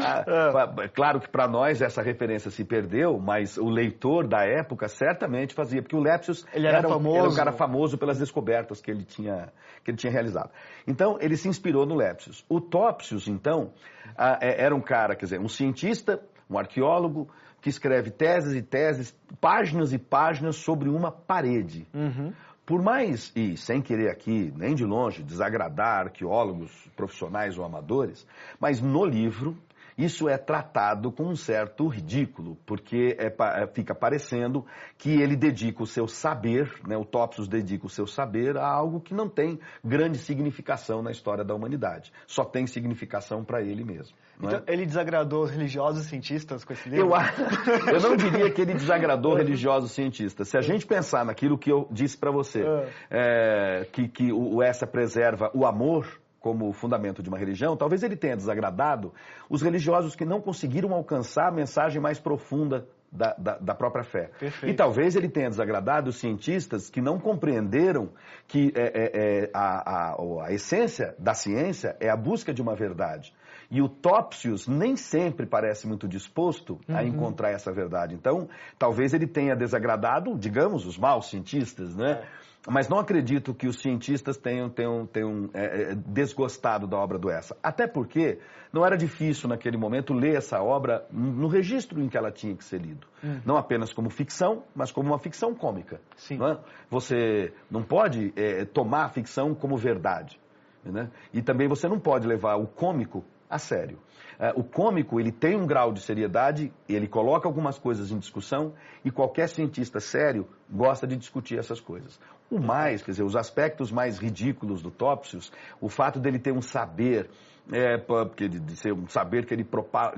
a, 0.02 0.64
a, 0.64 0.90
claro 0.90 1.20
que 1.20 1.30
para 1.30 1.48
nós 1.48 1.82
essa 1.82 2.02
referência 2.02 2.52
se 2.52 2.64
perdeu, 2.64 3.20
mas 3.20 3.58
o 3.58 3.70
leitor 3.70 4.28
da 4.28 4.44
época 4.46 4.88
certamente 4.88 5.54
fazia, 5.54 5.82
porque 5.82 5.96
o 5.96 6.00
Lepsius 6.00 6.46
ele 6.54 6.68
era, 6.68 6.80
era, 6.80 6.90
famoso. 6.90 7.18
era 7.18 7.30
um 7.30 7.36
cara 7.36 7.52
famoso 7.52 7.98
pelas 7.98 8.20
descobertas 8.20 8.82
que 8.82 8.92
ele 8.92 9.04
tinha, 9.04 9.52
que 9.84 9.92
ele 9.92 9.98
tinha 9.98 10.12
realizado. 10.12 10.52
Então, 10.88 11.18
ele 11.20 11.36
se 11.36 11.48
inspirou 11.48 11.86
no 11.86 11.96
Lepsius. 11.96 12.46
O 12.48 12.62
Topsius, 12.62 13.28
então, 13.28 13.74
a, 14.18 14.38
é, 14.42 14.64
era 14.64 14.76
um 14.76 14.82
cara, 14.82 15.16
quer 15.16 15.26
dizer, 15.26 15.40
um 15.40 15.50
cientista, 15.50 16.22
um 16.50 16.58
arqueólogo, 16.58 17.30
que 17.62 17.70
escreve 17.70 18.12
teses 18.12 18.54
e 18.54 18.62
teses, 18.62 19.18
páginas 19.42 19.92
e 19.92 19.98
páginas 19.98 20.58
sobre 20.58 20.88
uma 20.88 21.12
parede. 21.12 21.88
Uhum. 21.92 22.32
Por 22.66 22.82
mais, 22.82 23.32
e 23.36 23.56
sem 23.56 23.80
querer 23.80 24.10
aqui, 24.10 24.52
nem 24.56 24.74
de 24.74 24.84
longe, 24.84 25.22
desagradar 25.22 26.06
arqueólogos 26.08 26.72
profissionais 26.96 27.58
ou 27.60 27.64
amadores, 27.64 28.26
mas 28.60 28.82
no 28.82 29.06
livro 29.06 29.56
isso 29.98 30.28
é 30.28 30.38
tratado 30.38 31.12
com 31.12 31.24
um 31.24 31.36
certo 31.36 31.88
ridículo, 31.88 32.58
porque 32.66 33.16
é, 33.18 33.28
é, 33.28 33.68
fica 33.68 33.96
parecendo 33.96 34.66
que 34.98 35.22
ele 35.22 35.36
dedica 35.36 35.82
o 35.82 35.88
seu 35.88 36.08
saber, 36.08 36.72
né, 36.86 36.98
o 36.98 37.06
Topsius 37.06 37.48
dedica 37.48 37.86
o 37.86 37.90
seu 37.90 38.06
saber 38.06 38.58
a 38.58 38.68
algo 38.68 39.00
que 39.00 39.14
não 39.14 39.30
tem 39.30 39.60
grande 39.84 40.18
significação 40.18 41.02
na 41.02 41.12
história 41.12 41.44
da 41.44 41.56
humanidade. 41.56 42.12
Só 42.28 42.44
tem 42.44 42.68
significação 42.68 43.44
para 43.44 43.62
ele 43.62 43.84
mesmo. 43.84 44.16
É? 44.42 44.46
Então, 44.46 44.64
é? 44.68 44.74
ele 44.74 44.86
desagradou 44.86 45.44
os 45.44 45.52
religiosos 45.52 46.06
cientistas 46.06 46.66
com 46.66 46.74
esse 46.74 46.90
livro? 46.90 47.12
Eu, 47.12 47.14
eu 47.94 48.02
não 48.02 48.18
diria 48.18 48.52
que 48.52 48.62
ele 48.62 48.74
desagradou 48.74 49.34
religiosos 49.34 49.92
cientistas. 49.92 50.50
Se 50.50 50.58
a 50.58 50.62
gente 50.62 50.86
pensar 50.86 51.24
naquilo 51.24 51.58
que 51.58 51.72
eu 51.72 51.88
disse 51.90 52.18
para 52.18 52.32
você, 52.32 52.64
é. 52.64 52.90
É, 53.10 53.88
que, 53.92 54.08
que 54.08 54.32
o, 54.32 54.56
o 54.56 54.64
essa 54.64 54.86
preserva 54.86 55.50
o 55.54 55.66
amor, 55.66 56.20
como 56.46 56.72
fundamento 56.74 57.24
de 57.24 57.30
uma 57.30 57.40
religião, 57.40 57.76
talvez 57.76 58.04
ele 58.04 58.16
tenha 58.16 58.36
desagradado 58.36 59.12
os 59.50 59.64
religiosos 59.64 60.16
que 60.16 60.24
não 60.24 60.40
conseguiram 60.40 60.94
alcançar 60.94 61.48
a 61.48 61.52
mensagem 61.52 62.00
mais 62.00 62.20
profunda 62.20 62.88
da, 63.12 63.34
da, 63.34 63.58
da, 63.58 63.74
própria 63.74 64.04
fé. 64.04 64.30
Perfeito. 64.40 64.72
E 64.72 64.76
talvez 64.76 65.16
ele 65.16 65.28
tenha 65.28 65.50
desagradado 65.50 66.12
os 66.12 66.18
cientistas 66.18 66.88
que 66.88 67.02
não 67.02 67.20
compreenderam 67.20 68.10
que 68.48 68.72
é, 68.76 68.84
é, 68.84 69.12
é, 69.46 69.50
a, 69.56 70.12
a, 70.12 70.46
a, 70.46 70.54
essência 70.54 71.16
da 71.18 71.34
ciência 71.34 71.98
é 72.00 72.10
a 72.12 72.16
busca 72.16 72.54
de 72.54 72.62
uma 72.62 72.76
verdade. 72.76 73.34
E 73.76 73.82
o 73.82 73.90
Topsius 73.90 74.70
nem 74.70 74.96
sempre 74.96 75.46
parece 75.46 75.86
muito 75.86 76.08
disposto 76.08 76.80
uhum. 76.88 76.96
a 76.96 77.04
encontrar 77.04 77.52
essa 77.52 77.74
verdade. 77.74 78.16
Então, 78.16 78.48
talvez 78.80 79.14
ele 79.14 79.28
tenha 79.28 79.54
desagradado, 79.54 80.34
digamos, 80.40 80.86
os 80.86 80.98
maus 80.98 81.30
cientistas, 81.30 81.94
né? 81.94 82.22
É. 82.22 82.72
Mas 82.72 82.88
não 82.88 82.98
acredito 82.98 83.54
que 83.54 83.68
os 83.68 83.82
cientistas 83.82 84.38
tenham, 84.38 84.70
tenham, 84.70 85.06
tenham 85.06 85.50
é, 85.54 85.92
é, 85.92 85.96
desgostado 85.96 86.88
da 86.88 86.98
obra 86.98 87.20
do 87.20 87.30
Essa. 87.30 87.58
Até 87.62 87.86
porque 87.86 88.40
não 88.72 88.86
era 88.86 88.96
difícil 88.96 89.50
naquele 89.50 89.76
momento 89.76 90.14
ler 90.14 90.38
essa 90.38 90.64
obra 90.64 91.06
no 91.12 91.50
registro 91.50 92.02
em 92.02 92.08
que 92.08 92.18
ela 92.18 92.32
tinha 92.32 92.56
que 92.56 92.64
ser 92.64 92.80
lido. 92.80 93.06
Hum. 93.22 93.42
Não 93.46 93.58
apenas 93.58 93.92
como 93.92 94.10
ficção, 94.10 94.64
mas 94.74 94.90
como 94.90 95.10
uma 95.10 95.20
ficção 95.20 95.54
cômica. 95.54 96.00
Sim. 96.16 96.38
Não 96.38 96.48
é? 96.48 96.60
Você 96.90 97.54
não 97.70 97.84
pode 97.84 98.32
é, 98.38 98.64
tomar 98.64 99.04
a 99.04 99.10
ficção 99.10 99.54
como 99.54 99.76
verdade. 99.76 100.40
Né? 100.82 101.12
E 101.34 101.42
também 101.42 101.68
você 101.68 101.90
não 101.90 102.00
pode 102.00 102.26
levar 102.26 102.56
o 102.56 102.68
cômico 102.68 103.26
a 103.50 103.58
sério. 103.58 104.00
É, 104.38 104.52
o 104.56 104.64
cômico 104.64 105.20
ele 105.20 105.32
tem 105.32 105.56
um 105.56 105.66
grau 105.66 105.94
de 105.94 106.02
seriedade, 106.02 106.74
ele 106.90 107.08
coloca 107.08 107.48
algumas 107.48 107.80
coisas 107.80 108.12
em 108.12 108.20
discussão 108.20 108.74
e 109.04 109.10
qualquer 109.10 109.48
cientista 109.48 110.00
sério 110.00 110.48
gosta 110.70 111.08
de 111.08 111.16
discutir 111.16 111.58
essas 111.58 111.80
coisas. 111.80 112.20
O 112.50 112.60
mais, 112.60 113.02
quer 113.02 113.12
dizer, 113.12 113.24
os 113.24 113.36
aspectos 113.36 113.92
mais 113.92 114.18
ridículos 114.18 114.82
do 114.82 114.92
Topsius, 114.92 115.52
o 115.80 115.88
fato 115.88 116.20
dele 116.20 116.38
ter 116.38 116.52
um 116.52 116.62
saber, 116.62 117.30
é, 117.72 117.98
porque 117.98 118.48
de, 118.48 118.60
de 118.60 118.76
ser 118.76 118.94
um 118.94 119.08
saber 119.08 119.46
que 119.46 119.54
ele 119.54 119.68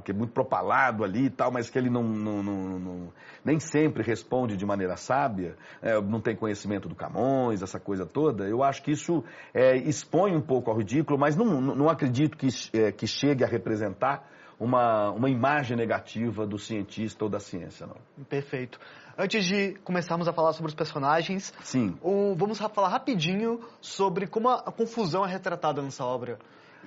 que 0.04 0.12
é 0.12 0.14
muito 0.14 0.34
propalado 0.34 1.04
ali 1.04 1.26
e 1.26 1.30
tal, 1.30 1.52
mas 1.52 1.70
que 1.70 1.78
ele 1.78 1.90
não, 1.90 2.04
não, 2.04 2.44
não, 2.44 2.80
não 2.80 3.14
nem 3.44 3.60
sempre 3.60 4.04
responde 4.04 4.58
de 4.58 4.66
maneira 4.66 4.98
sábia, 4.98 5.56
é, 5.82 6.00
não 6.02 6.20
tem 6.20 6.36
conhecimento 6.36 6.90
do 6.90 6.96
Camões, 6.96 7.62
essa 7.62 7.80
coisa 7.80 8.06
toda, 8.06 8.48
eu 8.48 8.64
acho 8.64 8.84
que 8.84 8.92
isso 8.92 9.24
é, 9.54 9.78
expõe 9.78 10.36
um 10.36 10.42
pouco 10.42 10.70
ao 10.70 10.78
ridículo, 10.78 11.18
mas 11.18 11.36
não, 11.36 11.62
não 11.62 11.90
acredito 11.90 12.38
que, 12.38 12.48
é, 12.74 12.92
que 12.92 13.08
chegue 13.08 13.44
a 13.44 13.48
representar 13.48 14.28
uma, 14.60 15.12
uma 15.12 15.30
imagem 15.30 15.78
negativa 15.78 16.46
do 16.46 16.58
cientista 16.58 17.24
ou 17.24 17.30
da 17.30 17.40
ciência, 17.40 17.86
não. 17.86 18.26
Perfeito. 18.26 18.80
Antes 19.18 19.46
de 19.46 19.74
começarmos 19.84 20.28
a 20.28 20.34
falar 20.34 20.54
sobre 20.54 20.70
os 20.70 20.76
personagens, 20.76 21.54
Sim. 21.64 21.98
Um, 22.04 22.36
vamos 22.36 22.60
falar 22.60 22.90
rapidinho 22.90 23.62
sobre 23.82 24.28
como 24.28 24.50
a, 24.50 24.56
a, 24.60 24.72
confusão 24.72 25.26
é 25.26 25.28
retratada 25.28 25.82
nessa 25.82 26.06
obra. 26.06 26.38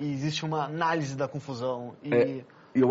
E 0.00 0.12
existe 0.12 0.44
uma 0.44 0.64
análise 0.64 1.16
da 1.16 1.28
confusão. 1.28 1.94
E... 2.02 2.14
É, 2.14 2.44
eu, 2.74 2.90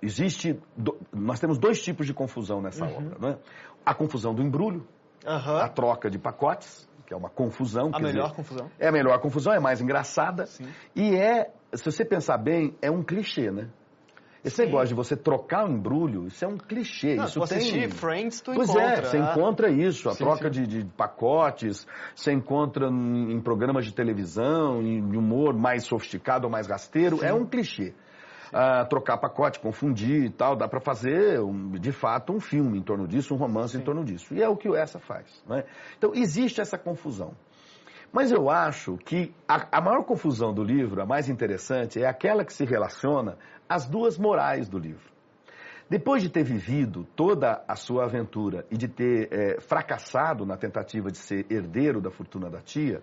existe, 0.00 0.58
do, 0.76 0.98
nós 1.12 1.38
temos 1.40 1.58
dois 1.58 1.82
tipos 1.82 2.06
de 2.06 2.14
confusão 2.14 2.60
nessa 2.60 2.84
uhum. 2.84 2.96
obra. 2.96 3.30
Né? 3.30 3.38
A 3.84 3.94
confusão 3.94 4.34
do 4.34 4.42
embrulho, 4.42 4.86
uhum. 5.26 5.56
a 5.56 5.68
troca 5.68 6.10
de 6.10 6.18
pacotes, 6.18 6.88
que 7.06 7.12
é 7.12 7.16
uma 7.16 7.28
confusão. 7.28 7.90
A 7.92 7.98
melhor 7.98 8.24
dizer, 8.24 8.36
confusão. 8.36 8.70
É 8.78 8.88
a 8.88 8.92
melhor 8.92 9.20
confusão, 9.20 9.52
é 9.52 9.60
mais 9.60 9.80
engraçada. 9.80 10.46
Sim. 10.46 10.66
E 10.94 11.14
é, 11.14 11.52
se 11.72 11.84
você 11.84 12.04
pensar 12.04 12.38
bem, 12.38 12.74
é 12.80 12.90
um 12.90 13.02
clichê, 13.02 13.50
né? 13.50 13.68
Esse 14.44 14.56
Sim. 14.56 14.66
negócio 14.66 14.88
de 14.88 14.94
você 14.94 15.16
trocar 15.16 15.66
o 15.66 15.72
embrulho, 15.72 16.26
isso 16.26 16.44
é 16.44 16.48
um 16.48 16.58
clichê. 16.58 17.14
Não, 17.14 17.24
isso 17.24 17.40
você 17.40 17.54
tem... 17.54 17.66
assistir 17.66 17.90
Friends, 17.94 18.42
tu 18.42 18.52
pois 18.52 18.68
encontra. 18.68 18.92
é, 18.92 19.02
você 19.02 19.16
ah. 19.16 19.32
encontra 19.32 19.70
isso, 19.70 20.08
a 20.10 20.12
sim, 20.12 20.18
troca 20.18 20.52
sim. 20.52 20.62
De, 20.62 20.66
de, 20.66 20.84
pacotes, 20.84 21.86
você 22.14 22.30
encontra 22.30 22.88
em, 22.88 23.40
programas 23.40 23.86
de 23.86 23.94
televisão, 23.94 24.82
em 24.82 25.16
humor 25.16 25.54
mais 25.54 25.84
sofisticado 25.84 26.46
ou 26.46 26.50
mais 26.50 26.66
rasteiro, 26.66 27.18
sim. 27.18 27.24
é 27.24 27.32
um 27.32 27.46
clichê. 27.46 27.94
Ah, 28.52 28.84
trocar 28.84 29.16
pacote, 29.16 29.58
confundir 29.58 30.26
e 30.26 30.30
tal, 30.30 30.54
dá 30.54 30.68
para 30.68 30.78
fazer, 30.78 31.40
um, 31.40 31.72
de 31.72 31.90
fato, 31.90 32.32
um 32.32 32.38
filme 32.38 32.78
em 32.78 32.82
torno 32.82 33.08
disso, 33.08 33.34
um 33.34 33.36
romance 33.36 33.76
em 33.76 33.80
torno 33.80 34.04
disso. 34.04 34.32
E 34.34 34.42
é 34.42 34.48
o 34.48 34.56
que 34.56 34.68
essa 34.76 35.00
faz. 35.00 35.42
Né? 35.48 35.64
Então, 35.98 36.12
existe 36.14 36.60
essa 36.60 36.78
confusão. 36.78 37.32
Mas 38.14 38.30
eu 38.30 38.48
acho 38.48 38.96
que 38.98 39.34
a, 39.48 39.78
a, 39.78 39.80
maior 39.80 40.04
confusão 40.04 40.54
do 40.54 40.62
livro, 40.62 41.02
a 41.02 41.04
mais 41.04 41.28
interessante, 41.28 42.00
é 42.00 42.06
aquela 42.06 42.44
que 42.44 42.52
se 42.52 42.64
relaciona 42.64 43.36
às 43.68 43.88
duas 43.88 44.16
morais 44.16 44.68
do 44.68 44.78
livro. 44.78 45.12
Depois 45.90 46.22
de 46.22 46.28
ter 46.28 46.44
vivido 46.44 47.04
toda 47.16 47.64
a 47.66 47.74
sua 47.74 48.04
aventura 48.04 48.64
e 48.70 48.76
de 48.76 48.86
ter 48.86 49.28
é, 49.32 49.60
fracassado 49.60 50.46
na 50.46 50.56
tentativa 50.56 51.10
de 51.10 51.18
ser 51.18 51.44
herdeiro 51.50 52.00
da 52.00 52.08
fortuna 52.08 52.48
da 52.48 52.60
tia, 52.60 53.02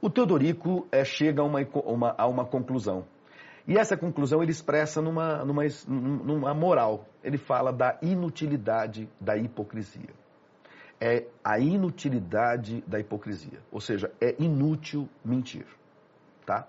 o 0.00 0.08
Teodorico 0.08 0.88
é, 0.90 1.04
chega 1.04 1.42
a 1.42 1.44
uma, 1.44 1.60
uma, 1.84 2.14
a 2.16 2.26
uma 2.26 2.46
conclusão. 2.46 3.04
E 3.68 3.76
essa 3.76 3.94
conclusão 3.94 4.42
ele 4.42 4.52
expressa 4.52 5.02
numa, 5.02 5.44
numa, 5.44 5.64
numa 5.86 6.54
moral. 6.54 7.04
Ele 7.22 7.36
fala 7.36 7.70
da 7.70 7.98
inutilidade 8.00 9.06
da 9.20 9.36
hipocrisia 9.36 10.18
é 11.00 11.24
a 11.42 11.58
inutilidade 11.58 12.84
da 12.86 13.00
hipocrisia. 13.00 13.58
Ou 13.72 13.80
seja, 13.80 14.12
é 14.20 14.34
inútil 14.38 15.08
mentir. 15.24 15.66
Tá? 16.44 16.66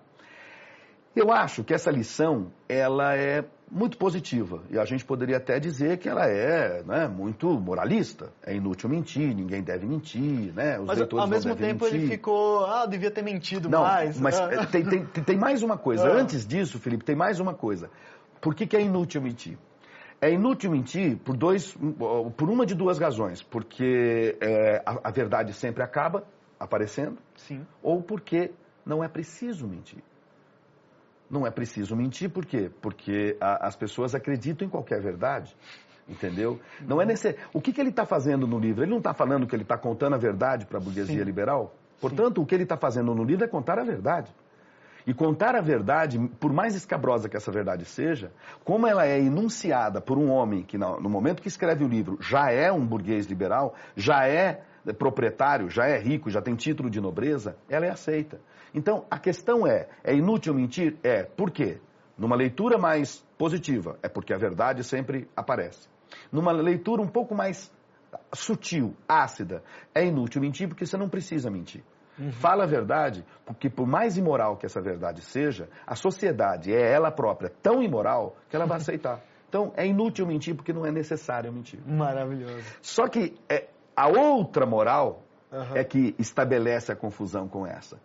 Eu 1.14 1.30
acho 1.30 1.62
que 1.62 1.74
essa 1.74 1.90
lição 1.90 2.50
ela 2.66 3.14
é 3.14 3.44
muito 3.70 3.98
positiva 3.98 4.62
e 4.70 4.78
a 4.78 4.84
gente 4.84 5.04
poderia 5.04 5.36
até 5.36 5.58
dizer 5.58 5.98
que 5.98 6.08
ela 6.08 6.26
é 6.26 6.82
né, 6.82 7.06
muito 7.06 7.48
moralista. 7.60 8.32
É 8.42 8.54
inútil 8.54 8.88
mentir, 8.88 9.34
ninguém 9.34 9.62
deve 9.62 9.86
mentir, 9.86 10.54
né? 10.54 10.78
Os 10.78 10.86
mas 10.86 11.00
ao 11.00 11.26
mesmo 11.26 11.54
tempo 11.54 11.84
mentir. 11.84 12.00
ele 12.00 12.08
ficou, 12.08 12.64
ah, 12.64 12.86
devia 12.86 13.10
ter 13.10 13.22
mentido 13.22 13.68
Não, 13.68 13.82
mais. 13.82 14.18
Mas 14.18 14.40
ah. 14.40 14.66
tem, 14.66 14.84
tem, 14.84 15.04
tem 15.04 15.36
mais 15.36 15.62
uma 15.62 15.76
coisa. 15.76 16.06
Ah. 16.06 16.12
Antes 16.12 16.46
disso, 16.46 16.78
Felipe, 16.78 17.04
tem 17.04 17.16
mais 17.16 17.40
uma 17.40 17.52
coisa. 17.52 17.90
Por 18.40 18.54
que, 18.54 18.66
que 18.66 18.76
é 18.76 18.80
inútil 18.80 19.20
mentir? 19.20 19.58
É 20.22 20.30
inútil 20.30 20.70
mentir 20.70 21.18
por, 21.18 21.36
dois, 21.36 21.76
por 22.36 22.48
uma 22.48 22.64
de 22.64 22.76
duas 22.76 22.96
razões. 22.96 23.42
Porque 23.42 24.38
é, 24.40 24.80
a, 24.86 25.08
a, 25.08 25.10
verdade 25.10 25.52
sempre 25.52 25.82
acaba 25.82 26.24
aparecendo. 26.60 27.18
Sim. 27.34 27.66
Ou 27.82 28.00
porque 28.00 28.52
não 28.86 29.02
é 29.02 29.08
preciso 29.08 29.66
mentir. 29.66 29.98
Não 31.28 31.44
é 31.44 31.50
preciso 31.50 31.96
mentir 31.96 32.30
por 32.30 32.46
quê? 32.46 32.70
Porque 32.80 33.36
a, 33.40 33.66
as 33.66 33.74
pessoas 33.74 34.14
acreditam 34.14 34.64
em 34.64 34.70
qualquer 34.70 35.02
verdade. 35.02 35.56
Entendeu? 36.08 36.60
Não 36.80 37.02
é 37.02 37.04
necessário. 37.04 37.44
O 37.52 37.60
que, 37.60 37.72
que 37.72 37.80
ele 37.80 37.90
está 37.90 38.06
fazendo 38.06 38.46
no 38.46 38.60
livro? 38.60 38.84
Ele 38.84 38.92
não 38.92 38.98
está 38.98 39.12
falando 39.12 39.44
que 39.44 39.56
ele 39.56 39.64
está 39.64 39.76
contando 39.76 40.14
a 40.14 40.18
verdade 40.18 40.66
para 40.66 40.78
a 40.78 40.80
burguesia 40.80 41.18
Sim. 41.18 41.24
liberal? 41.24 41.74
Portanto, 42.00 42.36
Sim. 42.36 42.42
o 42.42 42.46
que 42.46 42.54
ele 42.54 42.62
está 42.62 42.76
fazendo 42.76 43.12
no 43.12 43.24
livro 43.24 43.44
é 43.44 43.48
contar 43.48 43.76
a 43.80 43.82
verdade. 43.82 44.32
E 45.06 45.12
contar 45.12 45.54
a 45.56 45.60
verdade, 45.60 46.18
por 46.38 46.52
mais 46.52 46.74
escabrosa 46.74 47.28
que 47.28 47.36
essa 47.36 47.50
verdade 47.50 47.84
seja, 47.84 48.32
como 48.64 48.86
ela 48.86 49.06
é 49.06 49.18
enunciada 49.18 50.00
por 50.00 50.16
um 50.18 50.30
homem 50.30 50.62
que, 50.62 50.78
no 50.78 51.08
momento 51.08 51.42
que 51.42 51.48
escreve 51.48 51.84
o 51.84 51.88
livro, 51.88 52.18
já 52.20 52.50
é 52.50 52.70
um 52.70 52.86
burguês 52.86 53.26
liberal, 53.26 53.74
já 53.96 54.26
é 54.26 54.62
proprietário, 54.98 55.68
já 55.68 55.86
é 55.86 55.98
rico, 55.98 56.30
já 56.30 56.40
tem 56.40 56.54
título 56.54 56.90
de 56.90 57.00
nobreza, 57.00 57.56
ela 57.68 57.86
é 57.86 57.90
aceita. 57.90 58.40
Então, 58.74 59.04
a 59.10 59.18
questão 59.18 59.66
é: 59.66 59.88
é 60.02 60.14
inútil 60.14 60.54
mentir? 60.54 60.96
É. 61.02 61.24
Por 61.24 61.50
quê? 61.50 61.78
Numa 62.16 62.36
leitura 62.36 62.78
mais 62.78 63.24
positiva, 63.38 63.98
é 64.02 64.08
porque 64.08 64.32
a 64.32 64.38
verdade 64.38 64.84
sempre 64.84 65.28
aparece. 65.36 65.88
Numa 66.30 66.52
leitura 66.52 67.02
um 67.02 67.08
pouco 67.08 67.34
mais 67.34 67.72
sutil, 68.34 68.94
ácida, 69.08 69.62
é 69.94 70.04
inútil 70.04 70.40
mentir 70.40 70.68
porque 70.68 70.84
você 70.84 70.96
não 70.96 71.08
precisa 71.08 71.50
mentir. 71.50 71.82
Uhum. 72.18 72.30
Fala 72.32 72.64
a 72.64 72.66
verdade, 72.66 73.24
porque 73.44 73.70
por 73.70 73.86
mais 73.86 74.16
imoral 74.16 74.56
que 74.56 74.66
essa 74.66 74.80
verdade 74.80 75.22
seja, 75.22 75.68
a 75.86 75.94
sociedade 75.94 76.72
é 76.72 76.92
ela 76.92 77.10
própria 77.10 77.50
tão 77.62 77.82
imoral 77.82 78.36
que 78.48 78.56
ela 78.56 78.66
vai 78.66 78.76
aceitar. 78.82 79.20
Então, 79.48 79.72
é 79.76 79.86
inútil 79.86 80.26
mentir 80.26 80.54
porque 80.54 80.72
não 80.72 80.86
é 80.86 80.90
necessário 80.90 81.52
mentir. 81.52 81.78
Maravilhoso. 81.86 82.64
Só 82.80 83.06
que 83.06 83.34
é, 83.48 83.68
a 83.94 84.08
outra 84.08 84.64
moral 84.64 85.22
uhum. 85.50 85.76
é 85.76 85.84
que 85.84 86.14
estabelece 86.18 86.90
a 86.90 86.96
confusão 86.96 87.46
com 87.46 87.66
essa. 87.66 87.98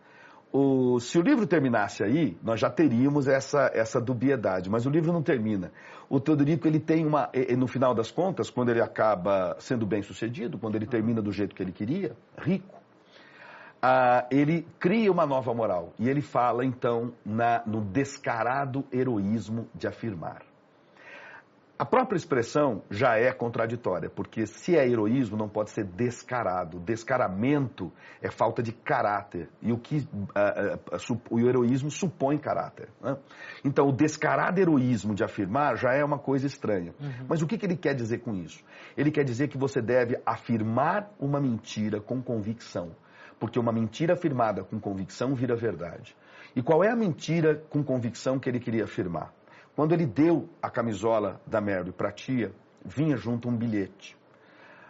O, 0.52 1.00
se 1.00 1.18
o 1.18 1.22
livro 1.22 1.46
terminasse 1.46 2.04
aí, 2.04 2.38
nós 2.42 2.60
já 2.60 2.70
teríamos 2.70 3.28
essa, 3.28 3.70
essa 3.74 4.00
dubiedade, 4.00 4.70
mas 4.70 4.86
o 4.86 4.90
livro 4.90 5.12
não 5.12 5.22
termina. 5.22 5.72
O 6.10 6.20
Teodorico, 6.22 6.68
ele 6.68 6.80
tem 6.80 7.06
uma, 7.06 7.30
no 7.58 7.68
final 7.68 7.94
das 7.94 8.10
contas, 8.10 8.50
quando 8.50 8.70
ele 8.70 8.82
acaba 8.82 9.58
sendo 9.60 9.86
bem 9.86 10.02
sucedido, 10.02 10.58
quando 10.58 10.76
ele 10.76 10.88
termina 10.88 11.22
do 11.22 11.32
jeito 11.32 11.54
que 11.54 11.62
ele 11.62 11.74
queria, 11.74 12.16
rico, 12.38 12.77
ah, 13.82 14.26
ele 14.32 14.68
cria 14.80 15.12
uma 15.12 15.26
nova 15.26 15.54
moral. 15.54 15.94
E 16.00 16.10
ele 16.10 16.22
fala, 16.22 16.66
então, 16.66 17.14
na, 17.26 17.64
no 17.66 17.82
descarado 17.82 18.86
heroísmo 18.92 19.68
de 19.74 19.88
afirmar. 19.88 20.42
A 21.80 21.86
própria 21.86 22.18
expressão 22.18 22.82
já 22.90 23.18
é 23.18 23.32
contraditória, 23.32 24.10
porque 24.10 24.48
se 24.48 24.76
é 24.76 24.88
heroísmo, 24.88 25.38
não 25.38 25.48
pode 25.48 25.70
ser 25.70 25.84
descarado. 25.84 26.80
Descaramento 26.80 27.92
é 28.20 28.32
falta 28.32 28.64
de 28.64 28.72
caráter. 28.72 29.48
E 29.62 29.72
o 29.72 29.78
que 29.78 29.98
uh, 29.98 31.14
uh, 31.14 31.22
o 31.30 31.40
heroísmo 31.40 31.92
supõe 31.92 32.40
caráter. 32.40 32.90
Né? 33.00 33.16
Então, 33.64 33.88
o 33.88 33.92
descarado 33.92 34.60
heroísmo 34.60 35.14
de 35.14 35.24
afirmar 35.24 35.78
já 35.78 35.94
é 35.94 36.04
uma 36.04 36.18
coisa 36.18 36.48
estranha. 36.48 36.96
Uhum. 37.00 37.28
Mas 37.30 37.44
o 37.44 37.48
que, 37.48 37.60
que 37.60 37.66
ele 37.68 37.78
quer 37.78 37.94
dizer 37.94 38.22
com 38.22 38.34
isso? 38.34 38.64
Ele 38.98 39.12
quer 39.12 39.24
dizer 39.24 39.48
que 39.48 39.58
você 39.58 39.80
deve 39.80 40.20
afirmar 40.26 41.12
uma 41.20 41.40
mentira 41.40 42.02
com 42.02 42.24
convicção. 42.24 42.90
Porque 43.40 43.60
uma 43.60 43.72
mentira 43.72 44.14
afirmada 44.14 44.64
com 44.64 44.80
convicção 44.80 45.36
vira 45.36 45.56
verdade. 45.56 46.16
E 46.56 46.62
qual 46.62 46.84
é 46.84 46.90
a 46.90 46.96
mentira 46.96 47.64
com 47.70 47.84
convicção 47.84 48.40
que 48.40 48.50
ele 48.50 48.60
queria 48.60 48.86
afirmar? 48.86 49.34
Quando 49.76 49.94
ele 49.94 50.08
deu 50.08 50.50
a 50.60 50.72
camisola 50.72 51.40
da 51.46 51.62
Mary 51.62 51.92
para 51.92 52.10
a 52.10 52.12
tia, 52.12 52.52
vinha 52.84 53.16
junto 53.16 53.48
um 53.48 53.56
bilhete. 53.56 54.18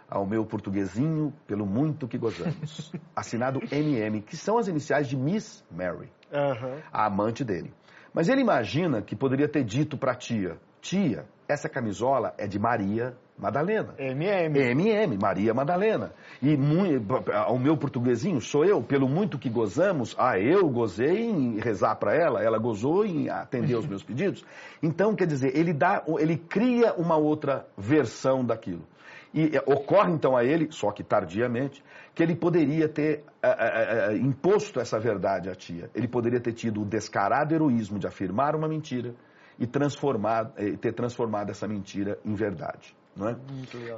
Ao 0.08 0.24
meu 0.24 0.46
portuguesinho, 0.46 1.30
pelo 1.46 1.66
muito 1.66 2.08
que 2.08 2.16
gozamos. 2.16 2.90
Assinado 3.14 3.60
MM, 3.70 4.22
que 4.22 4.34
são 4.34 4.56
as 4.56 4.66
iniciais 4.66 5.06
de 5.06 5.14
Miss 5.14 5.62
Mary, 5.70 6.10
uhum. 6.32 6.80
a 6.90 7.04
amante 7.04 7.44
dele. 7.44 7.70
Mas 8.14 8.30
ele 8.30 8.40
imagina 8.40 9.02
que 9.02 9.14
poderia 9.14 9.46
ter 9.46 9.62
dito 9.62 9.98
para 9.98 10.12
a 10.12 10.14
tia: 10.14 10.56
Tia, 10.80 11.26
essa 11.48 11.68
camisola 11.68 12.34
é 12.36 12.46
de 12.46 12.58
Maria 12.58 13.16
Madalena. 13.38 13.94
MM. 13.98 14.58
MM, 14.58 15.16
Maria 15.16 15.54
Madalena. 15.54 16.12
E 16.42 16.54
o 16.54 17.58
meu 17.58 17.76
portuguesinho 17.76 18.38
sou 18.40 18.66
eu, 18.66 18.82
pelo 18.82 19.08
muito 19.08 19.38
que 19.38 19.48
gozamos, 19.48 20.14
ah, 20.18 20.38
eu 20.38 20.68
gozei 20.68 21.24
em 21.24 21.58
rezar 21.58 21.96
para 21.96 22.14
ela, 22.14 22.42
ela 22.42 22.58
gozou 22.58 23.06
em 23.06 23.30
atender 23.30 23.76
os 23.76 23.86
meus 23.86 24.02
pedidos. 24.02 24.44
Então, 24.82 25.14
quer 25.14 25.26
dizer, 25.26 25.56
ele 25.56 25.72
dá, 25.72 26.04
ele 26.18 26.36
cria 26.36 26.92
uma 26.94 27.16
outra 27.16 27.66
versão 27.76 28.44
daquilo. 28.44 28.84
E 29.32 29.56
é, 29.56 29.62
ocorre 29.66 30.12
então 30.12 30.36
a 30.36 30.44
ele, 30.44 30.68
só 30.70 30.90
que 30.90 31.02
tardiamente, 31.02 31.82
que 32.14 32.22
ele 32.22 32.34
poderia 32.34 32.88
ter 32.88 33.24
é, 33.42 34.16
imposto 34.16 34.80
essa 34.80 34.98
verdade 34.98 35.48
à 35.48 35.54
tia. 35.54 35.88
Ele 35.94 36.08
poderia 36.08 36.40
ter 36.40 36.52
tido 36.52 36.82
o 36.82 36.84
descarado 36.84 37.54
heroísmo 37.54 37.98
de 37.98 38.06
afirmar 38.06 38.54
uma 38.54 38.68
mentira 38.68 39.14
e 39.58 39.66
transformar, 39.66 40.52
ter 40.80 40.92
transformado 40.92 41.50
essa 41.50 41.66
mentira 41.66 42.18
em 42.24 42.34
verdade 42.34 42.96
não 43.18 43.28
é? 43.28 43.36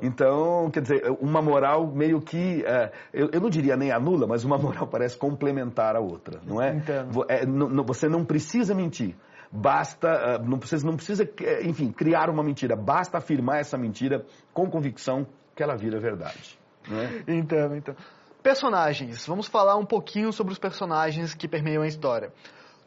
Então, 0.00 0.70
quer 0.70 0.80
dizer, 0.80 1.02
uma 1.20 1.42
moral 1.42 1.86
meio 1.86 2.20
que, 2.20 2.64
é, 2.64 2.90
eu, 3.12 3.28
eu, 3.32 3.40
não 3.40 3.50
diria 3.50 3.76
nem 3.76 3.92
anula, 3.92 4.26
mas 4.26 4.44
uma 4.44 4.56
moral 4.56 4.86
parece 4.88 5.16
complementar 5.16 5.94
a 5.94 6.00
outra, 6.00 6.40
não 6.44 6.60
é? 6.60 6.82
é 7.28 7.44
você 7.84 8.08
não 8.08 8.24
precisa 8.24 8.74
mentir, 8.74 9.14
basta, 9.52 10.08
é, 10.08 10.38
não 10.38 10.58
precisa, 10.58 10.86
não 10.86 10.96
precisa, 10.96 11.28
é, 11.42 11.66
enfim, 11.66 11.92
criar 11.92 12.30
uma 12.30 12.42
mentira, 12.42 12.74
basta 12.74 13.18
afirmar 13.18 13.60
essa 13.60 13.76
mentira 13.76 14.24
com 14.54 14.70
convicção 14.70 15.26
que 15.54 15.62
ela 15.62 15.76
vira 15.76 16.00
verdade. 16.00 16.58
Não 16.88 16.98
é? 16.98 17.22
Então, 17.28 17.76
então. 17.76 17.94
Personagens, 18.42 19.26
vamos 19.26 19.46
falar 19.48 19.76
um 19.76 19.84
pouquinho 19.84 20.32
sobre 20.32 20.54
os 20.54 20.58
personagens 20.58 21.34
que 21.34 21.46
permeiam 21.46 21.82
a 21.82 21.86
história. 21.86 22.32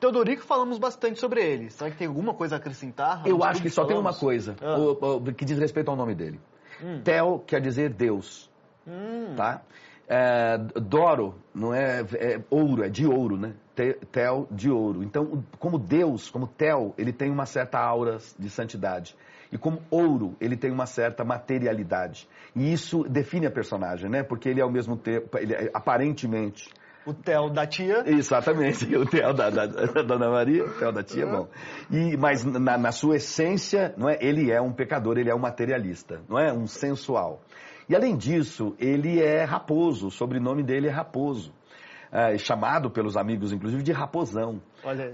Teodorico 0.03 0.43
falamos 0.43 0.77
bastante 0.77 1.17
sobre 1.17 1.41
ele. 1.41 1.69
Será 1.69 1.89
que 1.89 1.95
tem 1.95 2.07
alguma 2.07 2.33
coisa 2.33 2.55
a 2.55 2.57
acrescentar? 2.57 3.25
Eu 3.25 3.41
acho 3.41 3.61
que 3.61 3.69
só 3.69 3.83
falamos? 3.83 3.93
tem 3.93 4.11
uma 4.11 4.19
coisa 4.19 4.55
ah. 4.61 4.77
o, 4.77 5.15
o, 5.15 5.33
que 5.33 5.45
diz 5.45 5.57
respeito 5.57 5.89
ao 5.89 5.95
nome 5.95 6.13
dele. 6.13 6.41
Hum. 6.83 6.99
Tel 7.01 7.41
quer 7.47 7.61
dizer 7.61 7.89
Deus. 7.89 8.51
Hum. 8.85 9.33
Tá? 9.37 9.61
É, 10.05 10.57
Doro 10.57 11.35
não 11.55 11.73
é, 11.73 12.01
é, 12.15 12.41
ouro, 12.49 12.83
é 12.83 12.89
de 12.89 13.07
ouro, 13.07 13.37
né? 13.37 13.53
Tel 14.11 14.45
de 14.51 14.69
ouro. 14.69 15.03
Então, 15.03 15.41
como 15.57 15.79
Deus, 15.79 16.29
como 16.29 16.47
Tel, 16.47 16.93
ele 16.97 17.13
tem 17.13 17.31
uma 17.31 17.45
certa 17.45 17.79
aura 17.79 18.17
de 18.37 18.49
santidade. 18.49 19.15
E 19.53 19.57
como 19.57 19.81
ouro, 19.89 20.35
ele 20.41 20.57
tem 20.57 20.69
uma 20.69 20.85
certa 20.85 21.23
materialidade. 21.23 22.27
E 22.53 22.73
isso 22.73 23.03
define 23.03 23.45
a 23.45 23.51
personagem, 23.51 24.09
né? 24.09 24.21
Porque 24.21 24.49
ele, 24.49 24.59
ao 24.59 24.69
mesmo 24.69 24.97
tempo, 24.97 25.37
ele, 25.37 25.55
aparentemente, 25.73 26.69
o 27.05 27.13
Theo 27.13 27.49
da 27.49 27.65
tia. 27.67 28.03
Exatamente, 28.05 28.95
o 28.95 29.05
Theo 29.05 29.33
da, 29.33 29.49
da, 29.49 29.65
da, 29.65 30.01
Dona 30.01 30.29
Maria, 30.29 30.65
o 30.65 30.69
Theo 30.69 30.91
da 30.91 31.03
tia, 31.03 31.25
bom. 31.25 31.47
E, 31.91 32.15
mas 32.17 32.43
na, 32.43 32.77
na, 32.77 32.91
sua 32.91 33.17
essência, 33.17 33.93
não 33.97 34.09
é, 34.09 34.17
ele 34.21 34.51
é 34.51 34.61
um 34.61 34.71
pecador, 34.71 35.17
ele 35.17 35.29
é 35.29 35.35
um 35.35 35.39
materialista, 35.39 36.21
não 36.29 36.39
é? 36.39 36.51
Um 36.53 36.67
sensual. 36.67 37.41
E 37.87 37.95
além 37.95 38.15
disso, 38.15 38.75
ele 38.79 39.21
é 39.21 39.43
raposo, 39.43 40.07
o 40.07 40.11
sobrenome 40.11 40.63
dele 40.63 40.87
é 40.87 40.91
raposo. 40.91 41.53
É, 42.11 42.37
chamado 42.37 42.91
pelos 42.91 43.17
amigos, 43.17 43.51
inclusive, 43.51 43.81
de 43.81 43.91
raposão. 43.91 44.61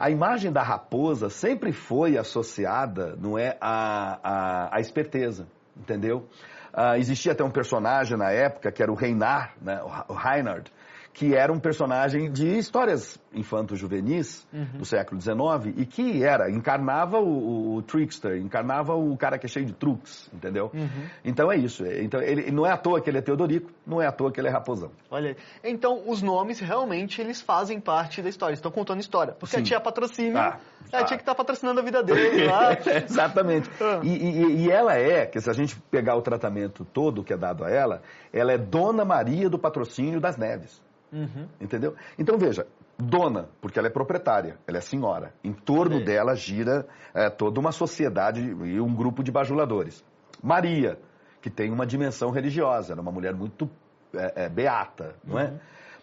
A 0.01 0.09
imagem 0.09 0.51
da 0.51 0.61
raposa 0.61 1.29
sempre 1.29 1.71
foi 1.71 2.17
associada, 2.17 3.15
não 3.15 3.37
é, 3.37 3.57
à, 3.61 4.19
à, 4.21 4.75
à 4.75 4.79
esperteza, 4.81 5.47
entendeu? 5.77 6.27
Uh, 6.73 6.97
existia 6.97 7.31
até 7.31 7.43
um 7.43 7.49
personagem 7.49 8.17
na 8.17 8.31
época, 8.31 8.69
que 8.69 8.83
era 8.83 8.91
o 8.91 8.95
Reinar, 8.95 9.53
né, 9.61 9.81
o 10.07 10.13
Reinhard, 10.13 10.69
que 11.13 11.35
era 11.35 11.51
um 11.51 11.59
personagem 11.59 12.31
de 12.31 12.57
histórias 12.57 13.19
infanto-juvenis 13.33 14.47
uhum. 14.53 14.79
do 14.79 14.85
século 14.85 15.19
XIX 15.19 15.75
e 15.77 15.85
que 15.85 16.23
era, 16.23 16.49
encarnava 16.49 17.19
o, 17.19 17.75
o, 17.75 17.81
trickster, 17.81 18.37
encarnava 18.37 18.95
o 18.95 19.15
cara 19.17 19.37
que 19.37 19.45
é 19.45 19.49
cheio 19.49 19.65
de 19.65 19.73
truques, 19.73 20.29
entendeu? 20.33 20.71
Uhum. 20.73 21.07
Então 21.23 21.51
é 21.51 21.57
isso. 21.57 21.85
Então 21.85 22.21
ele 22.21 22.51
não 22.51 22.65
é 22.65 22.71
à 22.71 22.77
toa 22.77 23.01
que 23.01 23.09
ele 23.09 23.17
é 23.17 23.21
Teodorico, 23.21 23.69
não 23.85 24.01
é 24.01 24.07
à 24.07 24.11
toa 24.11 24.31
que 24.31 24.39
ele 24.39 24.47
é 24.47 24.51
Raposão. 24.51 24.91
Olha 25.11 25.31
aí. 25.31 25.37
Então 25.63 26.03
os 26.07 26.21
nomes 26.21 26.59
realmente 26.59 27.21
eles 27.21 27.41
fazem 27.41 27.79
parte 27.79 28.21
da 28.21 28.29
história, 28.29 28.53
estão 28.53 28.71
contando 28.71 28.99
história. 28.99 29.33
Porque 29.33 29.55
Sim. 29.55 29.61
a 29.61 29.65
tia 29.65 29.79
patrocina, 29.79 30.39
ah, 30.39 30.59
é 30.91 30.97
a 30.97 31.03
tia 31.03 31.17
que 31.17 31.23
está 31.23 31.35
patrocinando 31.35 31.79
a 31.79 31.83
vida 31.83 32.01
dele 32.01 32.45
lá. 32.45 32.77
Exatamente. 33.05 33.69
Ah. 33.81 33.99
E, 34.03 34.09
e, 34.09 34.65
e 34.65 34.71
ela 34.71 34.95
é, 34.95 35.25
que 35.25 35.39
se 35.39 35.49
a 35.49 35.53
gente 35.53 35.75
pegar 35.91 36.15
o 36.15 36.21
tratamento 36.21 36.85
todo 36.85 37.23
que 37.23 37.33
é 37.33 37.37
dado 37.37 37.63
a 37.63 37.69
ela, 37.69 38.01
ela 38.31 38.51
é 38.51 38.57
Dona 38.57 39.03
Maria 39.03 39.49
do 39.49 39.59
Patrocínio 39.59 40.19
das 40.19 40.37
Neves. 40.37 40.81
Uhum. 41.11 41.47
Entendeu? 41.59 41.95
Então 42.17 42.37
veja, 42.37 42.67
dona, 42.97 43.49
porque 43.61 43.79
ela 43.79 43.87
é 43.87 43.91
proprietária, 43.91 44.57
ela 44.67 44.77
é 44.77 44.81
senhora. 44.81 45.33
Em 45.43 45.53
torno 45.53 46.03
dela 46.03 46.35
gira 46.35 46.87
é, 47.13 47.29
toda 47.29 47.59
uma 47.59 47.71
sociedade 47.71 48.41
e 48.41 48.79
um 48.79 48.93
grupo 48.93 49.23
de 49.23 49.31
bajuladores. 49.31 50.03
Maria, 50.43 50.99
que 51.41 51.49
tem 51.49 51.71
uma 51.71 51.85
dimensão 51.85 52.29
religiosa, 52.29 52.93
ela 52.93 53.01
é 53.01 53.03
uma 53.03 53.11
mulher 53.11 53.33
muito 53.33 53.69
é, 54.13 54.45
é 54.45 54.49
beata, 54.49 55.15
não 55.23 55.39
é? 55.39 55.45
uhum. 55.45 55.55
é? 55.55 55.59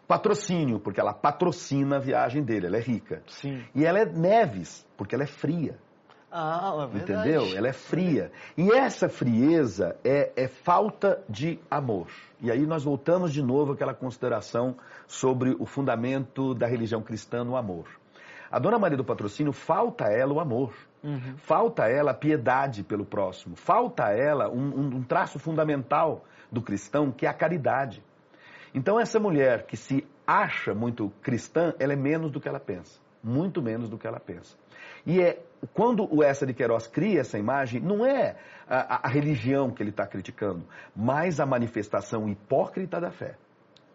Patrocínio, 0.07 0.78
porque 0.78 1.00
ela 1.00 1.12
patrocina 1.12 1.96
a 1.96 1.98
viagem 1.98 2.42
dele, 2.42 2.66
ela 2.66 2.76
é 2.76 2.80
rica. 2.80 3.22
Sim. 3.26 3.64
E 3.74 3.84
ela 3.84 3.98
é 3.98 4.04
Neves, 4.04 4.86
porque 4.96 5.16
ela 5.16 5.24
é 5.24 5.26
fria. 5.26 5.76
Ah, 6.39 6.91
é. 6.93 6.99
Entendeu? 6.99 7.57
Ela 7.57 7.68
é 7.68 7.72
fria. 7.72 8.30
E 8.59 8.70
essa 8.70 9.09
frieza 9.09 9.97
é, 10.05 10.32
é 10.37 10.47
falta 10.47 11.24
de 11.26 11.59
amor. 11.70 12.09
E 12.43 12.51
aí 12.51 12.66
nós 12.66 12.84
voltamos 12.84 13.32
de 13.32 13.43
novo 13.43 13.72
àquela 13.72 13.95
consideração 13.95 14.76
sobre 15.07 15.57
o 15.59 15.64
fundamento 15.64 16.53
da 16.53 16.66
religião 16.66 17.01
cristã 17.01 17.43
no 17.43 17.57
amor. 17.57 17.87
A 18.51 18.59
Dona 18.59 18.78
Maria 18.78 18.99
do 18.99 19.05
Patrocínio 19.05 19.51
falta 19.51 20.09
a 20.09 20.12
ela 20.12 20.34
o 20.34 20.39
amor. 20.39 20.74
Uhum. 21.03 21.39
Falta 21.39 21.84
a 21.84 21.89
ela 21.89 22.11
a 22.11 22.14
piedade 22.14 22.84
pelo 22.84 23.07
próximo. 23.07 23.57
Falta 23.57 24.05
a 24.05 24.12
ela 24.12 24.51
um, 24.51 24.97
um 24.97 25.03
traço 25.03 25.39
fundamental 25.39 26.26
do 26.53 26.61
cristão, 26.61 27.11
que 27.11 27.24
é 27.24 27.30
a 27.30 27.34
caridade. 27.34 28.05
Então 28.74 29.01
essa 29.01 29.18
mulher 29.18 29.64
que 29.64 29.76
se 29.76 30.07
acha 30.26 30.74
muito 30.74 31.11
cristã, 31.22 31.72
ela 31.78 31.95
é 31.95 31.97
menos 31.97 32.30
do 32.30 32.43
que 32.43 32.49
ela 32.49 32.61
pensa. 32.61 33.01
Muito 33.24 33.62
menos 33.62 33.89
do 33.89 33.97
que 33.97 34.07
ela 34.07 34.20
pensa. 34.20 34.55
E 35.07 35.20
é 35.20 35.41
quando 35.74 36.07
o 36.14 36.22
Essa 36.22 36.46
de 36.46 36.54
Queiroz 36.54 36.86
cria 36.86 37.20
essa 37.20 37.38
imagem, 37.38 37.80
não 37.80 38.04
é 38.04 38.36
a, 38.68 39.07
a 39.07 39.09
religião 39.09 39.70
que 39.70 39.82
ele 39.82 39.90
está 39.90 40.07
criticando, 40.07 40.64
mas 40.94 41.40
a 41.40 41.46
manifestação 41.46 42.28
hipócrita 42.28 43.00
da 43.00 43.11
fé. 43.11 43.36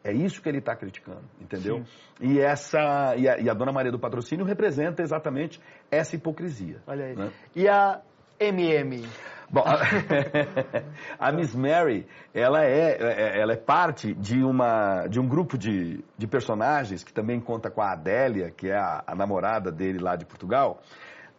É 0.03 0.11
isso 0.11 0.41
que 0.41 0.49
ele 0.49 0.57
está 0.57 0.75
criticando, 0.75 1.21
entendeu? 1.39 1.83
Sim. 1.85 2.33
E 2.33 2.39
essa 2.39 3.15
e 3.15 3.29
a, 3.29 3.37
e 3.39 3.49
a, 3.49 3.53
Dona 3.53 3.71
Maria 3.71 3.91
do 3.91 3.99
Patrocínio 3.99 4.43
representa 4.45 5.03
exatamente 5.03 5.61
essa 5.91 6.15
hipocrisia. 6.15 6.81
Olha 6.87 7.05
aí. 7.05 7.15
Né? 7.15 7.31
E 7.55 7.67
a 7.67 8.01
MM? 8.39 9.07
Bom, 9.47 9.63
a, 9.63 9.77
a 11.27 11.31
Miss 11.31 11.53
Mary, 11.53 12.07
ela 12.33 12.63
é, 12.63 12.97
é, 12.99 13.41
ela 13.41 13.53
é 13.53 13.57
parte 13.57 14.13
de, 14.15 14.41
uma, 14.43 15.05
de 15.07 15.19
um 15.19 15.27
grupo 15.27 15.55
de, 15.55 16.03
de 16.17 16.25
personagens 16.25 17.03
que 17.03 17.13
também 17.13 17.39
conta 17.39 17.69
com 17.69 17.81
a 17.81 17.91
Adélia, 17.91 18.49
que 18.49 18.69
é 18.69 18.77
a, 18.77 19.03
a 19.05 19.13
namorada 19.13 19.71
dele 19.71 19.99
lá 19.99 20.15
de 20.15 20.25
Portugal, 20.25 20.81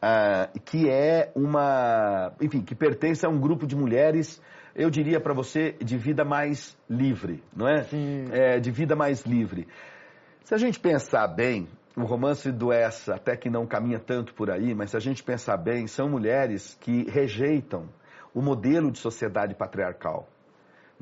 uh, 0.03 0.61
que 0.61 0.88
é 0.90 1.30
uma, 1.34 2.32
enfim, 2.40 2.61
que 2.61 2.74
pertence 2.74 3.24
a 3.24 3.28
um 3.28 3.38
grupo 3.38 3.66
de 3.66 3.76
mulheres, 3.76 4.42
eu 4.74 4.90
diria 4.90 5.20
para 5.20 5.32
você, 5.32 5.72
de 5.80 5.96
vida 5.96 6.24
mais 6.24 6.76
livre, 6.88 7.42
não 7.55 7.68
é? 7.68 7.84
Sim. 7.84 8.26
é? 8.32 8.59
De 8.59 8.70
vida 8.70 8.96
mais 8.96 9.22
livre. 9.22 9.68
Se 10.44 10.55
a 10.55 10.59
gente 10.59 10.80
pensar 10.80 11.28
bem, 11.28 11.68
o 11.96 12.05
romance 12.05 12.50
do 12.50 12.72
Essa 12.72 13.14
até 13.14 13.36
que 13.36 13.48
não 13.48 13.66
caminha 13.66 13.98
tanto 13.98 14.34
por 14.34 14.50
aí, 14.50 14.74
mas 14.74 14.90
se 14.90 14.96
a 14.96 15.00
gente 15.00 15.22
pensar 15.22 15.57
bem, 15.57 15.86
são 15.86 16.09
mulheres 16.09 16.76
que 16.80 17.09
rejeitam 17.11 17.88
o 18.34 18.40
modelo 18.40 18.90
de 18.90 18.98
sociedade 18.98 19.55
patriarcal. 19.55 20.26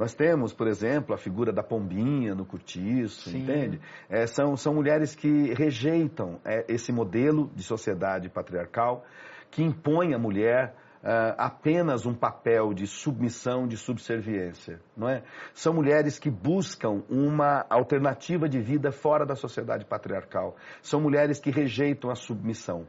Nós 0.01 0.15
temos, 0.15 0.55
por 0.55 0.67
exemplo, 0.67 1.15
a 1.15 1.19
figura 1.19 1.53
da 1.53 1.63
pombinha 1.63 2.35
no 2.35 2.47
cortiço, 2.47 3.29
Sim. 3.29 3.43
entende? 3.43 3.79
É, 4.09 4.27
são, 4.27 4.57
são 4.57 4.73
mulheres 4.73 5.15
que 5.15 5.53
rejeitam 5.53 6.41
é, 6.43 6.65
esse 6.69 6.91
modelo 6.91 7.51
de 7.55 7.63
sociedade 7.63 8.31
patriarcal 8.31 9.05
que 9.51 9.63
impõe 9.63 10.15
à 10.15 10.19
mulher 10.19 10.75
Uh, 11.03 11.33
apenas 11.39 12.05
um 12.05 12.13
papel 12.13 12.75
de 12.75 12.87
submissão, 12.87 13.67
de 13.67 13.75
subserviência, 13.79 14.83
não 14.95 15.09
é? 15.09 15.23
São 15.55 15.73
mulheres 15.73 16.19
que 16.19 16.31
buscam 16.31 17.03
uma 17.09 17.65
alternativa 17.71 18.47
de 18.47 18.61
vida 18.61 18.93
fora 18.93 19.25
da 19.25 19.35
sociedade 19.35 19.87
patriarcal. 19.87 20.57
São 20.83 21.01
mulheres 21.01 21.41
que 21.41 21.51
rejeitam 21.51 22.11
a 22.11 22.15
submissão. 22.15 22.83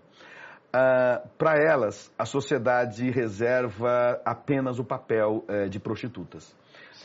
Uh, 0.75 1.25
Para 1.37 1.63
elas, 1.63 2.13
a 2.19 2.25
sociedade 2.25 3.09
reserva 3.09 4.21
apenas 4.25 4.77
o 4.77 4.83
papel 4.83 5.45
uh, 5.47 5.69
de 5.69 5.79
prostitutas. 5.79 6.53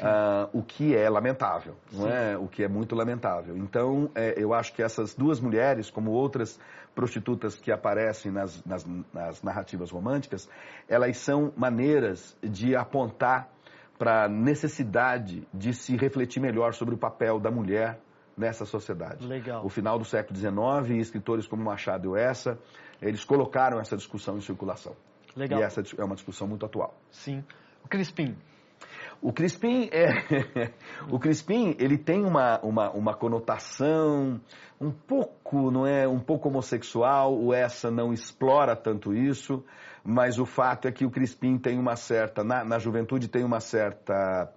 Uh, 0.02 0.58
o 0.58 0.62
que 0.62 0.94
é 0.94 1.08
lamentável, 1.08 1.74
não 1.92 2.08
é? 2.08 2.36
O 2.36 2.46
que 2.46 2.62
é 2.62 2.68
muito 2.68 2.94
lamentável. 2.94 3.56
Então, 3.56 4.10
é, 4.14 4.34
eu 4.36 4.52
acho 4.52 4.72
que 4.74 4.82
essas 4.82 5.14
duas 5.14 5.40
mulheres, 5.40 5.90
como 5.90 6.10
outras 6.10 6.58
prostitutas 6.94 7.54
que 7.56 7.70
aparecem 7.70 8.32
nas, 8.32 8.64
nas, 8.64 8.86
nas 9.12 9.42
narrativas 9.42 9.90
românticas, 9.90 10.48
elas 10.88 11.16
são 11.18 11.52
maneiras 11.56 12.36
de 12.42 12.74
apontar 12.74 13.48
para 13.98 14.24
a 14.24 14.28
necessidade 14.28 15.46
de 15.52 15.72
se 15.72 15.96
refletir 15.96 16.40
melhor 16.40 16.74
sobre 16.74 16.94
o 16.94 16.98
papel 16.98 17.38
da 17.40 17.50
mulher 17.50 17.98
nessa 18.36 18.64
sociedade. 18.64 19.26
Legal. 19.26 19.64
O 19.64 19.68
final 19.68 19.98
do 19.98 20.04
século 20.04 20.38
XIX, 20.38 21.00
escritores 21.00 21.46
como 21.46 21.64
Machado 21.64 22.16
e 22.16 22.20
Essa, 22.20 22.58
eles 23.00 23.24
colocaram 23.24 23.80
essa 23.80 23.96
discussão 23.96 24.36
em 24.36 24.40
circulação. 24.40 24.94
Legal. 25.34 25.60
E 25.60 25.62
essa 25.62 25.82
é 25.96 26.04
uma 26.04 26.14
discussão 26.14 26.46
muito 26.46 26.64
atual. 26.64 26.94
Sim. 27.10 27.44
Crispim. 27.88 28.36
O 29.20 29.32
Crispim 29.32 29.88
é 29.92 30.70
o 31.10 31.18
Crispim 31.18 31.74
ele 31.78 31.98
tem 31.98 32.24
uma, 32.24 32.60
uma, 32.60 32.90
uma 32.90 33.14
conotação 33.14 34.40
um 34.80 34.90
pouco 34.90 35.70
não 35.70 35.86
é 35.86 36.06
um 36.06 36.20
pouco 36.20 36.48
homossexual 36.48 37.34
o 37.36 37.52
essa 37.52 37.90
não 37.90 38.12
explora 38.12 38.76
tanto 38.76 39.14
isso 39.14 39.64
mas 40.04 40.38
o 40.38 40.46
fato 40.46 40.86
é 40.86 40.92
que 40.92 41.04
o 41.04 41.10
Crispim 41.10 41.58
tem 41.58 41.78
uma 41.78 41.96
certa 41.96 42.44
na, 42.44 42.64
na 42.64 42.78
juventude 42.78 43.28
tem 43.28 43.42
uma 43.42 43.60
certa 43.60 44.52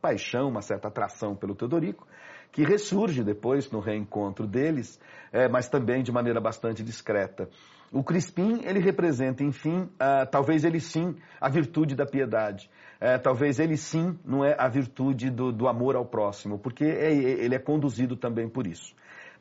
paixão 0.00 0.48
uma 0.48 0.62
certa 0.62 0.88
atração 0.88 1.34
pelo 1.34 1.54
Teodorico 1.54 2.06
que 2.52 2.62
ressurge 2.62 3.24
depois 3.24 3.70
no 3.70 3.80
reencontro 3.80 4.46
deles 4.46 5.00
é, 5.32 5.48
mas 5.48 5.68
também 5.68 6.02
de 6.02 6.12
maneira 6.12 6.40
bastante 6.40 6.84
discreta 6.84 7.48
o 7.92 8.02
Crispim, 8.02 8.60
ele 8.64 8.80
representa, 8.80 9.42
enfim, 9.42 9.82
uh, 9.82 10.26
talvez 10.30 10.64
ele 10.64 10.80
sim, 10.80 11.16
a 11.40 11.48
virtude 11.48 11.94
da 11.94 12.04
piedade. 12.04 12.70
Uh, 12.96 13.20
talvez 13.22 13.58
ele 13.58 13.76
sim, 13.76 14.18
não 14.24 14.44
é 14.44 14.56
a 14.58 14.68
virtude 14.68 15.30
do, 15.30 15.52
do 15.52 15.68
amor 15.68 15.94
ao 15.94 16.04
próximo, 16.04 16.58
porque 16.58 16.84
é, 16.84 17.12
ele 17.12 17.54
é 17.54 17.58
conduzido 17.58 18.16
também 18.16 18.48
por 18.48 18.66
isso. 18.66 18.94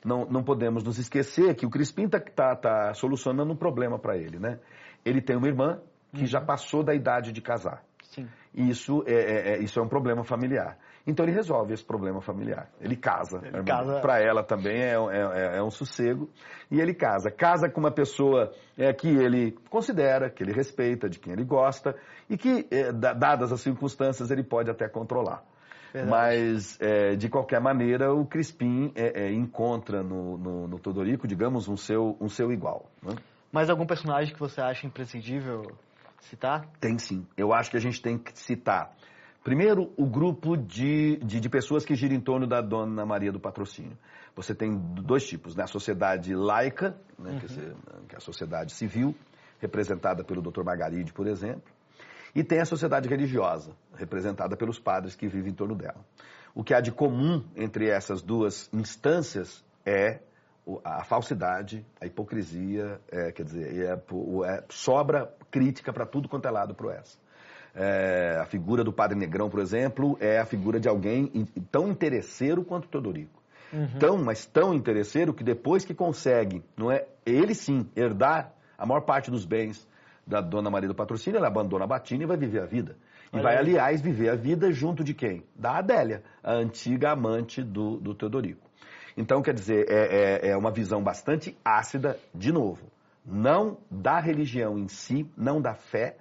Não, 0.06 0.26
não 0.26 0.44
podemos 0.44 0.84
nos 0.84 0.98
esquecer 0.98 1.56
que 1.56 1.66
o 1.66 1.70
Crispim 1.70 2.04
está 2.06 2.20
tá, 2.20 2.56
tá 2.56 2.94
solucionando 2.94 3.54
um 3.54 3.56
problema 3.56 3.98
para 3.98 4.18
ele, 4.18 4.38
né? 4.38 4.60
Ele 5.06 5.22
tem 5.22 5.36
uma 5.36 5.48
irmã 5.48 5.80
que 6.14 6.22
uhum. 6.22 6.28
já 6.28 6.42
passou 6.42 6.84
da 6.84 6.94
idade 6.94 7.32
de 7.32 7.42
casar. 7.42 7.84
Sim. 8.04 8.28
E 8.54 8.70
isso 8.70 9.04
é, 9.08 9.14
é, 9.14 9.54
é, 9.54 9.60
isso 9.60 9.80
é 9.80 9.82
um 9.82 9.88
problema 9.88 10.24
familiar. 10.24 10.78
Então 11.06 11.26
ele 11.26 11.34
resolve 11.34 11.74
esse 11.74 11.84
problema 11.84 12.22
familiar. 12.22 12.70
Ele 12.80 12.96
casa. 12.96 13.42
casa... 13.66 14.00
Para 14.00 14.22
ela 14.22 14.42
também 14.42 14.82
é, 14.82 14.94
é, 14.94 15.58
é, 15.58 15.64
um 15.64 15.70
sossego. 15.70 16.30
E 16.72 16.80
ele 16.80 16.94
casa. 16.94 17.30
Casa 17.30 17.70
com 17.70 17.82
uma 17.82 17.92
pessoa 17.92 18.54
é, 18.78 18.94
que 18.94 19.10
ele 19.10 19.52
considera, 19.70 20.30
que 20.30 20.42
ele 20.42 20.54
respeita, 20.54 21.10
de 21.10 21.20
quem 21.20 21.34
ele 21.34 21.44
gosta 21.44 21.96
e 22.30 22.38
que, 22.38 22.66
é, 22.72 22.92
dadas 22.94 23.52
as 23.52 23.60
circunstâncias, 23.60 24.32
ele 24.32 24.44
pode 24.44 24.72
até 24.72 24.88
controlar. 24.88 25.44
Verdade. 25.94 26.10
Mas, 26.10 26.80
é, 26.82 27.16
de 27.16 27.30
qualquer 27.30 27.60
maneira, 27.60 28.14
o 28.14 28.26
Crispim 28.26 28.92
é, 28.96 29.32
encontra 29.32 30.02
no, 30.02 30.38
no, 30.38 30.68
no, 30.68 30.80
Todorico, 30.80 31.28
digamos, 31.28 31.68
um 31.68 31.78
seu, 31.78 32.18
um 32.20 32.30
seu 32.30 32.52
igual. 32.52 32.90
Né? 33.04 33.14
Mais 33.52 33.70
algum 33.70 33.86
personagem 33.86 34.34
que 34.34 34.40
você 34.40 34.60
acha 34.60 34.88
imprescindível 34.88 35.64
citar? 36.22 36.66
Tem 36.80 36.98
sim. 36.98 37.28
Eu 37.38 37.54
acho 37.54 37.70
que 37.70 37.78
a 37.78 37.80
gente 37.80 38.02
tem 38.02 38.18
que 38.18 38.38
citar 38.40 38.96
Primeiro, 39.44 39.92
o 39.98 40.06
grupo 40.06 40.56
de, 40.56 41.18
de, 41.18 41.40
de, 41.40 41.50
pessoas 41.50 41.84
que 41.84 41.96
gira 41.96 42.14
em 42.14 42.22
torno 42.22 42.48
da 42.48 42.62
Dona 42.62 43.06
Maria 43.06 43.32
do 43.32 43.40
Patrocínio. 43.40 43.98
Você 44.36 44.56
tem 44.56 44.74
dois 44.78 45.28
tipos, 45.28 45.54
né? 45.56 45.64
A 45.64 45.68
sociedade 45.68 46.34
laica, 46.34 46.96
né? 47.20 47.32
Uhum. 47.32 48.06
que 48.08 48.16
é 48.16 48.18
a 48.18 48.22
sociedade 48.22 48.72
civil, 48.72 49.14
representada 49.60 50.24
pelo 50.24 50.42
Dr. 50.42 50.64
Margaride, 50.64 51.12
por 51.12 51.28
exemplo, 51.28 51.72
e 52.34 52.44
tem 52.44 52.60
a 52.60 52.66
sociedade 52.66 53.08
religiosa, 53.08 53.76
representada 53.96 54.56
pelos 54.56 54.80
padres 54.80 55.16
que 55.16 55.28
vivem 55.28 55.52
em 55.52 55.56
torno 55.56 55.76
dela. 55.76 56.04
O 56.56 56.64
que 56.64 56.74
há 56.74 56.80
de 56.80 56.92
comum 56.92 57.44
entre 57.56 57.90
essas 57.90 58.22
duas 58.22 58.70
instâncias 58.74 59.64
é 59.86 60.20
a 60.84 61.04
falsidade, 61.04 61.86
a 62.00 62.06
hipocrisia, 62.06 63.00
é, 63.12 63.32
quer 63.32 63.44
dizer, 63.44 63.86
é, 63.86 63.92
é, 63.92 64.64
sobra 64.70 65.34
crítica 65.52 65.92
para 65.92 66.06
tudo 66.06 66.30
quanto 66.30 66.48
é 66.48 66.52
lado 66.52 66.74
pro 66.74 66.90
essa. 66.90 67.18
É, 67.76 68.38
a 68.40 68.46
figura 68.46 68.84
do 68.84 68.94
Padre 68.94 69.18
Negrão, 69.18 69.50
por 69.50 69.60
exemplo, 69.60 70.16
é 70.20 70.40
a 70.40 70.46
figura 70.46 70.80
de 70.80 70.88
alguém 70.88 71.48
tão 71.72 71.90
interesseiro 71.90 72.64
quanto 72.64 72.88
Teodorico. 72.88 73.42
Uhum. 73.72 74.00
Tão, 74.00 74.18
mas 74.24 74.46
tão 74.46 74.74
interesseiro 74.74 75.34
que 75.34 75.44
depois 75.44 75.84
que 75.84 75.96
consegue, 75.96 76.64
não 76.78 76.92
é, 76.92 77.08
ele 77.26 77.56
sim, 77.56 77.90
herdar 77.96 78.54
a 78.78 78.86
maior 78.86 79.02
parte 79.02 79.32
dos 79.32 79.46
bens 79.46 79.88
da 80.26 80.40
Dona 80.40 80.70
Maria 80.70 80.88
do 80.88 80.96
Patrocínio, 80.96 81.40
ele 81.40 81.48
abandona 81.48 81.86
a 81.86 81.88
batina 81.88 82.24
e 82.24 82.28
vai 82.28 82.38
viver 82.38 82.62
a 82.62 82.66
vida. 82.66 82.96
E 83.32 83.38
Olha 83.38 83.44
vai, 83.44 83.54
aí. 83.54 83.60
aliás, 83.60 84.00
viver 84.00 84.30
a 84.30 84.36
vida 84.36 84.72
junto 84.72 85.04
de 85.04 85.14
quem? 85.16 85.44
Da 85.56 85.78
Adélia, 85.78 86.24
a 86.44 86.54
antiga 86.54 87.12
amante 87.12 87.64
do, 87.64 87.98
do 87.98 88.14
Teodorico. 88.14 88.70
Então, 89.18 89.42
quer 89.42 89.54
dizer, 89.54 89.88
é, 89.90 90.48
é, 90.48 90.50
é 90.50 90.58
uma 90.58 90.72
visão 90.72 91.02
bastante 91.02 91.58
ácida, 91.66 92.18
de 92.34 92.52
novo, 92.52 92.92
não 93.26 93.78
da 93.90 94.20
religião 94.20 94.78
em 94.78 94.88
si, 94.88 95.28
não 95.36 95.62
da 95.62 95.74
fé, 95.74 96.18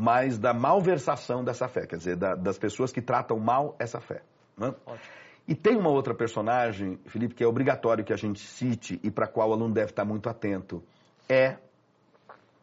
mas 0.00 0.38
da 0.38 0.54
malversação 0.54 1.44
dessa 1.44 1.68
fé, 1.68 1.86
quer 1.86 1.98
dizer, 1.98 2.16
da, 2.16 2.34
das 2.34 2.56
pessoas 2.56 2.90
que 2.90 3.02
tratam 3.02 3.38
mal 3.38 3.76
essa 3.78 4.00
fé. 4.00 4.22
Né? 4.56 4.74
E 5.46 5.54
tem 5.54 5.76
uma 5.76 5.90
outra 5.90 6.14
personagem, 6.14 6.98
Felipe, 7.04 7.34
que 7.34 7.44
é 7.44 7.46
obrigatório 7.46 8.02
que 8.02 8.10
a 8.10 8.16
gente 8.16 8.40
cite 8.40 8.98
e 9.04 9.10
para 9.10 9.26
a 9.26 9.28
qual 9.28 9.50
o 9.50 9.52
aluno 9.52 9.74
deve 9.74 9.90
estar 9.90 10.06
muito 10.06 10.30
atento, 10.30 10.82
é 11.28 11.58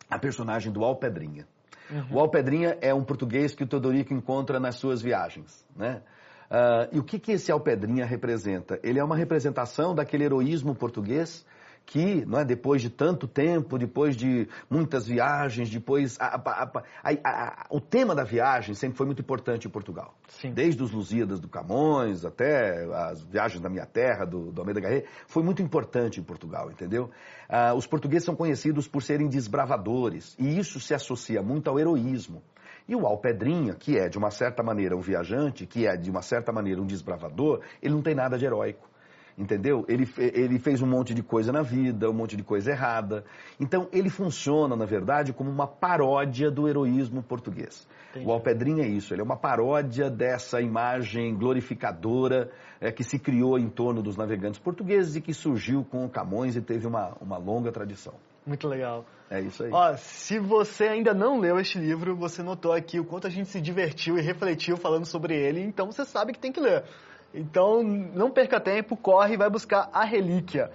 a 0.09 0.17
personagem 0.17 0.71
do 0.73 0.83
Alpedrinha. 0.83 1.47
Uhum. 1.91 2.15
O 2.15 2.19
Alpedrinha 2.19 2.75
é 2.81 2.91
um 2.91 3.03
português 3.03 3.53
que 3.53 3.63
o 3.63 3.67
Teodorico 3.67 4.15
encontra 4.15 4.59
nas 4.59 4.77
suas 4.77 4.99
viagens, 4.99 5.63
né? 5.75 6.01
Uh, 6.49 6.95
e 6.95 6.99
o 6.99 7.03
que, 7.03 7.19
que 7.19 7.33
esse 7.33 7.51
Alpedrinha 7.51 8.05
representa? 8.05 8.79
Ele 8.81 8.97
é 8.97 9.03
uma 9.03 9.15
representação 9.15 9.93
daquele 9.93 10.23
heroísmo 10.23 10.73
português 10.73 11.45
que, 11.87 12.25
não 12.25 12.37
é, 12.37 12.43
depois 12.43 12.81
de 12.81 12.89
tanto 12.89 13.29
tempo, 13.29 13.77
depois 13.77 14.13
de 14.13 14.49
muitas 14.69 15.07
viagens, 15.07 15.69
depois 15.69 16.17
a, 16.19 16.35
a, 16.35 16.81
a, 17.23 17.65
o 17.69 17.79
tema 17.79 18.13
da 18.13 18.25
viagem 18.25 18.75
sempre 18.75 18.97
foi 18.97 19.05
muito 19.05 19.21
importante 19.21 19.67
em 19.69 19.71
Portugal. 19.71 20.13
Sim. 20.27 20.51
Desde 20.51 20.83
os 20.83 20.91
Lusíadas 20.91 21.39
do 21.39 21.47
Camões 21.47 22.25
até 22.25 22.83
as 22.93 23.23
viagens 23.23 23.61
da 23.61 23.69
minha 23.69 23.85
terra, 23.85 24.25
do, 24.25 24.51
do 24.51 24.59
Almeida 24.59 24.81
Garret, 24.81 25.05
foi 25.27 25.41
muito 25.41 25.61
importante 25.61 26.19
em 26.19 26.23
Portugal, 26.23 26.69
entendeu? 26.69 27.09
Ah, 27.47 27.73
os 27.73 27.87
portugueses 27.87 28.25
são 28.25 28.35
conhecidos 28.35 28.85
por 28.85 29.01
serem 29.01 29.29
desbravadores 29.29 30.35
e 30.37 30.59
isso 30.59 30.81
se 30.81 30.93
associa 30.93 31.41
muito 31.41 31.69
ao 31.69 31.79
heroísmo. 31.79 32.43
E 32.85 32.97
o 32.97 33.07
Alpedrinha, 33.07 33.75
que 33.75 33.97
é 33.97 34.09
de 34.09 34.17
uma 34.17 34.29
certa 34.29 34.61
maneira 34.61 34.95
um 34.95 35.01
viajante, 35.01 35.65
que 35.65 35.87
é 35.87 35.95
de 35.95 36.11
uma 36.11 36.21
certa 36.21 36.51
maneira 36.51 36.81
um 36.81 36.85
desbravador, 36.85 37.61
ele 37.81 37.93
não 37.93 38.01
tem 38.01 38.13
nada 38.13 38.37
de 38.37 38.45
heróico 38.45 38.89
entendeu? 39.37 39.85
Ele, 39.87 40.07
ele 40.17 40.57
fez 40.57 40.81
um 40.81 40.87
monte 40.87 41.13
de 41.13 41.21
coisa 41.21 41.51
na 41.51 41.61
vida, 41.61 42.09
um 42.09 42.13
monte 42.13 42.35
de 42.35 42.43
coisa 42.43 42.71
errada. 42.71 43.23
Então, 43.59 43.87
ele 43.91 44.09
funciona, 44.09 44.75
na 44.75 44.85
verdade, 44.85 45.31
como 45.31 45.49
uma 45.49 45.67
paródia 45.67 46.49
do 46.49 46.67
heroísmo 46.67 47.21
português. 47.21 47.87
Entendi. 48.11 48.25
O 48.25 48.31
Alpedrinha 48.31 48.83
é 48.83 48.87
isso, 48.87 49.13
ele 49.13 49.21
é 49.21 49.23
uma 49.23 49.37
paródia 49.37 50.09
dessa 50.09 50.59
imagem 50.61 51.35
glorificadora 51.35 52.49
é, 52.81 52.91
que 52.91 53.03
se 53.03 53.19
criou 53.19 53.59
em 53.59 53.69
torno 53.69 54.01
dos 54.01 54.17
navegantes 54.17 54.59
portugueses 54.59 55.15
e 55.15 55.21
que 55.21 55.33
surgiu 55.33 55.83
com 55.83 56.05
o 56.05 56.09
Camões 56.09 56.55
e 56.55 56.61
teve 56.61 56.87
uma, 56.87 57.15
uma 57.21 57.37
longa 57.37 57.71
tradição. 57.71 58.15
Muito 58.45 58.67
legal. 58.67 59.05
É 59.29 59.41
isso 59.41 59.63
aí. 59.63 59.69
Ó, 59.73 59.93
se 59.97 60.39
você 60.39 60.85
ainda 60.85 61.13
não 61.13 61.37
leu 61.39 61.59
este 61.59 61.77
livro, 61.77 62.15
você 62.15 62.41
notou 62.41 62.71
aqui 62.71 62.97
o 62.97 63.03
quanto 63.03 63.27
a 63.27 63.29
gente 63.29 63.49
se 63.49 63.59
divertiu 63.59 64.17
e 64.17 64.21
refletiu 64.21 64.77
falando 64.77 65.05
sobre 65.05 65.35
ele, 65.35 65.61
então 65.61 65.91
você 65.91 66.05
sabe 66.05 66.31
que 66.31 66.39
tem 66.39 66.51
que 66.51 66.61
ler. 66.61 66.85
Então, 67.33 67.83
não 67.83 68.31
perca 68.31 68.59
tempo, 68.59 68.95
corre 68.95 69.33
e 69.33 69.37
vai 69.37 69.49
buscar 69.49 69.89
a 69.93 70.03
relíquia. 70.03 70.71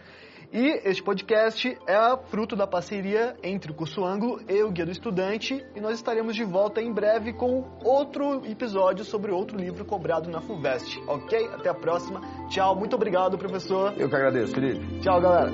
E 0.53 0.83
este 0.85 1.03
podcast 1.03 1.79
é 1.87 2.17
fruto 2.29 2.55
da 2.55 2.67
parceria 2.67 3.35
entre 3.43 3.73
o 3.73 3.75
Curso 3.75 4.05
Ângulo 4.05 4.39
e 4.47 4.63
o 4.63 4.71
Guia 4.71 4.85
do 4.85 4.93
Estudante, 4.93 5.65
e 5.75 5.81
nós 5.81 5.95
estaremos 5.95 6.37
de 6.37 6.45
volta 6.45 6.83
em 6.83 6.93
breve 6.93 7.33
com 7.33 7.65
outro 7.83 8.45
episódio 8.45 9.03
sobre 9.03 9.33
outro 9.33 9.57
livro 9.57 9.83
cobrado 9.83 10.29
na 10.29 10.43
FUVEST, 10.43 11.03
ok? 11.09 11.49
Até 11.55 11.71
a 11.71 11.75
próxima. 11.75 12.21
Tchau, 12.51 12.77
muito 12.77 12.95
obrigado, 12.95 13.39
professor. 13.39 13.95
Eu 13.97 14.11
que 14.11 14.15
agradeço, 14.15 14.53
Felipe. 14.53 15.01
Tchau, 15.01 15.23
galera. 15.23 15.51